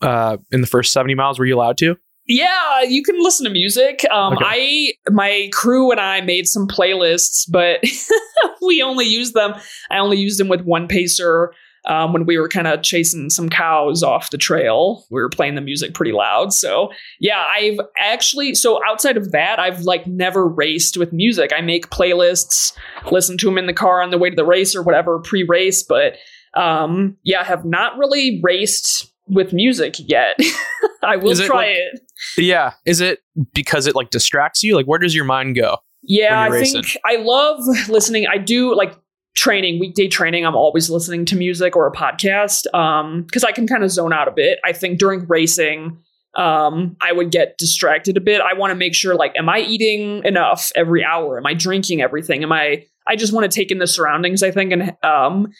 uh, 0.00 0.38
in 0.50 0.62
the 0.62 0.66
first 0.66 0.92
70 0.92 1.14
miles? 1.14 1.38
Were 1.38 1.44
you 1.44 1.56
allowed 1.56 1.76
to? 1.78 1.96
Yeah, 2.26 2.82
you 2.82 3.02
can 3.02 3.22
listen 3.22 3.44
to 3.44 3.50
music. 3.50 4.04
Um, 4.10 4.34
Okay. 4.34 4.44
I, 4.46 5.10
my 5.10 5.48
crew 5.52 5.90
and 5.90 6.00
I 6.00 6.20
made 6.22 6.46
some 6.46 6.66
playlists, 6.66 7.44
but 7.50 7.80
we 8.66 8.82
only 8.82 9.06
used 9.06 9.34
them. 9.34 9.54
I 9.90 9.98
only 9.98 10.18
used 10.18 10.38
them 10.40 10.48
with 10.48 10.62
one 10.62 10.88
pacer. 10.88 11.52
Um, 11.88 12.12
when 12.12 12.26
we 12.26 12.38
were 12.38 12.48
kind 12.48 12.66
of 12.66 12.82
chasing 12.82 13.30
some 13.30 13.48
cows 13.48 14.02
off 14.02 14.30
the 14.30 14.36
trail, 14.38 15.06
we 15.10 15.20
were 15.20 15.30
playing 15.30 15.54
the 15.54 15.62
music 15.62 15.94
pretty 15.94 16.12
loud. 16.12 16.52
So 16.52 16.90
yeah, 17.18 17.46
I've 17.56 17.80
actually 17.98 18.54
so 18.54 18.78
outside 18.86 19.16
of 19.16 19.32
that, 19.32 19.58
I've 19.58 19.80
like 19.80 20.06
never 20.06 20.46
raced 20.46 20.96
with 20.98 21.12
music. 21.12 21.50
I 21.56 21.62
make 21.62 21.88
playlists, 21.88 22.72
listen 23.10 23.38
to 23.38 23.46
them 23.46 23.56
in 23.56 23.66
the 23.66 23.72
car 23.72 24.02
on 24.02 24.10
the 24.10 24.18
way 24.18 24.28
to 24.28 24.36
the 24.36 24.44
race 24.44 24.76
or 24.76 24.82
whatever 24.82 25.18
pre-race, 25.18 25.82
but 25.82 26.16
um, 26.54 27.16
yeah, 27.24 27.40
I 27.40 27.44
have 27.44 27.64
not 27.64 27.96
really 27.96 28.40
raced 28.42 29.10
with 29.26 29.52
music 29.52 29.94
yet. 29.98 30.38
I 31.02 31.16
will 31.16 31.38
it 31.38 31.46
try 31.46 31.56
like- 31.56 31.76
it. 31.76 32.00
Yeah. 32.36 32.72
Is 32.84 33.00
it 33.00 33.20
because 33.54 33.86
it 33.86 33.94
like 33.94 34.10
distracts 34.10 34.62
you? 34.62 34.74
Like, 34.74 34.86
where 34.86 34.98
does 34.98 35.14
your 35.14 35.24
mind 35.24 35.54
go? 35.54 35.78
Yeah, 36.02 36.40
I 36.40 36.48
you're 36.48 36.64
think? 36.64 36.96
I 37.04 37.16
love 37.16 37.60
listening. 37.88 38.26
I 38.26 38.38
do 38.38 38.74
like 38.74 38.94
training, 39.38 39.78
weekday 39.78 40.08
training. 40.08 40.44
I'm 40.44 40.56
always 40.56 40.90
listening 40.90 41.24
to 41.26 41.36
music 41.36 41.76
or 41.76 41.86
a 41.86 41.92
podcast 41.92 42.66
um 42.74 43.22
because 43.22 43.44
I 43.44 43.52
can 43.52 43.68
kind 43.68 43.84
of 43.84 43.90
zone 43.92 44.12
out 44.12 44.26
a 44.26 44.32
bit. 44.32 44.58
I 44.64 44.72
think 44.72 44.98
during 44.98 45.26
racing 45.28 45.96
um 46.34 46.96
I 47.00 47.12
would 47.12 47.30
get 47.30 47.56
distracted 47.56 48.16
a 48.16 48.20
bit. 48.20 48.40
I 48.40 48.54
want 48.54 48.72
to 48.72 48.74
make 48.74 48.96
sure 48.96 49.14
like 49.14 49.32
am 49.36 49.48
I 49.48 49.60
eating 49.60 50.24
enough 50.24 50.72
every 50.74 51.04
hour? 51.04 51.38
Am 51.38 51.46
I 51.46 51.54
drinking 51.54 52.02
everything? 52.02 52.42
Am 52.42 52.50
I 52.50 52.86
I 53.06 53.14
just 53.14 53.32
want 53.32 53.50
to 53.50 53.54
take 53.54 53.70
in 53.70 53.78
the 53.78 53.86
surroundings, 53.86 54.42
I 54.42 54.50
think 54.50 54.72
and 54.72 54.96
um 55.04 55.52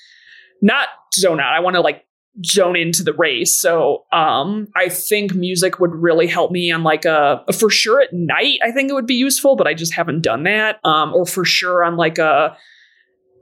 not 0.61 0.89
zone 1.15 1.39
out. 1.39 1.53
I 1.53 1.61
want 1.61 1.77
to 1.77 1.81
like 1.81 2.05
zone 2.45 2.75
into 2.75 3.05
the 3.05 3.13
race. 3.13 3.61
So 3.61 4.07
um 4.13 4.67
I 4.75 4.89
think 4.89 5.37
music 5.37 5.79
would 5.79 5.95
really 5.95 6.27
help 6.27 6.51
me 6.51 6.73
on 6.73 6.83
like 6.83 7.05
a 7.05 7.45
for 7.57 7.71
sure 7.71 8.01
at 8.01 8.13
night 8.13 8.59
I 8.61 8.73
think 8.73 8.91
it 8.91 8.95
would 8.95 9.07
be 9.07 9.15
useful, 9.15 9.55
but 9.55 9.69
I 9.69 9.75
just 9.75 9.95
haven't 9.95 10.23
done 10.23 10.43
that. 10.43 10.81
Um 10.83 11.15
or 11.15 11.27
for 11.27 11.45
sure 11.45 11.85
on 11.85 11.97
like 11.97 12.19
a 12.19 12.57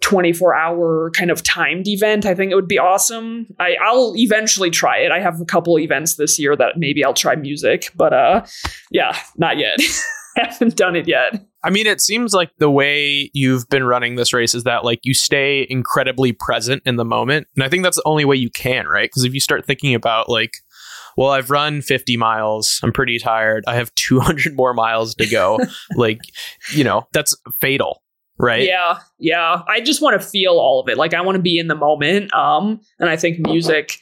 24 0.01 0.55
hour 0.55 1.11
kind 1.11 1.31
of 1.31 1.43
timed 1.43 1.89
event. 1.89 2.27
I 2.27 2.35
think 2.35 2.53
it 2.53 2.55
would 2.55 2.69
be 2.69 2.79
awesome. 2.79 3.47
I, 3.59 3.77
I'll 3.83 4.15
eventually 4.17 4.71
try 4.71 4.99
it. 4.99 5.11
I 5.11 5.21
have 5.21 5.41
a 5.41 5.45
couple 5.45 5.79
events 5.79 6.15
this 6.15 6.39
year 6.39 6.55
that 6.57 6.75
maybe 6.77 7.05
I'll 7.05 7.15
try 7.15 7.35
music, 7.35 7.91
but 7.97 8.13
uh 8.13 8.45
yeah, 8.91 9.17
not 9.37 9.59
yet. 9.59 9.81
haven't 10.37 10.77
done 10.77 10.97
it 10.97 11.09
yet. 11.09 11.45
I 11.63 11.71
mean, 11.71 11.87
it 11.87 12.01
seems 12.01 12.33
like 12.33 12.51
the 12.59 12.71
way 12.71 13.31
you've 13.33 13.69
been 13.69 13.85
running 13.85 14.17
this 14.17 14.33
race 14.33 14.55
is 14.55 14.65
that 14.65 14.85
like 14.85 15.01
you 15.03 15.15
stay 15.15 15.67
incredibly 15.69 16.33
present 16.33 16.83
in 16.87 16.97
the 16.97 17.05
moment. 17.05 17.49
And 17.57 17.65
I 17.65 17.69
think 17.69 17.83
that's 17.83 17.97
the 17.97 18.03
only 18.07 18.25
way 18.25 18.37
you 18.37 18.51
can, 18.51 18.87
right? 18.87 19.09
Because 19.11 19.25
if 19.25 19.35
you 19.35 19.41
start 19.41 19.67
thinking 19.67 19.95
about 19.95 20.29
like, 20.29 20.53
well, 21.17 21.31
I've 21.31 21.51
run 21.51 21.81
50 21.81 22.17
miles, 22.19 22.79
I'm 22.83 22.93
pretty 22.93 23.19
tired, 23.19 23.65
I 23.67 23.75
have 23.77 23.95
200 23.95 24.55
more 24.55 24.75
miles 24.75 25.15
to 25.17 25.27
go, 25.27 25.59
like, 25.97 26.21
you 26.73 26.85
know, 26.85 27.09
that's 27.13 27.35
fatal, 27.61 28.03
right? 28.39 28.63
Yeah, 28.63 28.99
yeah. 29.19 29.63
I 29.69 29.81
just 29.81 30.03
want 30.03 30.21
to 30.21 30.27
feel 30.27 30.53
all 30.53 30.81
of 30.81 30.89
it. 30.89 30.97
Like 30.97 31.15
I 31.15 31.21
want 31.21 31.37
to 31.37 31.43
be 31.43 31.59
in 31.59 31.69
the 31.69 31.75
moment. 31.75 32.35
Um, 32.35 32.81
and 32.99 33.09
I 33.09 33.17
think 33.17 33.39
music 33.41 33.99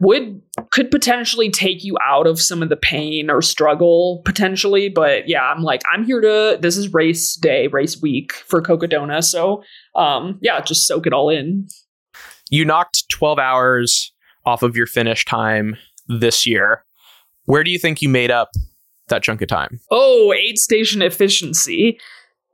would 0.00 0.40
could 0.70 0.90
potentially 0.90 1.50
take 1.50 1.84
you 1.84 1.96
out 2.04 2.26
of 2.26 2.40
some 2.40 2.62
of 2.62 2.70
the 2.70 2.76
pain 2.76 3.30
or 3.30 3.42
struggle 3.42 4.22
potentially. 4.24 4.88
But 4.88 5.28
yeah, 5.28 5.42
I'm 5.42 5.62
like, 5.62 5.82
I'm 5.92 6.04
here 6.04 6.20
to 6.20 6.58
this 6.60 6.76
is 6.76 6.92
race 6.92 7.36
day, 7.36 7.66
race 7.68 8.00
week 8.00 8.32
for 8.32 8.62
Cocodona. 8.62 9.22
So 9.22 9.62
um, 9.94 10.38
yeah, 10.40 10.60
just 10.60 10.86
soak 10.86 11.06
it 11.06 11.12
all 11.12 11.28
in. 11.28 11.68
You 12.50 12.64
knocked 12.64 13.08
12 13.10 13.38
hours 13.38 14.12
off 14.44 14.62
of 14.62 14.76
your 14.76 14.86
finish 14.86 15.24
time 15.24 15.76
this 16.08 16.46
year. 16.46 16.84
Where 17.44 17.62
do 17.62 17.70
you 17.70 17.78
think 17.78 18.02
you 18.02 18.08
made 18.08 18.30
up 18.30 18.50
that 19.08 19.22
chunk 19.22 19.42
of 19.42 19.48
time? 19.48 19.80
Oh, 19.90 20.32
aid 20.32 20.58
station 20.58 21.02
efficiency. 21.02 21.98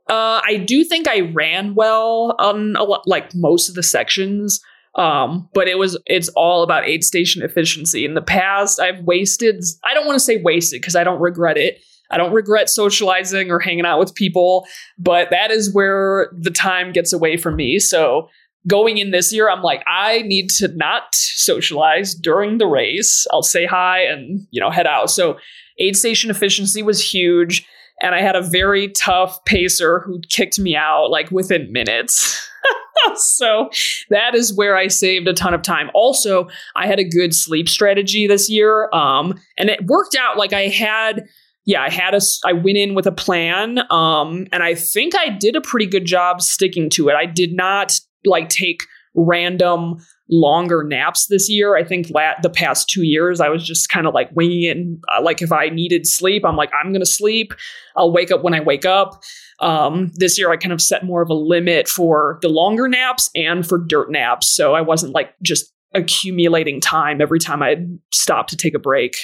Uh, 0.09 0.41
I 0.43 0.63
do 0.65 0.83
think 0.83 1.07
I 1.07 1.21
ran 1.21 1.75
well 1.75 2.35
on 2.39 2.75
a 2.77 2.83
lot, 2.83 3.03
like 3.05 3.35
most 3.35 3.69
of 3.69 3.75
the 3.75 3.83
sections. 3.83 4.61
Um, 4.95 5.47
but 5.53 5.67
it 5.67 5.77
was 5.77 5.97
it's 6.07 6.29
all 6.29 6.63
about 6.63 6.87
aid 6.87 7.03
station 7.03 7.43
efficiency. 7.43 8.03
In 8.03 8.15
the 8.15 8.21
past, 8.21 8.79
I've 8.79 9.03
wasted. 9.03 9.63
I 9.83 9.93
don't 9.93 10.07
want 10.07 10.15
to 10.15 10.23
say 10.23 10.41
wasted 10.41 10.81
because 10.81 10.95
I 10.95 11.03
don't 11.03 11.21
regret 11.21 11.57
it. 11.57 11.79
I 12.09 12.17
don't 12.17 12.33
regret 12.33 12.69
socializing 12.69 13.51
or 13.51 13.59
hanging 13.59 13.85
out 13.85 13.99
with 13.99 14.15
people, 14.15 14.65
but 14.97 15.29
that 15.29 15.51
is 15.51 15.73
where 15.73 16.31
the 16.33 16.51
time 16.51 16.93
gets 16.93 17.11
away 17.11 17.35
from 17.35 17.57
me. 17.57 17.79
So 17.79 18.29
going 18.65 18.97
in 18.97 19.11
this 19.11 19.33
year, 19.33 19.49
I'm 19.49 19.61
like, 19.61 19.83
I 19.87 20.21
need 20.21 20.49
to 20.51 20.69
not 20.69 21.03
socialize 21.13 22.15
during 22.15 22.57
the 22.57 22.65
race. 22.65 23.27
I'll 23.31 23.43
say 23.43 23.65
hi 23.65 24.03
and 24.03 24.47
you 24.51 24.61
know 24.61 24.71
head 24.71 24.87
out. 24.87 25.11
So 25.11 25.37
aid 25.79 25.95
station 25.95 26.31
efficiency 26.31 26.81
was 26.81 27.03
huge 27.03 27.67
and 28.01 28.13
I 28.13 28.21
had 28.21 28.35
a 28.35 28.41
very 28.41 28.89
tough 28.89 29.43
pacer 29.45 29.99
who 29.99 30.21
kicked 30.29 30.59
me 30.59 30.75
out 30.75 31.09
like 31.09 31.31
within 31.31 31.71
minutes. 31.71 32.47
so 33.15 33.69
that 34.09 34.35
is 34.35 34.53
where 34.53 34.75
I 34.75 34.87
saved 34.87 35.27
a 35.27 35.33
ton 35.33 35.53
of 35.53 35.61
time. 35.61 35.89
Also, 35.93 36.47
I 36.75 36.87
had 36.87 36.99
a 36.99 37.03
good 37.03 37.33
sleep 37.33 37.67
strategy 37.67 38.27
this 38.27 38.49
year, 38.49 38.89
um, 38.93 39.39
and 39.57 39.69
it 39.69 39.85
worked 39.85 40.15
out. 40.15 40.37
Like 40.37 40.53
I 40.53 40.67
had, 40.67 41.27
yeah, 41.65 41.81
I 41.81 41.89
had 41.89 42.13
a, 42.13 42.21
I 42.45 42.53
went 42.53 42.77
in 42.77 42.93
with 42.93 43.07
a 43.07 43.11
plan, 43.11 43.79
um, 43.91 44.47
and 44.51 44.63
I 44.63 44.75
think 44.75 45.15
I 45.15 45.29
did 45.29 45.55
a 45.55 45.61
pretty 45.61 45.87
good 45.87 46.05
job 46.05 46.41
sticking 46.41 46.89
to 46.91 47.09
it. 47.09 47.15
I 47.15 47.25
did 47.25 47.53
not 47.53 47.99
like 48.25 48.49
take 48.49 48.83
random 49.15 49.97
longer 50.29 50.83
naps 50.83 51.27
this 51.27 51.49
year. 51.49 51.75
I 51.75 51.83
think 51.83 52.09
la- 52.09 52.39
the 52.41 52.49
past 52.49 52.89
two 52.89 53.03
years 53.03 53.39
I 53.39 53.49
was 53.49 53.65
just 53.65 53.89
kind 53.89 54.07
of 54.07 54.13
like 54.13 54.29
winging 54.33 54.63
it. 54.63 54.77
And, 54.77 55.03
uh, 55.15 55.21
like 55.21 55.41
if 55.41 55.51
I 55.51 55.69
needed 55.69 56.05
sleep, 56.05 56.43
I'm 56.45 56.55
like 56.55 56.71
I'm 56.73 56.91
gonna 56.91 57.05
sleep. 57.05 57.53
I'll 57.95 58.11
wake 58.11 58.31
up 58.31 58.43
when 58.43 58.53
I 58.53 58.59
wake 58.59 58.85
up. 58.85 59.21
Um, 59.59 60.11
this 60.15 60.37
year 60.37 60.51
I 60.51 60.57
kind 60.57 60.73
of 60.73 60.81
set 60.81 61.03
more 61.03 61.21
of 61.21 61.29
a 61.29 61.33
limit 61.33 61.87
for 61.87 62.39
the 62.41 62.49
longer 62.49 62.87
naps 62.87 63.29
and 63.35 63.67
for 63.67 63.77
dirt 63.77 64.11
naps, 64.11 64.53
so 64.53 64.73
I 64.73 64.81
wasn't 64.81 65.13
like 65.13 65.33
just 65.41 65.73
accumulating 65.93 66.81
time 66.81 67.21
every 67.21 67.39
time 67.39 67.63
I'd 67.63 67.87
stop 68.13 68.47
to 68.47 68.57
take 68.57 68.75
a 68.75 68.79
break. 68.79 69.15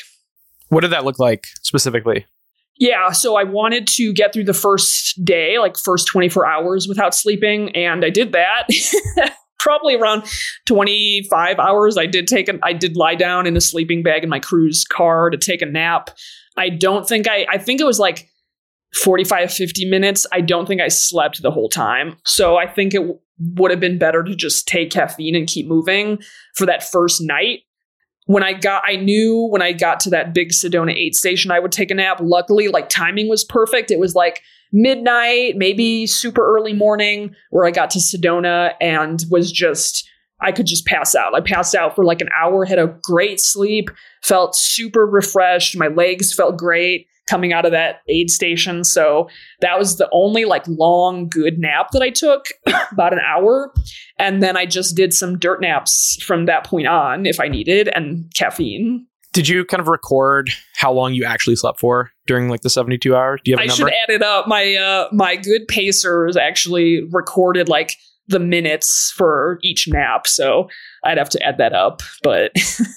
What 0.70 0.82
did 0.82 0.92
that 0.92 1.06
look 1.06 1.20
like 1.20 1.46
specifically? 1.62 2.26
Yeah, 2.80 3.12
so 3.12 3.36
I 3.36 3.44
wanted 3.44 3.86
to 3.88 4.12
get 4.14 4.34
through 4.34 4.46
the 4.46 4.54
first 4.54 5.24
day, 5.24 5.60
like 5.60 5.78
first 5.78 6.08
24 6.08 6.48
hours 6.48 6.88
without 6.88 7.14
sleeping, 7.14 7.70
and 7.76 8.04
I 8.04 8.10
did 8.10 8.32
that. 8.32 8.68
Probably 9.60 9.96
around 9.96 10.26
25 10.66 11.60
hours. 11.60 11.98
I 11.98 12.06
did 12.06 12.28
take 12.28 12.50
an 12.50 12.60
I 12.64 12.74
did 12.74 12.98
lie 12.98 13.16
down 13.16 13.48
in 13.48 13.56
a 13.56 13.62
sleeping 13.62 14.04
bag 14.04 14.24
in 14.24 14.30
my 14.30 14.40
cruise 14.40 14.84
car 14.86 15.30
to 15.30 15.38
take 15.38 15.62
a 15.62 15.66
nap. 15.66 16.10
I 16.58 16.70
don't 16.70 17.08
think 17.08 17.28
I 17.28 17.46
I 17.50 17.58
think 17.58 17.80
it 17.80 17.86
was 17.86 18.00
like 18.00 18.30
45 19.02 19.52
50 19.52 19.90
minutes. 19.90 20.26
I 20.32 20.42
don't 20.42 20.68
think 20.68 20.82
I 20.82 20.88
slept 20.88 21.42
the 21.42 21.52
whole 21.52 21.70
time. 21.70 22.18
So 22.26 22.58
I 22.58 22.68
think 22.68 22.94
it 22.94 23.00
w- 23.00 23.20
would 23.56 23.72
have 23.72 23.80
been 23.80 23.98
better 23.98 24.24
to 24.24 24.36
just 24.36 24.68
take 24.68 24.92
caffeine 24.92 25.36
and 25.36 25.48
keep 25.48 25.68
moving 25.68 26.20
for 26.56 26.66
that 26.66 26.84
first 26.84 27.22
night 27.22 27.62
when 28.26 28.44
I 28.44 28.54
got, 28.54 28.84
I 28.86 28.96
knew 28.96 29.48
when 29.50 29.62
I 29.62 29.74
got 29.74 30.00
to 30.02 30.10
that 30.12 30.34
big 30.34 30.50
Sedona 30.50 30.96
8 30.96 31.16
station, 31.16 31.52
I 31.52 31.60
would 31.60 31.72
take 31.72 31.92
a 31.92 31.96
nap. 31.96 32.20
Luckily, 32.22 32.68
like 32.68 32.90
timing 32.90 33.28
was 33.28 33.44
perfect. 33.44 33.92
It 33.92 34.00
was 34.00 34.16
like 34.16 34.42
midnight, 34.74 35.56
maybe 35.56 36.08
super 36.08 36.46
early 36.46 36.74
morning, 36.74 37.36
where 37.52 37.66
I 37.66 37.72
got 37.72 37.92
to 37.92 38.00
Sedona 38.00 38.74
and 38.82 39.24
was 39.30 39.52
just, 39.52 40.08
I 40.42 40.52
could 40.52 40.66
just 40.66 40.86
pass 40.86 41.16
out. 41.16 41.36
I 41.36 41.42
passed 41.42 41.76
out 41.76 41.96
for 41.96 42.04
like 42.04 42.20
an 42.20 42.30
hour, 42.38 42.66
had 42.66 42.80
a 42.80 42.98
great 43.04 43.40
sleep, 43.40 43.90
felt 44.24 44.56
super 44.56 45.06
refreshed. 45.06 45.78
My 45.78 45.88
legs 45.88 46.34
felt 46.34 46.58
great 46.58 47.08
coming 47.30 47.54
out 47.54 47.66
of 47.66 47.72
that 47.72 48.02
aid 48.10 48.30
station. 48.30 48.84
So 48.84 49.30
that 49.62 49.80
was 49.80 49.96
the 49.96 50.10
only 50.12 50.46
like 50.46 50.68
long, 50.68 51.30
good 51.30 51.58
nap 51.58 51.92
that 51.92 52.02
I 52.02 52.10
took, 52.10 52.48
about 52.92 53.14
an 53.14 53.20
hour. 53.20 53.74
And 54.20 54.44
then 54.44 54.58
I 54.58 54.66
just 54.66 54.96
did 54.96 55.14
some 55.14 55.40
dirt 55.40 55.62
naps 55.62 56.22
from 56.26 56.46
that 56.46 56.66
point 56.66 56.88
on 56.88 57.26
if 57.26 57.40
I 57.40 57.48
needed 57.48 57.90
and 57.94 58.32
caffeine. 58.36 59.08
Did 59.34 59.48
you 59.48 59.66
kind 59.66 59.82
of 59.82 59.88
record 59.88 60.52
how 60.76 60.94
long 60.94 61.14
you 61.14 61.26
actually 61.26 61.56
slept 61.56 61.80
for 61.80 62.12
during 62.28 62.50
like 62.50 62.62
the 62.62 62.70
72 62.70 63.16
hours? 63.16 63.42
Do 63.44 63.52
you 63.52 63.58
have 63.58 63.62
a 63.62 63.64
I 63.64 63.68
number? 63.68 63.88
I 63.88 63.90
should 63.90 63.94
add 63.94 64.16
it 64.16 64.24
up. 64.24 64.48
My 64.48 64.76
uh 64.76 65.10
my 65.12 65.36
good 65.36 65.68
pacers 65.68 66.38
actually 66.38 67.04
recorded 67.12 67.68
like 67.68 67.98
the 68.28 68.40
minutes 68.40 69.12
for 69.18 69.60
each 69.64 69.88
nap. 69.88 70.28
So 70.28 70.70
I'd 71.04 71.18
have 71.18 71.30
to 71.30 71.44
add 71.44 71.58
that 71.58 71.74
up, 71.74 72.02
but 72.22 72.52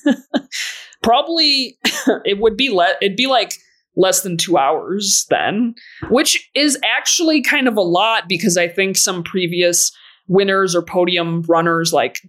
probably 1.02 1.78
it 2.24 2.38
would 2.38 2.56
be 2.56 2.68
let 2.68 2.96
it'd 3.00 3.16
be 3.16 3.26
like 3.26 3.54
less 3.96 4.20
than 4.20 4.36
two 4.36 4.58
hours 4.58 5.24
then, 5.30 5.74
which 6.10 6.50
is 6.54 6.78
actually 6.84 7.40
kind 7.40 7.66
of 7.66 7.76
a 7.76 7.82
lot 7.82 8.28
because 8.28 8.58
I 8.58 8.68
think 8.68 8.98
some 8.98 9.22
previous 9.22 9.90
winners 10.28 10.76
or 10.76 10.82
podium 10.82 11.42
runners 11.48 11.94
like 11.94 12.20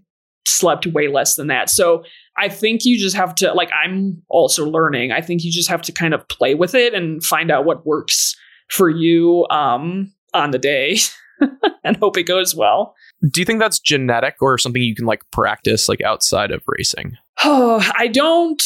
slept 0.45 0.87
way 0.87 1.07
less 1.07 1.35
than 1.35 1.47
that. 1.47 1.69
So 1.69 2.03
I 2.37 2.49
think 2.49 2.85
you 2.85 2.97
just 2.99 3.15
have 3.15 3.33
to 3.35 3.53
like 3.53 3.69
I'm 3.73 4.21
also 4.29 4.65
learning. 4.65 5.11
I 5.11 5.21
think 5.21 5.43
you 5.43 5.51
just 5.51 5.69
have 5.69 5.81
to 5.83 5.91
kind 5.91 6.13
of 6.13 6.27
play 6.27 6.53
with 6.55 6.75
it 6.75 6.93
and 6.93 7.23
find 7.23 7.49
out 7.51 7.65
what 7.65 7.85
works 7.85 8.35
for 8.69 8.89
you 8.89 9.47
um 9.49 10.11
on 10.33 10.51
the 10.51 10.59
day 10.59 10.97
and 11.83 11.97
hope 11.97 12.17
it 12.17 12.23
goes 12.23 12.53
well. 12.55 12.93
Do 13.31 13.41
you 13.41 13.45
think 13.45 13.59
that's 13.59 13.79
genetic 13.79 14.35
or 14.41 14.57
something 14.57 14.81
you 14.81 14.93
can 14.95 15.05
like 15.05 15.23
practice 15.31 15.87
like 15.89 16.01
outside 16.01 16.51
of 16.51 16.61
racing? 16.67 17.17
Oh, 17.43 17.87
I 17.97 18.07
don't 18.07 18.61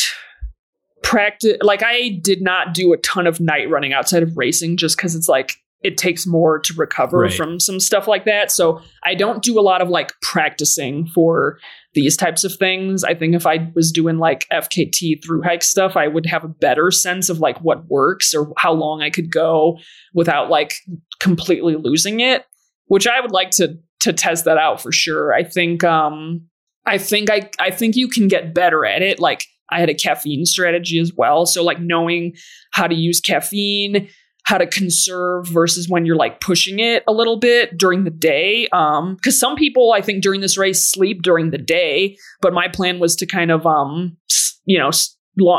practice 1.03 1.57
like 1.61 1.81
I 1.83 2.19
did 2.21 2.41
not 2.41 2.73
do 2.73 2.93
a 2.93 2.97
ton 2.97 3.25
of 3.27 3.39
night 3.39 3.69
running 3.69 3.91
outside 3.93 4.21
of 4.23 4.37
racing 4.37 4.77
just 4.77 4.97
cuz 4.97 5.15
it's 5.15 5.27
like 5.27 5.55
it 5.81 5.97
takes 5.97 6.27
more 6.27 6.59
to 6.59 6.73
recover 6.75 7.19
Right. 7.21 7.33
from 7.33 7.59
some 7.59 7.79
stuff 7.79 8.07
like 8.07 8.25
that. 8.25 8.51
So 8.51 8.81
I 9.03 9.15
don't 9.15 9.41
do 9.41 9.59
a 9.59 9.61
lot 9.61 9.81
of 9.81 9.89
like 9.89 10.11
practicing 10.21 11.07
for 11.07 11.57
these 11.93 12.15
types 12.15 12.43
of 12.43 12.55
things. 12.55 13.03
I 13.03 13.13
think 13.13 13.35
if 13.35 13.45
I 13.45 13.69
was 13.75 13.91
doing 13.91 14.17
like 14.17 14.47
FKT 14.51 15.23
through 15.23 15.41
hike 15.41 15.63
stuff, 15.63 15.97
I 15.97 16.07
would 16.07 16.25
have 16.25 16.43
a 16.43 16.49
better 16.49 16.89
sense 16.91 17.29
of 17.29 17.39
like 17.39 17.59
what 17.59 17.85
works 17.87 18.33
or 18.33 18.53
how 18.57 18.71
long 18.73 19.01
I 19.01 19.09
could 19.09 19.31
go 19.31 19.77
without 20.13 20.49
like 20.49 20.75
completely 21.19 21.75
losing 21.75 22.21
it, 22.21 22.45
which 22.85 23.07
I 23.07 23.19
would 23.19 23.31
like 23.31 23.51
to 23.51 23.77
to 24.01 24.13
test 24.13 24.45
that 24.45 24.57
out 24.57 24.81
for 24.81 24.91
sure. 24.91 25.33
I 25.33 25.43
think 25.43 25.83
um 25.83 26.47
I 26.85 26.97
think 26.97 27.29
I 27.29 27.49
I 27.59 27.71
think 27.71 27.95
you 27.95 28.07
can 28.07 28.27
get 28.27 28.53
better 28.53 28.85
at 28.85 29.01
it. 29.01 29.19
Like 29.19 29.45
I 29.69 29.79
had 29.79 29.89
a 29.89 29.93
caffeine 29.93 30.45
strategy 30.45 30.99
as 30.99 31.13
well. 31.13 31.45
So 31.45 31.63
like 31.63 31.79
knowing 31.79 32.35
how 32.71 32.87
to 32.87 32.95
use 32.95 33.21
caffeine, 33.21 34.09
how 34.43 34.57
to 34.57 34.65
conserve 34.65 35.47
versus 35.47 35.87
when 35.87 36.05
you're 36.05 36.15
like 36.15 36.41
pushing 36.41 36.79
it 36.79 37.03
a 37.07 37.13
little 37.13 37.37
bit 37.37 37.77
during 37.77 38.03
the 38.03 38.09
day. 38.09 38.67
Um, 38.71 39.15
because 39.15 39.39
some 39.39 39.55
people 39.55 39.93
I 39.93 40.01
think 40.01 40.23
during 40.23 40.41
this 40.41 40.57
race 40.57 40.83
sleep 40.83 41.21
during 41.21 41.51
the 41.51 41.57
day, 41.57 42.17
but 42.41 42.53
my 42.53 42.67
plan 42.67 42.99
was 42.99 43.15
to 43.17 43.25
kind 43.25 43.51
of 43.51 43.65
um, 43.65 44.17
you 44.65 44.77
know, 44.77 44.91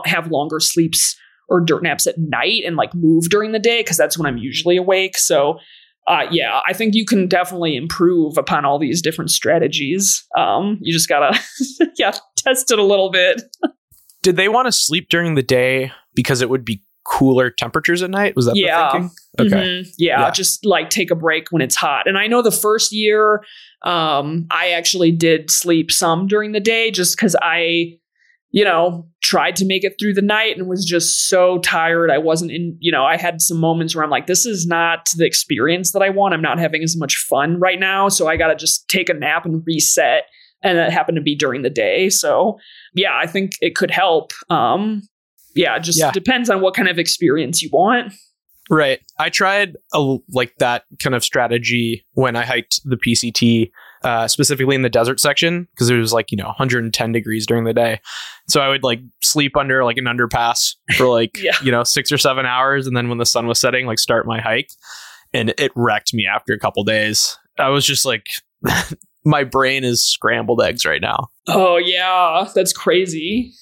have 0.05 0.31
longer 0.31 0.61
sleeps 0.61 1.17
or 1.49 1.61
dirt 1.61 1.83
naps 1.83 2.07
at 2.07 2.19
night 2.19 2.63
and 2.65 2.77
like 2.77 2.95
move 2.95 3.29
during 3.29 3.53
the 3.53 3.59
day 3.59 3.81
because 3.81 3.97
that's 3.97 4.17
when 4.19 4.27
I'm 4.27 4.39
usually 4.39 4.77
awake. 4.77 5.19
So 5.19 5.59
uh, 6.09 6.27
yeah, 6.31 6.61
I 6.67 6.73
think 6.73 6.95
you 6.95 7.05
can 7.05 7.29
definitely 7.29 7.77
improve 7.77 8.37
upon 8.37 8.65
all 8.65 8.79
these 8.79 9.03
different 9.03 9.31
strategies. 9.31 10.25
Um, 10.37 10.79
you 10.81 10.93
just 10.93 11.09
gotta, 11.09 11.39
yeah, 11.97 12.13
test 12.37 12.73
it 12.73 12.79
a 12.79 12.83
little 12.83 13.11
bit. 13.11 13.43
Did 14.23 14.37
they 14.37 14.49
want 14.49 14.67
to 14.67 14.73
sleep 14.73 15.09
during 15.09 15.35
the 15.35 15.43
day 15.43 15.93
because 16.15 16.43
it 16.43 16.51
would 16.51 16.65
be 16.65 16.83
cooler 17.05 17.51
temperatures 17.51 18.03
at 18.03 18.11
night? 18.11 18.35
Was 18.37 18.47
that 18.47 18.57
Yeah. 18.57 18.85
the 18.85 18.91
thinking? 18.93 19.11
Okay. 19.41 19.57
Mhm. 19.57 19.95
Yeah, 19.99 20.21
Yeah. 20.21 20.31
just 20.31 20.65
like 20.65 20.91
take 20.91 21.11
a 21.11 21.15
break 21.17 21.49
when 21.51 21.63
it's 21.63 21.77
hot. 21.77 22.07
And 22.07 22.17
I 22.19 22.27
know 22.27 22.43
the 22.43 22.51
first 22.53 22.93
year, 22.93 23.43
um, 23.85 24.47
I 24.51 24.71
actually 24.71 25.11
did 25.13 25.51
sleep 25.51 25.91
some 25.91 26.27
during 26.27 26.53
the 26.53 26.61
day 26.61 26.91
just 26.91 27.17
because 27.17 27.35
I, 27.43 27.95
you 28.51 28.65
know, 28.65 29.07
tried 29.23 29.57
to 29.57 29.65
make 29.65 29.83
it 29.83 29.95
through 29.99 30.13
the 30.15 30.21
night 30.23 30.57
and 30.59 30.69
was 30.69 30.85
just 30.85 31.27
so 31.29 31.59
tired. 31.59 32.11
I 32.11 32.19
wasn't 32.19 32.51
in, 32.53 32.77
you 32.81 32.93
know, 32.93 33.05
I 33.05 33.17
had 33.17 33.41
some 33.41 33.59
moments 33.59 33.95
where 33.95 34.05
I'm 34.05 34.11
like, 34.11 34.27
this 34.27 34.45
is 34.45 34.67
not 34.67 35.09
the 35.17 35.25
experience 35.25 35.93
that 35.93 36.03
I 36.03 36.11
want. 36.11 36.35
I'm 36.35 36.43
not 36.43 36.59
having 36.59 36.83
as 36.83 36.97
much 36.97 37.17
fun 37.17 37.59
right 37.59 37.81
now. 37.81 38.09
So 38.09 38.29
I 38.29 38.37
got 38.37 38.49
to 38.49 38.55
just 38.55 38.89
take 38.89 39.09
a 39.09 39.15
nap 39.15 39.45
and 39.47 39.63
reset. 39.67 40.25
And 40.65 40.79
that 40.79 40.93
happened 40.93 41.17
to 41.17 41.23
be 41.23 41.35
during 41.35 41.63
the 41.63 41.71
day. 41.71 42.09
So 42.11 42.59
yeah, 42.95 43.17
I 43.17 43.27
think 43.27 43.53
it 43.61 43.75
could 43.75 43.91
help. 43.91 44.33
Um, 44.51 45.03
yeah, 45.55 45.77
it 45.77 45.81
just 45.83 45.99
Yeah. 45.99 46.11
depends 46.13 46.51
on 46.51 46.61
what 46.61 46.75
kind 46.75 46.89
of 46.89 46.99
experience 46.99 47.63
you 47.63 47.71
want. 47.73 48.13
Right. 48.71 49.01
I 49.19 49.29
tried 49.29 49.77
a, 49.93 50.17
like 50.33 50.55
that 50.59 50.85
kind 51.03 51.15
of 51.15 51.25
strategy 51.25 52.07
when 52.13 52.37
I 52.37 52.45
hiked 52.45 52.81
the 52.85 52.97
PCT, 52.97 53.71
uh, 54.05 54.29
specifically 54.29 54.75
in 54.77 54.83
the 54.83 54.89
desert 54.89 55.21
section, 55.21 55.69
because 55.75 55.91
it 55.91 55.97
was 55.97 56.13
like, 56.13 56.31
you 56.31 56.37
know, 56.37 56.47
110 56.47 57.13
degrees 57.13 57.47
during 57.47 57.65
the 57.65 57.75
day. 57.75 58.01
So 58.49 58.61
I 58.61 58.69
would 58.69 58.83
like 58.85 59.01
sleep 59.23 59.57
under 59.57 59.85
like 59.85 59.97
an 59.99 60.05
underpass 60.05 60.77
for 60.97 61.07
like, 61.09 61.37
Yeah. 61.43 61.57
you 61.63 61.73
know, 61.73 61.83
six 61.85 62.11
or 62.13 62.19
seven 62.19 62.47
hours. 62.47 62.87
And 62.87 62.97
then 62.97 63.09
when 63.09 63.19
the 63.19 63.27
sun 63.27 63.47
was 63.47 63.61
setting, 63.61 63.85
like 63.87 63.99
start 63.99 64.27
my 64.27 64.41
hike. 64.41 64.71
And 65.35 65.53
it 65.59 65.73
wrecked 65.75 66.15
me 66.15 66.27
after 66.27 66.53
a 66.53 66.59
couple 66.59 66.85
days. 66.85 67.37
I 67.59 67.69
was 67.71 67.85
just 67.85 68.05
like, 68.07 68.27
my 69.25 69.45
brain 69.45 69.83
is 69.85 70.03
scrambled 70.03 70.63
eggs 70.63 70.85
right 70.87 71.01
now. 71.03 71.29
Oh 71.49 71.77
yeah, 71.79 72.49
that's 72.55 72.73
crazy. 72.73 73.53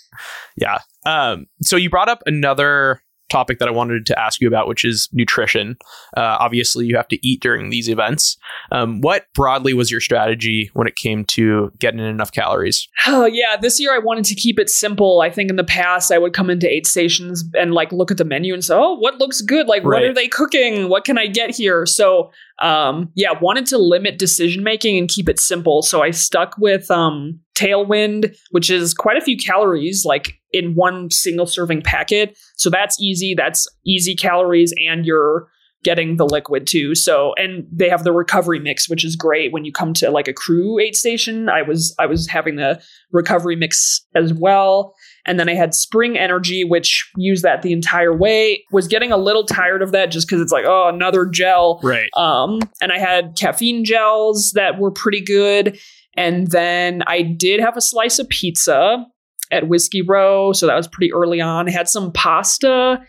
Yeah. 0.57 0.79
Um, 1.07 1.47
so 1.63 1.77
you 1.77 1.91
brought 1.91 2.09
up 2.09 2.23
another 2.27 3.03
topic 3.31 3.59
that 3.61 3.69
I 3.69 3.71
wanted 3.71 4.05
to 4.07 4.19
ask 4.19 4.41
you 4.41 4.49
about, 4.49 4.69
which 4.69 4.85
is 4.85 5.09
nutrition. 5.13 5.77
Uh, 6.17 6.37
obviously, 6.41 6.85
you 6.87 6.97
have 6.97 7.09
to 7.09 7.27
eat 7.27 7.41
during 7.41 7.71
these 7.71 7.89
events. 7.89 8.37
Um, 8.73 9.01
what 9.01 9.27
broadly 9.35 9.73
was 9.73 9.91
your 9.91 10.01
strategy 10.01 10.71
when 10.75 10.87
it 10.87 10.97
came 10.97 11.25
to 11.27 11.73
getting 11.79 12.01
in 12.01 12.07
enough 12.07 12.33
calories? 12.33 12.89
Oh 13.07 13.25
yeah, 13.25 13.57
this 13.59 13.81
year 13.81 13.95
I 13.95 13.99
wanted 13.99 14.25
to 14.27 14.35
keep 14.35 14.59
it 14.59 14.69
simple. 14.69 15.21
I 15.21 15.31
think 15.31 15.49
in 15.49 15.57
the 15.57 15.65
past 15.65 16.13
I 16.13 16.19
would 16.19 16.35
come 16.35 16.51
into 16.51 16.71
aid 16.71 16.87
stations 16.87 17.45
and 17.55 17.73
like 17.73 17.93
look 17.93 18.11
at 18.11 18.19
the 18.19 18.25
menu 18.25 18.53
and 18.53 18.65
say, 18.65 18.75
"Oh, 18.75 18.97
what 18.97 19.19
looks 19.19 19.41
good? 19.41 19.69
Like 19.69 19.85
what 19.85 20.03
are 20.03 20.13
they 20.13 20.29
cooking? 20.29 20.89
What 20.89 21.05
can 21.05 21.17
I 21.17 21.27
get 21.27 21.55
here?" 21.55 21.87
So, 21.87 22.33
um 22.61 23.11
yeah, 23.15 23.33
wanted 23.41 23.67
to 23.67 23.79
limit 23.79 24.19
decision 24.19 24.65
making 24.65 24.99
and 24.99 25.09
keep 25.09 25.29
it 25.29 25.39
simple. 25.39 25.83
So 25.83 26.03
I 26.03 26.11
stuck 26.11 26.57
with 26.59 26.91
um 26.91 27.41
Tailwind, 27.61 28.37
which 28.51 28.71
is 28.71 28.95
quite 28.95 29.17
a 29.17 29.21
few 29.21 29.37
calories 29.37 30.05
like 30.05 30.41
in 30.53 30.75
one 30.75 31.11
single 31.11 31.47
serving 31.47 31.83
packet. 31.83 32.39
So 32.57 32.71
that's 32.71 33.01
easy. 33.01 33.35
That's 33.35 33.69
easy 33.87 34.15
calories 34.15 34.73
and 34.85 35.05
you're 35.05 35.49
getting 35.83 36.17
the 36.17 36.27
liquid 36.27 36.67
too. 36.67 36.95
So 36.95 37.35
and 37.37 37.67
they 37.73 37.89
have 37.89 38.05
the 38.05 38.13
recovery 38.13 38.61
mix, 38.61 38.89
which 38.89 39.05
is 39.05 39.17
great 39.17 39.53
when 39.53 39.65
you 39.65 39.73
come 39.73 39.95
to 39.95 40.11
like 40.11 40.29
a 40.29 40.33
crew 40.33 40.79
aid 40.79 40.95
station. 40.95 41.49
I 41.49 41.63
was 41.63 41.95
I 41.99 42.07
was 42.07 42.27
having 42.29 42.57
the 42.57 42.83
recovery 43.13 43.57
mix 43.57 44.07
as 44.15 44.33
well. 44.35 44.95
And 45.27 45.39
then 45.39 45.49
I 45.49 45.55
had 45.55 45.75
spring 45.75 46.19
energy, 46.19 46.65
which 46.65 47.11
used 47.17 47.45
that 47.45 47.63
the 47.63 47.73
entire 47.73 48.15
way. 48.17 48.65
Was 48.73 48.89
getting 48.89 49.13
a 49.13 49.17
little 49.17 49.45
tired 49.45 49.83
of 49.83 49.93
that 49.93 50.11
just 50.11 50.27
because 50.27 50.41
it's 50.41 50.53
like, 50.53 50.65
oh, 50.67 50.89
another 50.89 51.27
gel. 51.27 51.81
Right. 51.83 52.11
Um, 52.17 52.61
and 52.81 52.93
I 52.93 52.99
had 52.99 53.37
caffeine 53.37 53.85
gels 53.85 54.53
that 54.53 54.79
were 54.79 54.91
pretty 54.91 55.21
good. 55.21 55.79
And 56.17 56.49
then 56.49 57.03
I 57.07 57.23
did 57.23 57.61
have 57.61 57.77
a 57.77 57.81
slice 57.81 58.19
of 58.19 58.29
pizza 58.29 59.07
at 59.51 59.69
Whiskey 59.69 60.03
Row. 60.03 60.53
So 60.53 60.67
that 60.67 60.77
was 60.77 60.89
pretty 60.89 61.13
early 61.13 61.41
on. 61.41 61.69
I 61.69 61.73
had 61.73 61.89
some 61.89 62.13
pasta 62.13 63.01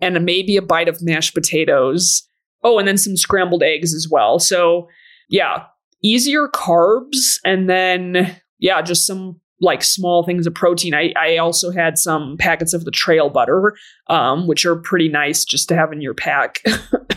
and 0.00 0.24
maybe 0.24 0.56
a 0.56 0.62
bite 0.62 0.88
of 0.88 1.02
mashed 1.02 1.34
potatoes. 1.34 2.26
Oh, 2.62 2.78
and 2.78 2.86
then 2.86 2.98
some 2.98 3.16
scrambled 3.16 3.62
eggs 3.62 3.94
as 3.94 4.08
well. 4.10 4.38
So 4.38 4.88
yeah, 5.28 5.64
easier 6.02 6.48
carbs. 6.48 7.38
And 7.44 7.68
then, 7.68 8.36
yeah, 8.58 8.82
just 8.82 9.06
some 9.06 9.40
like 9.60 9.82
small 9.82 10.22
things 10.22 10.46
of 10.46 10.54
protein. 10.54 10.94
I, 10.94 11.12
I 11.16 11.38
also 11.38 11.70
had 11.70 11.98
some 11.98 12.36
packets 12.38 12.74
of 12.74 12.84
the 12.84 12.90
trail 12.90 13.30
butter, 13.30 13.74
um, 14.08 14.46
which 14.46 14.66
are 14.66 14.76
pretty 14.76 15.08
nice 15.08 15.44
just 15.44 15.68
to 15.68 15.76
have 15.76 15.92
in 15.92 16.00
your 16.00 16.14
pack. 16.14 16.62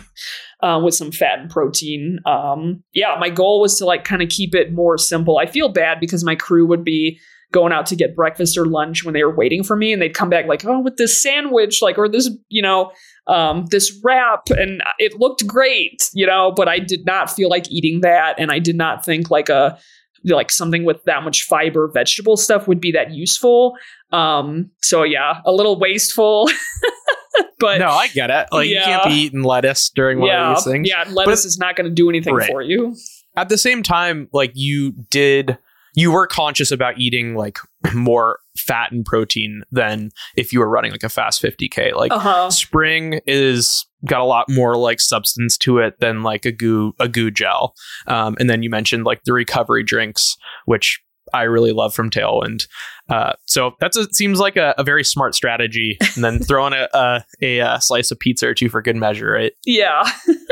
uh, 0.61 0.79
with 0.83 0.93
some 0.93 1.11
fat 1.11 1.39
and 1.39 1.49
protein. 1.49 2.19
Um, 2.25 2.83
yeah, 2.93 3.15
my 3.19 3.29
goal 3.29 3.61
was 3.61 3.77
to 3.77 3.85
like 3.85 4.03
kind 4.03 4.21
of 4.21 4.29
keep 4.29 4.53
it 4.55 4.73
more 4.73 4.97
simple. 4.97 5.37
I 5.37 5.45
feel 5.45 5.69
bad 5.69 5.99
because 5.99 6.23
my 6.23 6.35
crew 6.35 6.65
would 6.65 6.83
be 6.83 7.19
going 7.51 7.73
out 7.73 7.87
to 7.87 7.95
get 7.95 8.15
breakfast 8.15 8.57
or 8.57 8.65
lunch 8.67 9.03
when 9.03 9.13
they 9.13 9.23
were 9.23 9.35
waiting 9.35 9.63
for 9.63 9.75
me, 9.75 9.91
and 9.91 10.01
they'd 10.01 10.13
come 10.13 10.29
back 10.29 10.45
like, 10.45 10.65
"Oh, 10.65 10.79
with 10.79 10.97
this 10.97 11.21
sandwich, 11.21 11.81
like, 11.81 11.97
or 11.97 12.07
this, 12.07 12.29
you 12.49 12.61
know, 12.61 12.91
um, 13.27 13.65
this 13.71 13.99
wrap," 14.03 14.49
and 14.49 14.81
it 14.99 15.19
looked 15.19 15.47
great, 15.47 16.09
you 16.13 16.27
know, 16.27 16.51
but 16.55 16.67
I 16.67 16.79
did 16.79 17.05
not 17.05 17.31
feel 17.31 17.49
like 17.49 17.71
eating 17.71 18.01
that, 18.01 18.35
and 18.37 18.51
I 18.51 18.59
did 18.59 18.75
not 18.75 19.03
think 19.03 19.31
like 19.31 19.49
a 19.49 19.79
like 20.25 20.51
something 20.51 20.83
with 20.83 21.03
that 21.05 21.23
much 21.23 21.43
fiber 21.43 21.89
vegetable 21.93 22.35
stuff 22.35 22.67
would 22.67 22.81
be 22.81 22.91
that 22.91 23.11
useful 23.11 23.73
um 24.11 24.69
so 24.81 25.03
yeah 25.03 25.39
a 25.45 25.51
little 25.53 25.79
wasteful 25.79 26.49
but 27.59 27.79
no, 27.79 27.89
I 27.89 28.07
get 28.07 28.29
it. 28.29 28.47
Like 28.51 28.67
you 28.69 28.79
can't 28.83 29.03
be 29.03 29.11
eating 29.11 29.43
lettuce 29.43 29.89
during 29.93 30.19
one 30.19 30.27
yeah, 30.29 30.49
of 30.51 30.57
these 30.57 30.71
things. 30.73 30.87
yeah, 30.89 31.05
lettuce 31.11 31.45
is 31.45 31.57
not 31.57 31.75
going 31.75 31.89
to 31.89 31.93
do 31.93 32.09
anything 32.09 32.35
Right. 32.35 32.49
for 32.49 32.61
you. 32.61 32.95
At 33.35 33.49
the 33.49 33.57
same 33.57 33.83
time, 33.83 34.27
like 34.33 34.51
you 34.55 34.91
did, 35.09 35.57
you 35.95 36.11
were 36.11 36.27
conscious 36.27 36.71
about 36.71 36.97
eating 36.97 37.35
like 37.35 37.57
more 37.93 38.39
fat 38.57 38.91
and 38.91 39.05
protein 39.05 39.63
than 39.71 40.09
if 40.35 40.51
you 40.51 40.59
were 40.59 40.69
running 40.69 40.91
like 40.91 41.03
a 41.03 41.09
fast 41.09 41.41
50k. 41.41 41.93
Like 41.95 42.11
Uh 42.11 42.19
huh. 42.19 42.49
spring 42.51 43.21
is 43.25 43.85
got 44.05 44.21
a 44.21 44.25
lot 44.25 44.49
more 44.49 44.77
like 44.77 44.99
substance 44.99 45.57
to 45.57 45.77
it 45.79 45.99
than 45.99 46.23
like 46.23 46.45
a 46.45 46.51
goo 46.53 46.93
a 47.01 47.07
goo 47.09 47.29
gel 47.29 47.73
um, 48.07 48.37
and 48.39 48.49
then 48.49 48.63
you 48.63 48.69
mentioned 48.69 49.03
like 49.03 49.21
the 49.25 49.33
recovery 49.33 49.83
drinks 49.83 50.37
which 50.63 51.01
i 51.33 51.43
really 51.43 51.71
love 51.71 51.93
from 51.93 52.09
tailwind 52.09 52.67
uh, 53.09 53.33
so 53.47 53.71
that 53.79 53.91
seems 54.13 54.39
like 54.39 54.55
a, 54.55 54.75
a 54.77 54.83
very 54.83 55.03
smart 55.03 55.33
strategy 55.33 55.97
and 56.15 56.23
then 56.23 56.37
throwing 56.47 56.73
a, 56.73 56.87
a, 56.93 57.23
a, 57.41 57.59
uh 57.61 57.79
slice 57.79 58.11
of 58.11 58.19
pizza 58.19 58.47
or 58.47 58.53
two 58.53 58.69
for 58.69 58.81
good 58.81 58.95
measure 58.95 59.31
right 59.31 59.53
Yeah. 59.65 60.03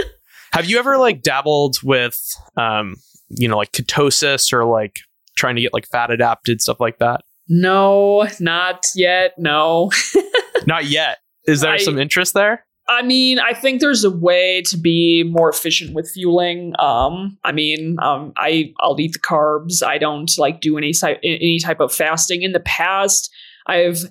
have 0.54 0.66
you 0.70 0.80
ever 0.80 0.98
like 0.98 1.22
dabbled 1.22 1.78
with 1.84 2.20
um, 2.58 2.96
you 3.30 3.48
know, 3.48 3.58
like 3.58 3.72
ketosis 3.74 4.54
or 4.54 4.66
like 4.66 4.96
trying 5.36 5.56
to 5.56 5.62
get 5.62 5.74
like 5.74 5.86
fat 5.88 6.10
adapted 6.12 6.62
stuff 6.62 6.80
like 6.80 7.00
that? 7.00 7.22
No, 7.50 8.28
not 8.40 8.86
yet. 8.96 9.34
No. 9.38 9.92
Not 10.66 10.86
yet. 10.86 11.20
Is 11.46 11.62
there 11.62 11.74
I- 11.74 11.78
some 11.78 11.98
interest 12.00 12.34
there? 12.34 12.66
I 12.90 13.02
mean, 13.02 13.40
I 13.40 13.54
think 13.54 13.82
there's 13.82 14.06
a 14.06 14.10
way 14.10 14.62
to 14.68 14.78
be 14.78 15.24
more 15.24 15.50
efficient 15.50 15.94
with 15.94 16.10
fueling. 16.10 16.74
Um, 16.80 17.38
I 17.44 17.52
mean, 17.52 17.98
um, 18.02 18.32
I 18.38 18.74
I'll 18.80 19.00
eat 19.00 19.14
the 19.14 19.20
carbs. 19.20 19.84
I 19.84 19.98
don't 19.98 20.32
like 20.38 20.62
do 20.62 20.78
any 20.78 20.94
si- 20.94 21.18
any 21.24 21.60
type 21.60 21.82
of 21.82 21.94
fasting. 21.94 22.44
In 22.44 22.54
the 22.54 22.62
past, 22.62 23.30
I've 23.66 24.04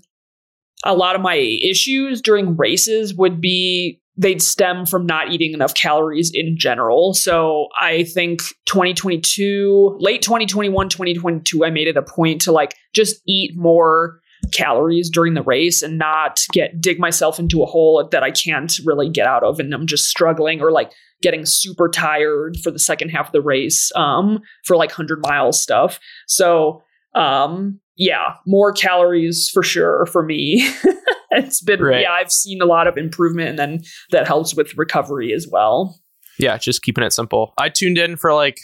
a 0.84 0.94
lot 0.94 1.16
of 1.16 1.22
my 1.22 1.36
issues 1.36 2.20
during 2.20 2.56
races 2.56 3.14
would 3.14 3.40
be 3.40 4.00
they'd 4.18 4.42
stem 4.42 4.86
from 4.86 5.06
not 5.06 5.30
eating 5.30 5.52
enough 5.52 5.74
calories 5.74 6.30
in 6.32 6.56
general. 6.58 7.12
So 7.14 7.68
I 7.78 8.04
think 8.04 8.40
2022, 8.66 9.96
late 10.00 10.22
2021, 10.22 10.88
2022, 10.88 11.64
I 11.64 11.70
made 11.70 11.86
it 11.86 11.96
a 11.96 12.02
point 12.02 12.40
to 12.42 12.52
like 12.52 12.74
just 12.94 13.20
eat 13.26 13.56
more 13.56 14.20
calories 14.52 15.10
during 15.10 15.34
the 15.34 15.42
race 15.42 15.82
and 15.82 15.98
not 15.98 16.40
get 16.52 16.80
dig 16.80 16.98
myself 16.98 17.38
into 17.38 17.62
a 17.62 17.66
hole 17.66 18.06
that 18.10 18.22
I 18.22 18.30
can't 18.30 18.78
really 18.84 19.08
get 19.08 19.26
out 19.26 19.42
of 19.42 19.58
and 19.60 19.72
I'm 19.74 19.86
just 19.86 20.08
struggling 20.08 20.60
or 20.60 20.70
like 20.70 20.92
getting 21.22 21.46
super 21.46 21.88
tired 21.88 22.56
for 22.62 22.70
the 22.70 22.78
second 22.78 23.08
half 23.08 23.26
of 23.26 23.32
the 23.32 23.40
race 23.40 23.90
um 23.96 24.40
for 24.64 24.76
like 24.76 24.90
100 24.90 25.20
mile 25.22 25.52
stuff. 25.52 25.98
So 26.26 26.82
um 27.14 27.80
yeah, 27.96 28.34
more 28.46 28.72
calories 28.72 29.48
for 29.52 29.62
sure 29.62 30.04
for 30.06 30.22
me. 30.22 30.68
it's 31.30 31.62
been 31.62 31.80
Right. 31.80 32.02
yeah, 32.02 32.12
I've 32.12 32.30
seen 32.32 32.60
a 32.60 32.66
lot 32.66 32.86
of 32.86 32.98
improvement 32.98 33.48
and 33.50 33.58
then 33.58 33.80
that 34.10 34.26
helps 34.26 34.54
with 34.54 34.76
recovery 34.76 35.32
as 35.32 35.48
well. 35.50 35.98
Yeah, 36.38 36.58
just 36.58 36.82
keeping 36.82 37.04
it 37.04 37.12
simple. 37.14 37.54
I 37.58 37.70
tuned 37.70 37.96
in 37.96 38.16
for 38.16 38.34
like 38.34 38.58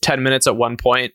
10 0.00 0.22
minutes 0.22 0.46
at 0.48 0.56
one 0.56 0.76
point 0.76 1.12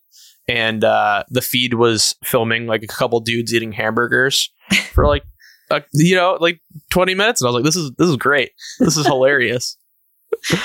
and 0.49 0.83
uh, 0.83 1.23
the 1.29 1.41
feed 1.41 1.75
was 1.75 2.15
filming 2.23 2.65
like 2.65 2.83
a 2.83 2.87
couple 2.87 3.19
dudes 3.19 3.53
eating 3.53 3.71
hamburgers 3.71 4.51
for 4.93 5.07
like 5.07 5.23
a, 5.69 5.83
you 5.93 6.15
know 6.15 6.37
like 6.39 6.59
20 6.89 7.13
minutes 7.13 7.41
and 7.41 7.47
I 7.47 7.51
was 7.51 7.55
like 7.55 7.65
this 7.65 7.75
is 7.75 7.91
this 7.97 8.09
is 8.09 8.17
great. 8.17 8.51
This 8.79 8.97
is 8.97 9.05
hilarious. 9.05 9.77
Um, 10.51 10.59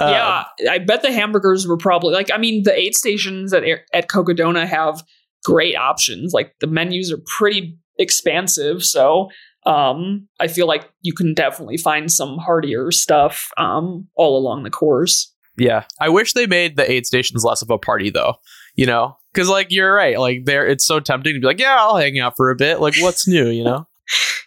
yeah, 0.00 0.44
I 0.68 0.78
bet 0.78 1.02
the 1.02 1.12
hamburgers 1.12 1.66
were 1.66 1.76
probably 1.76 2.12
like. 2.12 2.30
I 2.32 2.38
mean, 2.38 2.64
the 2.64 2.76
aid 2.76 2.94
stations 2.94 3.52
at 3.52 3.62
at 3.92 4.08
Cocodona 4.08 4.66
have 4.66 5.04
great 5.44 5.76
options. 5.76 6.32
Like 6.32 6.54
the 6.60 6.66
menus 6.66 7.12
are 7.12 7.22
pretty 7.26 7.78
expansive, 7.98 8.84
so 8.84 9.28
um, 9.66 10.28
I 10.40 10.48
feel 10.48 10.66
like 10.66 10.90
you 11.02 11.12
can 11.12 11.34
definitely 11.34 11.76
find 11.76 12.10
some 12.10 12.38
heartier 12.38 12.90
stuff 12.90 13.50
um, 13.56 14.08
all 14.16 14.36
along 14.36 14.64
the 14.64 14.70
course. 14.70 15.32
Yeah. 15.56 15.84
I 16.00 16.08
wish 16.08 16.32
they 16.32 16.46
made 16.46 16.76
the 16.76 16.90
aid 16.90 17.06
stations 17.06 17.44
less 17.44 17.62
of 17.62 17.70
a 17.70 17.78
party 17.78 18.10
though. 18.10 18.34
You 18.74 18.86
know? 18.86 19.16
Cause 19.34 19.48
like 19.48 19.68
you're 19.70 19.92
right. 19.92 20.18
Like 20.18 20.44
there 20.44 20.66
it's 20.66 20.84
so 20.84 21.00
tempting 21.00 21.34
to 21.34 21.40
be 21.40 21.46
like, 21.46 21.58
yeah, 21.58 21.76
I'll 21.78 21.96
hang 21.96 22.18
out 22.20 22.36
for 22.36 22.50
a 22.50 22.56
bit. 22.56 22.80
Like 22.80 22.94
what's 23.00 23.26
new, 23.26 23.48
you 23.48 23.64
know? 23.64 23.86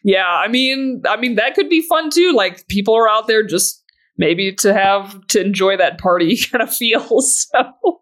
Yeah, 0.03 0.27
I 0.27 0.47
mean, 0.47 1.01
I 1.09 1.17
mean 1.17 1.35
that 1.35 1.55
could 1.55 1.69
be 1.69 1.81
fun 1.81 2.11
too. 2.11 2.31
Like 2.31 2.65
people 2.67 2.95
are 2.95 3.09
out 3.09 3.27
there 3.27 3.43
just 3.43 3.83
maybe 4.17 4.53
to 4.53 4.73
have 4.73 5.25
to 5.27 5.41
enjoy 5.41 5.75
that 5.77 5.97
party 5.97 6.37
kind 6.51 6.61
of 6.61 6.73
feel. 6.73 7.21
So 7.21 8.01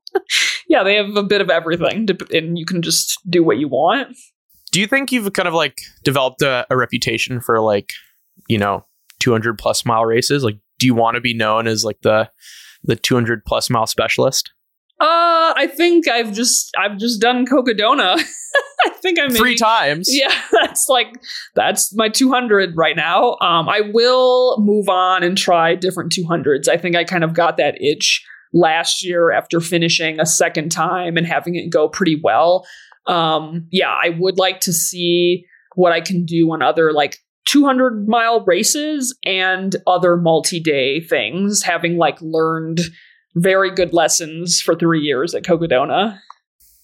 yeah, 0.69 0.83
they 0.83 0.95
have 0.95 1.15
a 1.17 1.23
bit 1.23 1.41
of 1.41 1.49
everything, 1.49 2.07
to, 2.07 2.17
and 2.33 2.57
you 2.57 2.65
can 2.65 2.81
just 2.81 3.19
do 3.29 3.43
what 3.43 3.57
you 3.57 3.67
want. 3.67 4.15
Do 4.71 4.79
you 4.79 4.87
think 4.87 5.11
you've 5.11 5.33
kind 5.33 5.47
of 5.47 5.53
like 5.53 5.81
developed 6.03 6.41
a, 6.41 6.65
a 6.69 6.77
reputation 6.77 7.41
for 7.41 7.59
like, 7.59 7.91
you 8.47 8.57
know, 8.57 8.85
200 9.19 9.57
plus 9.57 9.85
mile 9.85 10.05
races? 10.05 10.43
Like, 10.43 10.57
do 10.79 10.85
you 10.85 10.95
want 10.95 11.15
to 11.15 11.21
be 11.21 11.33
known 11.33 11.67
as 11.67 11.83
like 11.83 12.01
the 12.01 12.29
the 12.83 12.95
200 12.95 13.43
plus 13.45 13.69
mile 13.69 13.87
specialist? 13.87 14.51
Uh, 14.99 15.51
I 15.57 15.67
think 15.67 16.07
I've 16.07 16.31
just 16.31 16.73
I've 16.77 16.97
just 16.97 17.19
done 17.19 17.45
Cocodona. 17.45 18.17
I 18.85 18.89
think 19.01 19.19
I'm 19.19 19.29
Three 19.31 19.55
times. 19.55 20.07
Yeah, 20.09 20.33
that's 20.51 20.87
like 20.87 21.07
that's 21.53 21.93
my 21.93 22.07
200 22.07 22.77
right 22.77 22.95
now. 22.95 23.35
Um, 23.41 23.67
I 23.67 23.81
will 23.81 24.57
move 24.59 24.87
on 24.87 25.23
and 25.23 25.37
try 25.37 25.75
different 25.75 26.13
200s. 26.13 26.69
I 26.69 26.77
think 26.77 26.95
I 26.95 27.03
kind 27.03 27.23
of 27.25 27.33
got 27.33 27.57
that 27.57 27.81
itch 27.81 28.25
last 28.53 29.03
year 29.03 29.31
after 29.31 29.59
finishing 29.59 30.19
a 30.19 30.25
second 30.25 30.71
time 30.71 31.17
and 31.17 31.27
having 31.27 31.55
it 31.55 31.69
go 31.69 31.89
pretty 31.89 32.19
well. 32.23 32.65
Um, 33.05 33.67
yeah, 33.71 33.89
I 33.91 34.15
would 34.17 34.37
like 34.37 34.61
to 34.61 34.73
see 34.73 35.45
what 35.75 35.91
I 35.91 35.99
can 35.99 36.25
do 36.25 36.51
on 36.53 36.61
other 36.61 36.93
like 36.93 37.17
200 37.45 38.07
mile 38.07 38.43
races 38.45 39.15
and 39.25 39.75
other 39.85 40.15
multi-day 40.15 41.01
things 41.01 41.63
having 41.63 41.97
like 41.97 42.17
learned 42.21 42.79
very 43.35 43.71
good 43.71 43.93
lessons 43.93 44.61
for 44.61 44.75
3 44.75 44.99
years 45.01 45.35
at 45.35 45.43
Cocodona. 45.43 46.19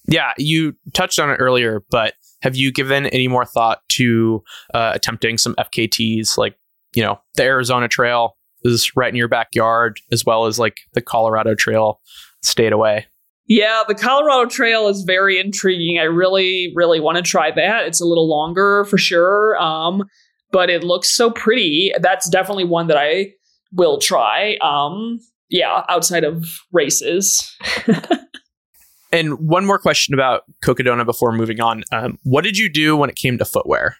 Yeah, 0.06 0.32
you 0.36 0.74
touched 0.92 1.18
on 1.18 1.30
it 1.30 1.36
earlier, 1.36 1.82
but 1.90 2.14
have 2.42 2.56
you 2.56 2.72
given 2.72 3.06
any 3.06 3.28
more 3.28 3.44
thought 3.44 3.80
to 3.90 4.42
uh, 4.74 4.92
attempting 4.94 5.38
some 5.38 5.54
FKTs? 5.54 6.36
Like, 6.36 6.56
you 6.94 7.02
know, 7.02 7.20
the 7.36 7.44
Arizona 7.44 7.88
Trail 7.88 8.36
is 8.64 8.94
right 8.96 9.08
in 9.08 9.16
your 9.16 9.28
backyard, 9.28 10.00
as 10.10 10.24
well 10.24 10.46
as 10.46 10.58
like 10.58 10.78
the 10.94 11.00
Colorado 11.00 11.54
Trail 11.54 12.00
stayed 12.42 12.72
away. 12.72 13.06
Yeah, 13.46 13.82
the 13.86 13.94
Colorado 13.94 14.48
Trail 14.48 14.88
is 14.88 15.02
very 15.02 15.38
intriguing. 15.38 15.98
I 15.98 16.04
really, 16.04 16.72
really 16.74 17.00
want 17.00 17.16
to 17.16 17.22
try 17.22 17.50
that. 17.50 17.86
It's 17.86 18.00
a 18.00 18.06
little 18.06 18.28
longer 18.28 18.84
for 18.84 18.98
sure, 18.98 19.60
um, 19.60 20.04
but 20.52 20.70
it 20.70 20.84
looks 20.84 21.10
so 21.10 21.30
pretty. 21.30 21.92
That's 22.00 22.28
definitely 22.28 22.64
one 22.64 22.86
that 22.86 22.96
I 22.96 23.32
will 23.72 23.98
try. 23.98 24.56
Um, 24.62 25.18
yeah, 25.52 25.84
outside 25.88 26.24
of 26.24 26.44
races. 26.72 27.56
And 29.12 29.34
one 29.34 29.66
more 29.66 29.78
question 29.78 30.14
about 30.14 30.44
Cocodona 30.64 31.04
before 31.04 31.32
moving 31.32 31.60
on. 31.60 31.84
Um, 31.92 32.18
what 32.22 32.44
did 32.44 32.56
you 32.56 32.70
do 32.70 32.96
when 32.96 33.10
it 33.10 33.16
came 33.16 33.36
to 33.38 33.44
footwear? 33.44 33.96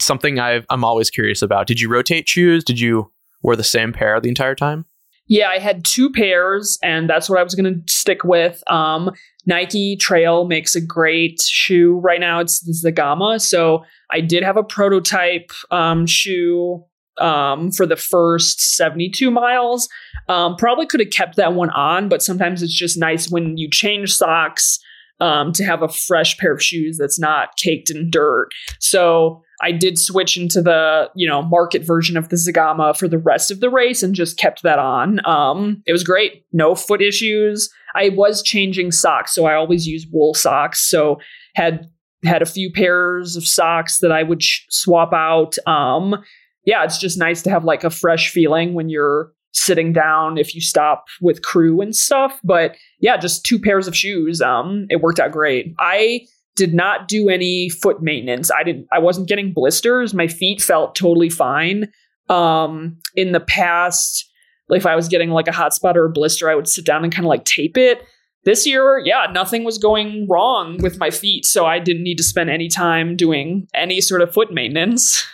Something 0.00 0.38
I've, 0.38 0.64
I'm 0.70 0.84
always 0.84 1.10
curious 1.10 1.42
about. 1.42 1.66
Did 1.66 1.80
you 1.80 1.90
rotate 1.90 2.26
shoes? 2.26 2.64
Did 2.64 2.80
you 2.80 3.12
wear 3.42 3.56
the 3.56 3.62
same 3.62 3.92
pair 3.92 4.18
the 4.20 4.30
entire 4.30 4.54
time? 4.54 4.86
Yeah, 5.26 5.48
I 5.48 5.58
had 5.58 5.84
two 5.84 6.10
pairs, 6.10 6.78
and 6.82 7.08
that's 7.08 7.28
what 7.28 7.38
I 7.38 7.42
was 7.42 7.54
going 7.54 7.72
to 7.72 7.92
stick 7.92 8.24
with. 8.24 8.62
Um, 8.70 9.10
Nike 9.46 9.96
Trail 9.96 10.46
makes 10.46 10.74
a 10.74 10.80
great 10.80 11.40
shoe 11.42 11.98
right 11.98 12.20
now. 12.20 12.40
It's 12.40 12.60
the 12.60 12.72
Zegama. 12.72 13.40
So 13.40 13.84
I 14.10 14.20
did 14.20 14.42
have 14.42 14.56
a 14.56 14.64
prototype 14.64 15.50
um, 15.70 16.06
shoe 16.06 16.84
um, 17.20 17.70
for 17.70 17.86
the 17.86 17.96
first 17.96 18.76
72 18.76 19.30
miles. 19.30 19.88
Um, 20.28 20.56
probably 20.56 20.86
could 20.86 21.00
have 21.00 21.10
kept 21.10 21.36
that 21.36 21.54
one 21.54 21.70
on, 21.70 22.08
but 22.08 22.22
sometimes 22.22 22.62
it's 22.62 22.74
just 22.74 22.98
nice 22.98 23.30
when 23.30 23.56
you 23.56 23.68
change 23.70 24.14
socks 24.14 24.78
um, 25.20 25.52
to 25.52 25.64
have 25.64 25.82
a 25.82 25.88
fresh 25.88 26.36
pair 26.38 26.52
of 26.52 26.62
shoes 26.62 26.98
that's 26.98 27.18
not 27.18 27.56
caked 27.56 27.90
in 27.90 28.10
dirt. 28.10 28.48
So 28.80 29.42
I 29.62 29.72
did 29.72 29.98
switch 29.98 30.36
into 30.36 30.60
the 30.60 31.10
you 31.14 31.28
know 31.28 31.42
market 31.42 31.86
version 31.86 32.16
of 32.16 32.28
the 32.28 32.36
Zegama 32.36 32.96
for 32.96 33.08
the 33.08 33.18
rest 33.18 33.50
of 33.50 33.60
the 33.60 33.70
race 33.70 34.02
and 34.02 34.14
just 34.14 34.36
kept 34.36 34.62
that 34.62 34.78
on. 34.78 35.24
Um, 35.26 35.82
it 35.86 35.92
was 35.92 36.04
great, 36.04 36.44
no 36.52 36.74
foot 36.74 37.00
issues. 37.00 37.70
I 37.94 38.10
was 38.10 38.42
changing 38.42 38.90
socks, 38.90 39.32
so 39.34 39.46
I 39.46 39.54
always 39.54 39.86
use 39.86 40.06
wool 40.10 40.34
socks. 40.34 40.82
So 40.82 41.18
had 41.54 41.86
had 42.24 42.42
a 42.42 42.46
few 42.46 42.72
pairs 42.72 43.36
of 43.36 43.46
socks 43.46 43.98
that 43.98 44.10
I 44.10 44.22
would 44.22 44.42
sh- 44.42 44.62
swap 44.70 45.12
out. 45.12 45.56
Um, 45.66 46.16
yeah, 46.64 46.84
it's 46.84 46.98
just 46.98 47.18
nice 47.18 47.42
to 47.42 47.50
have 47.50 47.64
like 47.64 47.84
a 47.84 47.90
fresh 47.90 48.30
feeling 48.30 48.74
when 48.74 48.88
you're 48.88 49.32
sitting 49.52 49.92
down 49.92 50.36
if 50.36 50.54
you 50.54 50.60
stop 50.60 51.06
with 51.20 51.42
crew 51.42 51.80
and 51.80 51.94
stuff. 51.94 52.38
But 52.42 52.76
yeah, 53.00 53.16
just 53.16 53.44
two 53.44 53.58
pairs 53.58 53.86
of 53.86 53.96
shoes. 53.96 54.40
Um, 54.42 54.86
it 54.90 55.00
worked 55.00 55.20
out 55.20 55.32
great. 55.32 55.74
I 55.78 56.26
did 56.56 56.74
not 56.74 57.08
do 57.08 57.28
any 57.28 57.68
foot 57.68 58.02
maintenance. 58.02 58.50
I 58.50 58.62
didn't 58.62 58.86
I 58.92 58.98
wasn't 58.98 59.28
getting 59.28 59.52
blisters. 59.52 60.14
My 60.14 60.28
feet 60.28 60.60
felt 60.60 60.94
totally 60.94 61.30
fine. 61.30 61.88
Um, 62.28 62.98
in 63.14 63.32
the 63.32 63.40
past, 63.40 64.30
like 64.68 64.78
if 64.78 64.86
I 64.86 64.96
was 64.96 65.08
getting 65.08 65.30
like 65.30 65.48
a 65.48 65.52
hot 65.52 65.74
spot 65.74 65.96
or 65.96 66.06
a 66.06 66.10
blister, 66.10 66.48
I 66.48 66.54
would 66.54 66.68
sit 66.68 66.86
down 66.86 67.04
and 67.04 67.12
kind 67.12 67.26
of 67.26 67.28
like 67.28 67.44
tape 67.44 67.76
it. 67.76 68.02
This 68.44 68.66
year, 68.66 69.00
yeah, 69.02 69.26
nothing 69.32 69.64
was 69.64 69.78
going 69.78 70.26
wrong 70.28 70.76
with 70.82 70.98
my 70.98 71.10
feet, 71.10 71.46
so 71.46 71.64
I 71.64 71.78
didn't 71.78 72.02
need 72.02 72.18
to 72.18 72.22
spend 72.22 72.50
any 72.50 72.68
time 72.68 73.16
doing 73.16 73.66
any 73.74 74.02
sort 74.02 74.20
of 74.20 74.34
foot 74.34 74.52
maintenance. 74.52 75.26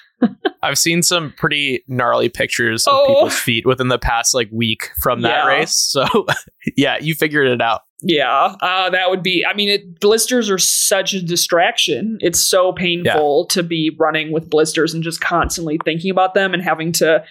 I've 0.62 0.78
seen 0.78 1.02
some 1.02 1.32
pretty 1.36 1.82
gnarly 1.88 2.28
pictures 2.28 2.86
of 2.86 2.92
Oh. 2.94 3.06
people's 3.06 3.38
feet 3.38 3.64
within 3.66 3.88
the 3.88 3.98
past 3.98 4.34
like 4.34 4.48
week 4.52 4.90
from 5.00 5.22
that 5.22 5.44
Yeah. 5.44 5.46
race. 5.46 5.74
So 5.74 6.04
yeah, 6.76 6.98
you 7.00 7.14
figured 7.14 7.48
it 7.48 7.62
out. 7.62 7.80
Yeah, 8.02 8.54
uh, 8.62 8.88
that 8.90 9.10
would 9.10 9.22
be. 9.22 9.44
I 9.44 9.52
mean, 9.54 9.68
it, 9.68 10.00
blisters 10.00 10.48
are 10.50 10.56
such 10.58 11.12
a 11.12 11.20
distraction. 11.22 12.16
It's 12.22 12.40
so 12.40 12.72
painful 12.72 13.46
to 13.48 13.62
be 13.62 13.94
running 13.98 14.32
with 14.32 14.48
blisters 14.48 14.94
and 14.94 15.02
just 15.02 15.20
constantly 15.20 15.78
thinking 15.84 16.10
about 16.10 16.32
them 16.34 16.54
and 16.54 16.62
having 16.62 16.92
to 16.92 17.22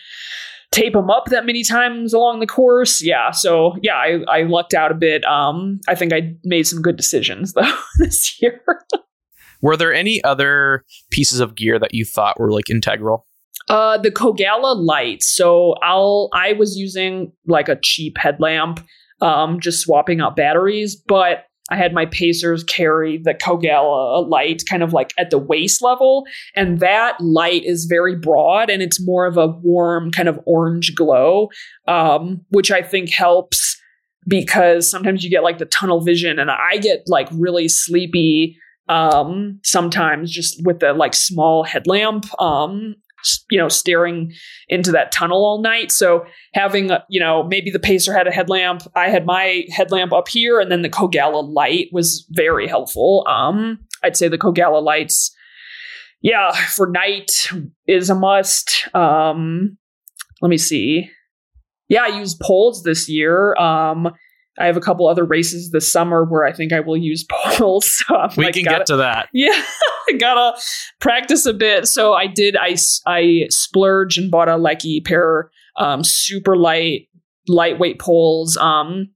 tape 0.72 0.94
them 0.94 1.10
up 1.10 1.26
that 1.26 1.48
many 1.48 1.64
times 1.64 2.14
along 2.14 2.40
the 2.40 2.46
course. 2.46 3.02
Yeah, 3.04 3.32
so 3.32 3.78
yeah, 3.82 3.96
I, 3.96 4.20
I 4.28 4.44
lucked 4.44 4.76
out 4.76 4.92
a 4.92 4.96
bit. 4.96 5.26
Um, 5.26 5.80
I 5.88 5.96
think 5.96 6.14
I 6.14 6.36
made 6.44 6.68
some 6.68 6.84
good 6.84 6.98
decisions 6.98 7.54
though 7.54 7.74
this 7.98 8.40
year. 8.40 8.62
Were 9.62 9.78
there 9.78 9.94
any 9.94 10.24
other 10.24 10.84
pieces 11.12 11.40
of 11.40 11.56
gear 11.56 11.80
that 11.80 11.94
you 11.94 12.06
thought 12.06 12.40
were 12.40 12.52
like 12.52 12.70
integral? 12.70 13.26
Uh, 13.68 13.98
the 13.98 14.12
Kogalla 14.12 14.76
light. 14.76 15.22
So 15.22 15.76
I'll 15.84 16.30
I 16.34 16.54
was 16.54 16.78
using 16.78 17.32
like 17.46 17.70
a 17.70 17.80
cheap 17.82 18.18
headlamp. 18.18 18.86
um, 19.22 19.60
just 19.60 19.82
swapping 19.82 20.22
out 20.22 20.36
batteries. 20.36 20.96
But 20.96 21.46
I 21.72 21.76
had 21.76 21.94
my 21.94 22.06
Pacers 22.08 22.64
carry 22.64 23.20
the 23.20 23.34
Kogalla 23.34 24.28
light 24.28 24.64
kind 24.68 24.82
of 24.82 24.94
like 24.94 25.14
at 25.18 25.30
the 25.30 25.38
waist 25.38 25.84
level. 25.84 26.26
And 26.56 26.80
that 26.80 27.20
light 27.20 27.64
is 27.64 27.86
very 27.86 28.16
broad 28.16 28.70
and 28.70 28.82
it's 28.82 29.06
more 29.06 29.26
of 29.26 29.38
a 29.38 29.48
warm 29.48 30.12
kind 30.12 30.28
of 30.28 30.40
orange 30.46 30.96
glow, 30.96 31.50
um, 31.88 32.42
which 32.50 32.72
I 32.72 32.82
think 32.82 33.12
helps 33.12 33.80
because 34.28 34.90
sometimes 34.90 35.24
you 35.24 35.30
get 35.30 35.44
like 35.44 35.60
the 35.60 35.66
tunnel 35.66 36.02
vision 36.02 36.40
and 36.40 36.50
I 36.50 36.78
get 36.78 37.04
like 37.08 37.30
really 37.34 37.68
sleepy 37.68 38.58
um 38.90 39.60
sometimes 39.64 40.32
just 40.32 40.62
with 40.66 40.80
the 40.80 40.94
like 40.94 41.14
small 41.14 41.64
headlamp 41.64 42.26
um 42.42 42.96
you 43.50 43.58
know 43.58 43.68
staring 43.68 44.32
into 44.68 44.92
that 44.92 45.12
tunnel 45.12 45.46
all 45.46 45.62
night. 45.62 45.92
So 45.92 46.26
having 46.54 46.92
you 47.10 47.20
know 47.20 47.44
maybe 47.44 47.72
the 47.72 47.80
pacer 47.80 48.14
had 48.14 48.28
a 48.28 48.32
headlamp 48.32 48.84
i 48.96 49.10
had 49.10 49.26
my 49.26 49.64
headlamp 49.72 50.14
up 50.14 50.28
here 50.28 50.60
and 50.60 50.72
then 50.72 50.82
the 50.82 50.90
Kogalla 50.90 51.48
light 51.54 51.88
was 51.92 52.26
very 52.32 52.68
helpful. 52.68 53.26
Um 53.28 53.80
i'd 54.04 54.18
say 54.18 54.28
the 54.28 54.38
Kogalla 54.38 54.82
lights 54.82 55.36
yeah 56.22 56.52
for 56.52 56.88
night 56.90 57.50
is 57.88 58.10
a 58.10 58.16
must. 58.16 58.88
Um 58.96 59.78
let 60.42 60.50
me 60.50 60.58
see. 60.58 61.10
Yeah 61.88 62.04
i 62.04 62.20
used 62.20 62.40
poles 62.40 62.84
this 62.84 63.10
year. 63.10 63.56
Um 63.56 64.14
I 64.60 64.66
have 64.66 64.78
a 64.78 64.82
couple 64.82 65.08
other 65.08 65.24
races 65.24 65.72
this 65.72 65.92
summer 65.92 66.26
where 66.26 66.46
I 66.46 66.52
think 66.52 66.74
I 66.74 66.80
will 66.80 66.98
use 66.98 67.26
poles. 67.30 68.04
So 68.06 68.28
we 68.38 68.46
like, 68.46 68.56
can 68.56 68.64
gotta, 68.64 68.78
get 68.80 68.86
to 68.88 68.98
that. 68.98 69.30
Yeah, 69.34 69.64
I 70.10 70.14
gotta 70.20 70.60
practice 71.00 71.46
a 71.46 71.54
bit. 71.54 71.88
So 71.88 72.14
I 72.14 72.28
did. 72.28 72.56
I 72.58 72.76
I 73.08 73.48
splurged 73.50 74.18
and 74.18 74.30
bought 74.30 74.50
a 74.50 74.54
Leki 74.54 75.06
pair, 75.06 75.50
um, 75.78 76.04
super 76.04 76.58
light, 76.58 77.08
lightweight 77.48 78.00
poles. 78.00 78.58
Um, 78.58 79.10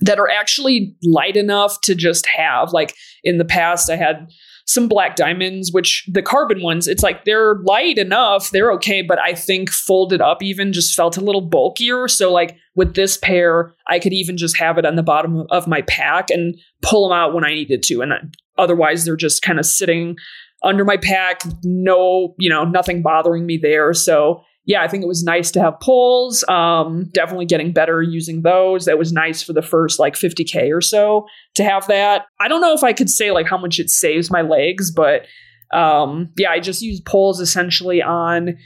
that 0.00 0.18
are 0.18 0.28
actually 0.28 0.94
light 1.02 1.36
enough 1.36 1.80
to 1.82 1.94
just 1.94 2.26
have. 2.26 2.72
Like 2.72 2.94
in 3.22 3.38
the 3.38 3.44
past, 3.44 3.88
I 3.88 3.96
had 3.96 4.28
some 4.66 4.88
black 4.88 5.16
diamonds, 5.16 5.72
which 5.72 6.08
the 6.10 6.22
carbon 6.22 6.62
ones, 6.62 6.88
it's 6.88 7.02
like 7.02 7.24
they're 7.24 7.56
light 7.64 7.98
enough, 7.98 8.50
they're 8.50 8.72
okay, 8.72 9.02
but 9.02 9.18
I 9.18 9.34
think 9.34 9.70
folded 9.70 10.20
up 10.20 10.42
even 10.42 10.72
just 10.72 10.94
felt 10.94 11.16
a 11.16 11.20
little 11.20 11.42
bulkier. 11.42 12.08
So, 12.08 12.32
like 12.32 12.56
with 12.74 12.94
this 12.94 13.16
pair, 13.16 13.74
I 13.88 13.98
could 13.98 14.12
even 14.12 14.36
just 14.36 14.56
have 14.56 14.78
it 14.78 14.86
on 14.86 14.96
the 14.96 15.02
bottom 15.02 15.46
of 15.50 15.66
my 15.66 15.82
pack 15.82 16.30
and 16.30 16.56
pull 16.82 17.08
them 17.08 17.16
out 17.16 17.34
when 17.34 17.44
I 17.44 17.54
needed 17.54 17.82
to. 17.84 18.02
And 18.02 18.12
otherwise, 18.58 19.04
they're 19.04 19.16
just 19.16 19.42
kind 19.42 19.58
of 19.58 19.66
sitting 19.66 20.16
under 20.62 20.84
my 20.84 20.96
pack, 20.96 21.42
no, 21.62 22.34
you 22.38 22.48
know, 22.48 22.64
nothing 22.64 23.02
bothering 23.02 23.46
me 23.46 23.58
there. 23.60 23.92
So, 23.92 24.42
yeah, 24.66 24.82
I 24.82 24.88
think 24.88 25.04
it 25.04 25.08
was 25.08 25.22
nice 25.22 25.50
to 25.52 25.60
have 25.60 25.78
poles. 25.80 26.42
Um, 26.48 27.10
definitely 27.12 27.44
getting 27.44 27.72
better 27.72 28.02
using 28.02 28.42
those. 28.42 28.86
That 28.86 28.98
was 28.98 29.12
nice 29.12 29.42
for 29.42 29.52
the 29.52 29.62
first 29.62 29.98
like 29.98 30.14
50K 30.14 30.74
or 30.74 30.80
so 30.80 31.26
to 31.56 31.64
have 31.64 31.86
that. 31.88 32.26
I 32.40 32.48
don't 32.48 32.62
know 32.62 32.72
if 32.72 32.82
I 32.82 32.94
could 32.94 33.10
say 33.10 33.30
like 33.30 33.46
how 33.46 33.58
much 33.58 33.78
it 33.78 33.90
saves 33.90 34.30
my 34.30 34.40
legs, 34.40 34.90
but 34.90 35.26
um, 35.72 36.30
yeah, 36.36 36.50
I 36.50 36.60
just 36.60 36.80
use 36.80 37.00
poles 37.00 37.40
essentially 37.40 38.02
on 38.02 38.56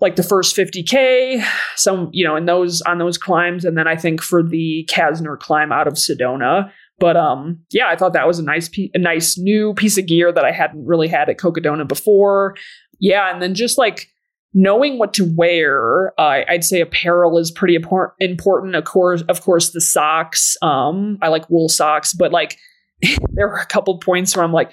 like 0.00 0.16
the 0.16 0.22
first 0.22 0.56
50K, 0.56 1.44
some, 1.76 2.10
you 2.12 2.24
know, 2.24 2.36
in 2.36 2.46
those 2.46 2.82
on 2.82 2.98
those 2.98 3.18
climbs. 3.18 3.64
And 3.64 3.76
then 3.78 3.86
I 3.86 3.96
think 3.96 4.22
for 4.22 4.42
the 4.42 4.88
Casner 4.90 5.38
climb 5.38 5.72
out 5.72 5.86
of 5.86 5.94
Sedona. 5.94 6.70
But 6.98 7.16
um, 7.16 7.60
yeah, 7.70 7.88
I 7.88 7.96
thought 7.96 8.12
that 8.12 8.26
was 8.26 8.38
a 8.38 8.44
nice, 8.44 8.68
pe- 8.68 8.90
a 8.94 8.98
nice 8.98 9.36
new 9.36 9.74
piece 9.74 9.98
of 9.98 10.06
gear 10.06 10.32
that 10.32 10.44
I 10.44 10.52
hadn't 10.52 10.84
really 10.84 11.08
had 11.08 11.28
at 11.28 11.38
Cocodona 11.38 11.86
before. 11.86 12.54
Yeah, 13.00 13.32
and 13.32 13.42
then 13.42 13.54
just 13.54 13.78
like 13.78 14.08
knowing 14.54 14.98
what 14.98 15.12
to 15.14 15.24
wear, 15.36 16.12
uh, 16.18 16.42
I'd 16.48 16.64
say 16.64 16.80
apparel 16.80 17.38
is 17.38 17.50
pretty 17.50 17.74
important. 17.74 18.76
Of 18.76 18.84
course, 18.84 19.22
of 19.22 19.42
course, 19.42 19.70
the 19.70 19.80
socks. 19.80 20.56
Um, 20.62 21.18
I 21.20 21.28
like 21.28 21.50
wool 21.50 21.68
socks, 21.68 22.12
but 22.12 22.30
like 22.30 22.56
there 23.32 23.48
were 23.48 23.58
a 23.58 23.66
couple 23.66 23.98
points 23.98 24.36
where 24.36 24.44
I'm 24.44 24.52
like, 24.52 24.72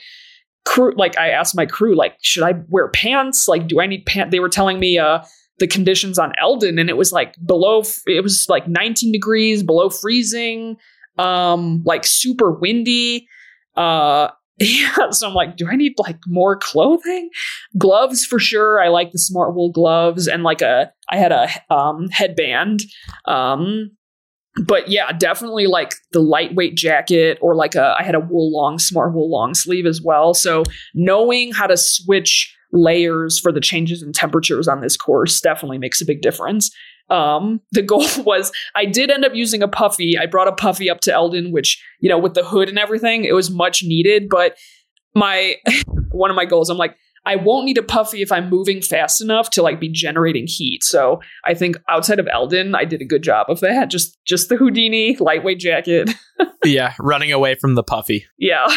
crew. 0.65 0.93
Like 0.95 1.17
I 1.17 1.29
asked 1.29 1.55
my 1.55 1.65
crew, 1.65 1.95
like, 1.95 2.15
should 2.21 2.43
I 2.43 2.53
wear 2.69 2.89
pants? 2.89 3.47
Like, 3.47 3.67
do 3.67 3.79
I 3.79 3.87
need 3.87 4.05
pants? 4.05 4.31
They 4.31 4.39
were 4.39 4.49
telling 4.49 4.79
me, 4.79 4.97
uh, 4.97 5.23
the 5.61 5.67
conditions 5.67 6.19
on 6.19 6.33
Elden, 6.41 6.79
and 6.79 6.89
it 6.89 6.97
was 6.97 7.13
like 7.13 7.35
below. 7.45 7.83
It 8.07 8.21
was 8.21 8.47
like 8.49 8.67
19 8.67 9.13
degrees 9.13 9.63
below 9.63 9.89
freezing. 9.89 10.75
Um, 11.17 11.83
like 11.85 12.05
super 12.05 12.51
windy. 12.51 13.27
Uh, 13.77 14.29
yeah, 14.59 15.09
so 15.11 15.27
I'm 15.27 15.33
like, 15.33 15.55
do 15.55 15.67
I 15.67 15.75
need 15.75 15.93
like 15.97 16.19
more 16.27 16.57
clothing? 16.57 17.29
Gloves 17.77 18.25
for 18.25 18.37
sure. 18.39 18.81
I 18.81 18.89
like 18.89 19.11
the 19.11 19.19
smart 19.19 19.55
wool 19.55 19.71
gloves 19.71 20.27
and 20.27 20.43
like 20.43 20.61
a 20.61 20.91
I 21.09 21.17
had 21.17 21.31
a 21.31 21.47
um 21.73 22.09
headband. 22.09 22.81
Um 23.25 23.91
but 24.65 24.89
yeah, 24.89 25.11
definitely 25.13 25.67
like 25.67 25.93
the 26.11 26.19
lightweight 26.19 26.75
jacket 26.75 27.37
or 27.41 27.55
like 27.55 27.75
a 27.75 27.95
I 27.97 28.03
had 28.03 28.15
a 28.15 28.19
wool 28.19 28.51
long 28.51 28.79
smart 28.79 29.13
wool 29.13 29.29
long 29.29 29.53
sleeve 29.53 29.85
as 29.85 30.01
well. 30.01 30.33
So 30.33 30.63
knowing 30.93 31.53
how 31.53 31.67
to 31.67 31.77
switch 31.77 32.55
layers 32.73 33.39
for 33.39 33.51
the 33.51 33.61
changes 33.61 34.01
in 34.01 34.13
temperatures 34.13 34.67
on 34.67 34.81
this 34.81 34.97
course 34.97 35.39
definitely 35.41 35.77
makes 35.77 36.01
a 36.01 36.05
big 36.05 36.21
difference. 36.21 36.71
Um, 37.09 37.61
the 37.71 37.81
goal 37.81 38.05
was 38.19 38.51
I 38.75 38.85
did 38.85 39.09
end 39.09 39.25
up 39.25 39.35
using 39.35 39.63
a 39.63 39.67
puffy. 39.67 40.17
I 40.17 40.25
brought 40.25 40.47
a 40.47 40.53
puffy 40.53 40.89
up 40.89 41.01
to 41.01 41.13
Elden, 41.13 41.51
which, 41.51 41.81
you 41.99 42.09
know, 42.09 42.17
with 42.17 42.33
the 42.33 42.43
hood 42.43 42.69
and 42.69 42.79
everything, 42.79 43.23
it 43.23 43.33
was 43.33 43.49
much 43.49 43.83
needed. 43.83 44.27
But 44.29 44.57
my 45.15 45.55
one 46.11 46.29
of 46.29 46.35
my 46.35 46.45
goals, 46.45 46.69
I'm 46.69 46.77
like, 46.77 46.95
I 47.25 47.35
won't 47.35 47.65
need 47.65 47.77
a 47.77 47.83
puffy 47.83 48.21
if 48.21 48.31
I'm 48.31 48.49
moving 48.49 48.81
fast 48.81 49.21
enough 49.21 49.49
to 49.51 49.61
like 49.61 49.79
be 49.79 49.89
generating 49.89 50.47
heat. 50.47 50.83
So 50.83 51.21
I 51.45 51.53
think 51.53 51.77
outside 51.87 52.19
of 52.19 52.27
Elden, 52.31 52.73
I 52.73 52.85
did 52.85 53.01
a 53.01 53.05
good 53.05 53.21
job 53.21 53.47
of 53.49 53.59
that. 53.59 53.89
Just 53.89 54.17
just 54.25 54.49
the 54.49 54.57
Houdini 54.57 55.17
lightweight 55.19 55.59
jacket. 55.59 56.09
yeah, 56.65 56.93
running 56.99 57.31
away 57.31 57.55
from 57.55 57.75
the 57.75 57.83
puffy. 57.83 58.25
Yeah. 58.39 58.67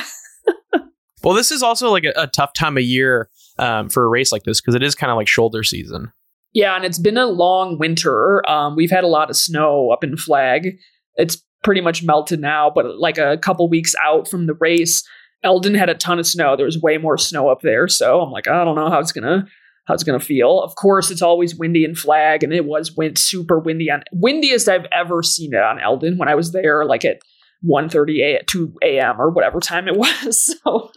well, 1.22 1.34
this 1.34 1.50
is 1.50 1.62
also 1.62 1.90
like 1.90 2.04
a, 2.04 2.12
a 2.16 2.26
tough 2.26 2.52
time 2.52 2.76
of 2.76 2.84
year 2.84 3.30
um, 3.58 3.88
for 3.88 4.04
a 4.04 4.08
race 4.08 4.30
like 4.30 4.42
this 4.42 4.60
because 4.60 4.74
it 4.74 4.82
is 4.82 4.94
kind 4.94 5.10
of 5.10 5.16
like 5.16 5.28
shoulder 5.28 5.62
season. 5.62 6.12
Yeah, 6.52 6.76
and 6.76 6.84
it's 6.84 7.00
been 7.00 7.16
a 7.16 7.26
long 7.26 7.78
winter. 7.78 8.48
Um, 8.48 8.76
we've 8.76 8.90
had 8.90 9.04
a 9.04 9.08
lot 9.08 9.28
of 9.28 9.36
snow 9.36 9.90
up 9.90 10.04
in 10.04 10.16
Flag. 10.16 10.76
It's 11.16 11.42
pretty 11.64 11.80
much 11.80 12.04
melted 12.04 12.40
now, 12.40 12.70
but 12.72 12.98
like 12.98 13.18
a 13.18 13.38
couple 13.38 13.68
weeks 13.68 13.94
out 14.04 14.28
from 14.28 14.46
the 14.46 14.54
race, 14.54 15.02
Elden 15.44 15.74
had 15.74 15.90
a 15.90 15.94
ton 15.94 16.18
of 16.18 16.26
snow. 16.26 16.56
There 16.56 16.66
was 16.66 16.80
way 16.80 16.98
more 16.98 17.18
snow 17.18 17.48
up 17.48 17.60
there, 17.62 17.86
so 17.86 18.20
I'm 18.20 18.30
like, 18.30 18.48
I 18.48 18.64
don't 18.64 18.76
know 18.76 18.90
how 18.90 18.98
it's 18.98 19.12
gonna 19.12 19.46
how 19.84 19.94
it's 19.94 20.02
gonna 20.02 20.18
feel. 20.18 20.60
Of 20.60 20.74
course, 20.76 21.10
it's 21.10 21.22
always 21.22 21.54
windy 21.54 21.84
in 21.84 21.94
Flag, 21.94 22.42
and 22.42 22.52
it 22.52 22.64
was 22.64 22.96
wind 22.96 23.18
super 23.18 23.58
windy 23.58 23.90
on 23.90 24.02
windiest 24.12 24.68
I've 24.68 24.86
ever 24.92 25.22
seen 25.22 25.54
it 25.54 25.62
on 25.62 25.78
Eldon 25.78 26.18
when 26.18 26.28
I 26.28 26.34
was 26.34 26.52
there, 26.52 26.84
like 26.84 27.04
at 27.04 27.20
1.30 27.64 28.20
a 28.20 28.34
at 28.36 28.46
2 28.46 28.74
a.m. 28.82 29.20
or 29.20 29.30
whatever 29.30 29.60
time 29.60 29.86
it 29.88 29.96
was. 29.96 30.58
So 30.64 30.90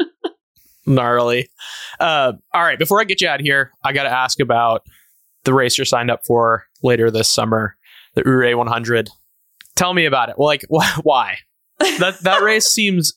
gnarly. 0.86 1.50
Uh, 2.00 2.34
all 2.54 2.64
right, 2.64 2.80
before 2.80 3.02
I 3.02 3.04
get 3.04 3.22
you 3.22 3.28
out 3.28 3.40
of 3.40 3.46
here, 3.46 3.72
I 3.84 3.94
got 3.94 4.04
to 4.04 4.10
ask 4.10 4.40
about 4.40 4.84
the 5.44 5.54
race 5.54 5.78
you're 5.78 5.86
signed 5.86 6.10
up 6.10 6.22
for 6.26 6.66
later 6.82 7.12
this 7.12 7.30
summer, 7.30 7.76
the 8.16 8.28
Ouray 8.28 8.54
100. 8.54 9.10
Tell 9.76 9.94
me 9.94 10.06
about 10.06 10.30
it. 10.30 10.36
Well, 10.38 10.48
like, 10.48 10.66
wh- 10.74 11.00
why? 11.04 11.38
that 12.00 12.20
that 12.24 12.42
race 12.42 12.66
seems 12.66 13.14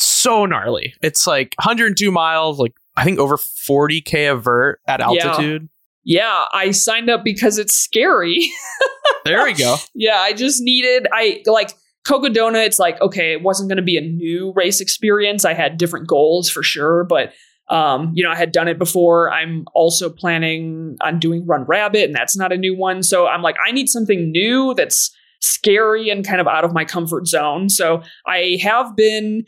so 0.00 0.46
gnarly. 0.46 0.94
It's 1.02 1.26
like 1.26 1.54
102 1.58 2.10
miles, 2.10 2.58
like 2.58 2.74
I 2.96 3.04
think 3.04 3.18
over 3.18 3.36
40k 3.36 4.32
of 4.32 4.44
vert 4.44 4.80
at 4.86 5.00
altitude. 5.00 5.68
Yeah, 6.04 6.20
yeah 6.20 6.44
I 6.52 6.70
signed 6.70 7.10
up 7.10 7.24
because 7.24 7.58
it's 7.58 7.74
scary. 7.74 8.50
there 9.24 9.44
we 9.44 9.54
go. 9.54 9.76
Yeah, 9.94 10.18
I 10.18 10.32
just 10.32 10.60
needed 10.62 11.06
I 11.12 11.42
like 11.46 11.72
Cocodona, 12.08 12.64
it's 12.64 12.78
like, 12.78 13.00
okay, 13.02 13.32
it 13.32 13.42
wasn't 13.42 13.68
going 13.68 13.76
to 13.76 13.82
be 13.82 13.98
a 13.98 14.00
new 14.00 14.52
race 14.56 14.80
experience. 14.80 15.44
I 15.44 15.52
had 15.52 15.76
different 15.76 16.06
goals 16.06 16.48
for 16.48 16.62
sure, 16.62 17.04
but 17.04 17.34
um, 17.68 18.12
you 18.14 18.24
know, 18.24 18.30
I 18.30 18.34
had 18.34 18.50
done 18.50 18.66
it 18.66 18.78
before. 18.78 19.30
I'm 19.30 19.66
also 19.74 20.08
planning 20.08 20.96
on 21.02 21.18
doing 21.18 21.44
Run 21.44 21.64
Rabbit, 21.64 22.04
and 22.04 22.14
that's 22.14 22.34
not 22.34 22.50
a 22.50 22.56
new 22.56 22.74
one. 22.74 23.02
So 23.02 23.26
I'm 23.26 23.42
like, 23.42 23.56
I 23.64 23.72
need 23.72 23.90
something 23.90 24.30
new 24.30 24.72
that's 24.74 25.14
scary 25.40 26.08
and 26.08 26.26
kind 26.26 26.40
of 26.40 26.48
out 26.48 26.64
of 26.64 26.72
my 26.72 26.84
comfort 26.84 27.26
zone. 27.28 27.68
So 27.68 28.02
I 28.26 28.58
have 28.62 28.96
been 28.96 29.44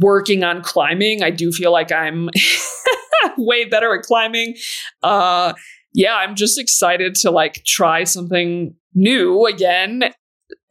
working 0.00 0.44
on 0.44 0.62
climbing. 0.62 1.22
I 1.22 1.30
do 1.30 1.52
feel 1.52 1.72
like 1.72 1.92
I'm 1.92 2.28
way 3.38 3.64
better 3.64 3.94
at 3.94 4.02
climbing. 4.02 4.56
Uh, 5.02 5.54
yeah, 5.94 6.14
I'm 6.16 6.34
just 6.34 6.58
excited 6.58 7.14
to 7.16 7.30
like 7.30 7.62
try 7.64 8.04
something 8.04 8.74
new 8.94 9.46
again. 9.46 10.04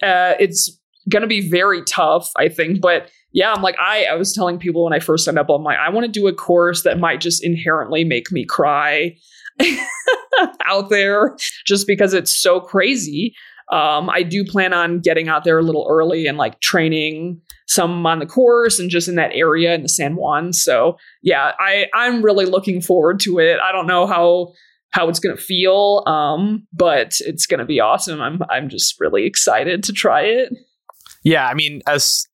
Uh, 0.01 0.33
it's 0.39 0.79
gonna 1.09 1.27
be 1.27 1.49
very 1.49 1.83
tough, 1.83 2.31
I 2.37 2.49
think, 2.49 2.81
but 2.81 3.09
yeah, 3.35 3.51
I'm 3.51 3.61
like, 3.61 3.75
I, 3.77 4.05
I 4.05 4.15
was 4.15 4.31
telling 4.31 4.57
people 4.59 4.85
when 4.85 4.93
I 4.93 4.99
first 4.99 5.25
signed 5.25 5.37
up, 5.37 5.49
I'm 5.49 5.61
like, 5.61 5.77
I 5.77 5.89
want 5.89 6.05
to 6.05 6.11
do 6.11 6.27
a 6.27 6.33
course 6.33 6.83
that 6.83 6.99
might 6.99 7.19
just 7.19 7.43
inherently 7.43 8.05
make 8.05 8.31
me 8.31 8.45
cry 8.45 9.17
out 10.65 10.89
there 10.89 11.35
just 11.67 11.85
because 11.85 12.13
it's 12.13 12.33
so 12.33 12.61
crazy. 12.61 13.35
Um, 13.73 14.09
I 14.09 14.23
do 14.23 14.45
plan 14.45 14.73
on 14.73 14.99
getting 14.99 15.27
out 15.27 15.43
there 15.43 15.59
a 15.59 15.63
little 15.63 15.85
early 15.89 16.27
and 16.27 16.37
like 16.37 16.61
training 16.61 17.41
some 17.67 18.05
on 18.05 18.19
the 18.19 18.25
course 18.25 18.79
and 18.79 18.89
just 18.89 19.07
in 19.07 19.15
that 19.15 19.31
area 19.33 19.73
in 19.73 19.81
the 19.81 19.89
San 19.89 20.15
Juan. 20.15 20.53
So 20.53 20.97
yeah, 21.23 21.51
I, 21.59 21.87
I'm 21.93 22.21
really 22.21 22.45
looking 22.45 22.79
forward 22.81 23.19
to 23.21 23.39
it. 23.39 23.57
I 23.59 23.71
don't 23.71 23.87
know 23.87 24.05
how 24.07 24.53
how 24.91 25.09
it's 25.09 25.19
gonna 25.19 25.35
feel, 25.35 26.03
um, 26.07 26.65
but 26.71 27.15
it's 27.21 27.45
gonna 27.45 27.65
be 27.65 27.79
awesome. 27.79 28.21
I'm 28.21 28.39
I'm 28.49 28.69
just 28.69 28.99
really 28.99 29.25
excited 29.25 29.83
to 29.83 29.93
try 29.93 30.21
it. 30.21 30.53
Yeah, 31.23 31.47
I 31.47 31.53
mean, 31.53 31.81
as 31.87 32.27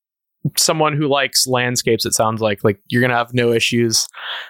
someone 0.58 0.96
who 0.96 1.08
likes 1.08 1.46
landscapes, 1.46 2.04
it 2.04 2.12
sounds 2.14 2.40
like 2.40 2.62
like 2.62 2.78
you're 2.88 3.00
gonna 3.02 3.16
have 3.16 3.32
no 3.34 3.52
issues 3.52 4.06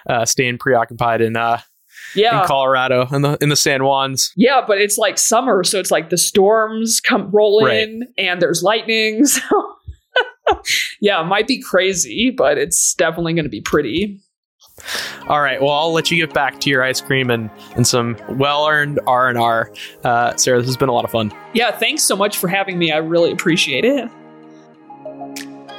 uh, 0.09 0.25
staying 0.25 0.57
preoccupied 0.59 1.21
in 1.21 1.35
uh, 1.37 1.59
Yeah. 2.15 2.41
in 2.41 2.47
Colorado 2.47 3.07
in 3.11 3.21
the 3.23 3.37
in 3.41 3.49
the 3.49 3.55
San 3.55 3.79
Juans. 3.79 4.31
Yeah, 4.35 4.61
but 4.67 4.79
it's 4.79 4.97
like 4.97 5.17
summer, 5.17 5.63
so 5.63 5.79
it's 5.79 5.91
like 5.91 6.09
the 6.09 6.17
storms 6.17 6.99
come 7.01 7.31
roll 7.31 7.65
Right. 7.65 7.87
in 7.87 8.03
and 8.17 8.41
there's 8.41 8.61
lightning. 8.63 9.23
So 9.25 9.72
yeah, 10.99 11.21
it 11.21 11.25
might 11.25 11.47
be 11.47 11.61
crazy, 11.61 12.29
but 12.29 12.57
it's 12.57 12.93
definitely 12.95 13.33
going 13.33 13.45
to 13.45 13.49
be 13.49 13.61
pretty. 13.61 14.19
All 15.27 15.39
right, 15.41 15.61
well, 15.61 15.71
I'll 15.71 15.93
let 15.93 16.09
you 16.11 16.17
get 16.17 16.33
back 16.33 16.59
to 16.61 16.69
your 16.69 16.83
ice 16.83 16.99
cream 16.99 17.29
and 17.29 17.49
and 17.75 17.85
some 17.85 18.17
well 18.29 18.67
earned 18.67 18.99
R 19.05 19.29
and 19.29 19.37
R. 19.37 19.71
Uh, 20.03 20.35
Sarah, 20.35 20.59
this 20.59 20.67
has 20.67 20.77
been 20.77 20.89
a 20.89 20.93
lot 20.93 21.05
of 21.05 21.11
fun. 21.11 21.31
Yeah, 21.53 21.71
thanks 21.71 22.03
so 22.03 22.15
much 22.15 22.37
for 22.37 22.47
having 22.47 22.77
me. 22.77 22.91
I 22.91 22.97
really 22.97 23.31
appreciate 23.31 23.85
it. 23.85 24.09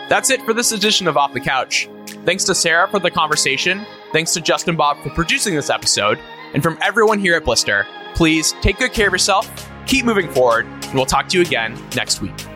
That's 0.09 0.31
it 0.31 0.43
for 0.43 0.55
this 0.55 0.73
edition 0.73 1.09
of 1.09 1.17
Off 1.17 1.33
the 1.33 1.41
Couch. 1.41 1.89
Thanks 2.25 2.45
to 2.45 2.55
Sarah 2.55 2.89
for 2.89 2.99
the 2.99 3.11
conversation. 3.11 3.85
Thanks 4.13 4.33
to 4.35 4.41
Justin 4.41 4.77
Bob 4.77 5.03
for 5.03 5.11
producing 5.11 5.55
this 5.55 5.71
episode. 5.71 6.19
And 6.53 6.63
from 6.63 6.79
everyone 6.83 7.19
here 7.19 7.35
at 7.35 7.45
Blister, 7.45 7.87
please 8.15 8.53
take 8.63 8.79
good 8.79 8.93
care 8.93 9.09
of 9.09 9.13
yourself, 9.13 9.51
keep 9.87 10.05
moving 10.05 10.31
forward, 10.31 10.67
and 10.67 10.95
we'll 10.95 11.07
talk 11.07 11.29
to 11.31 11.39
you 11.39 11.45
again 11.45 11.77
next 11.97 12.21
week. 12.21 12.54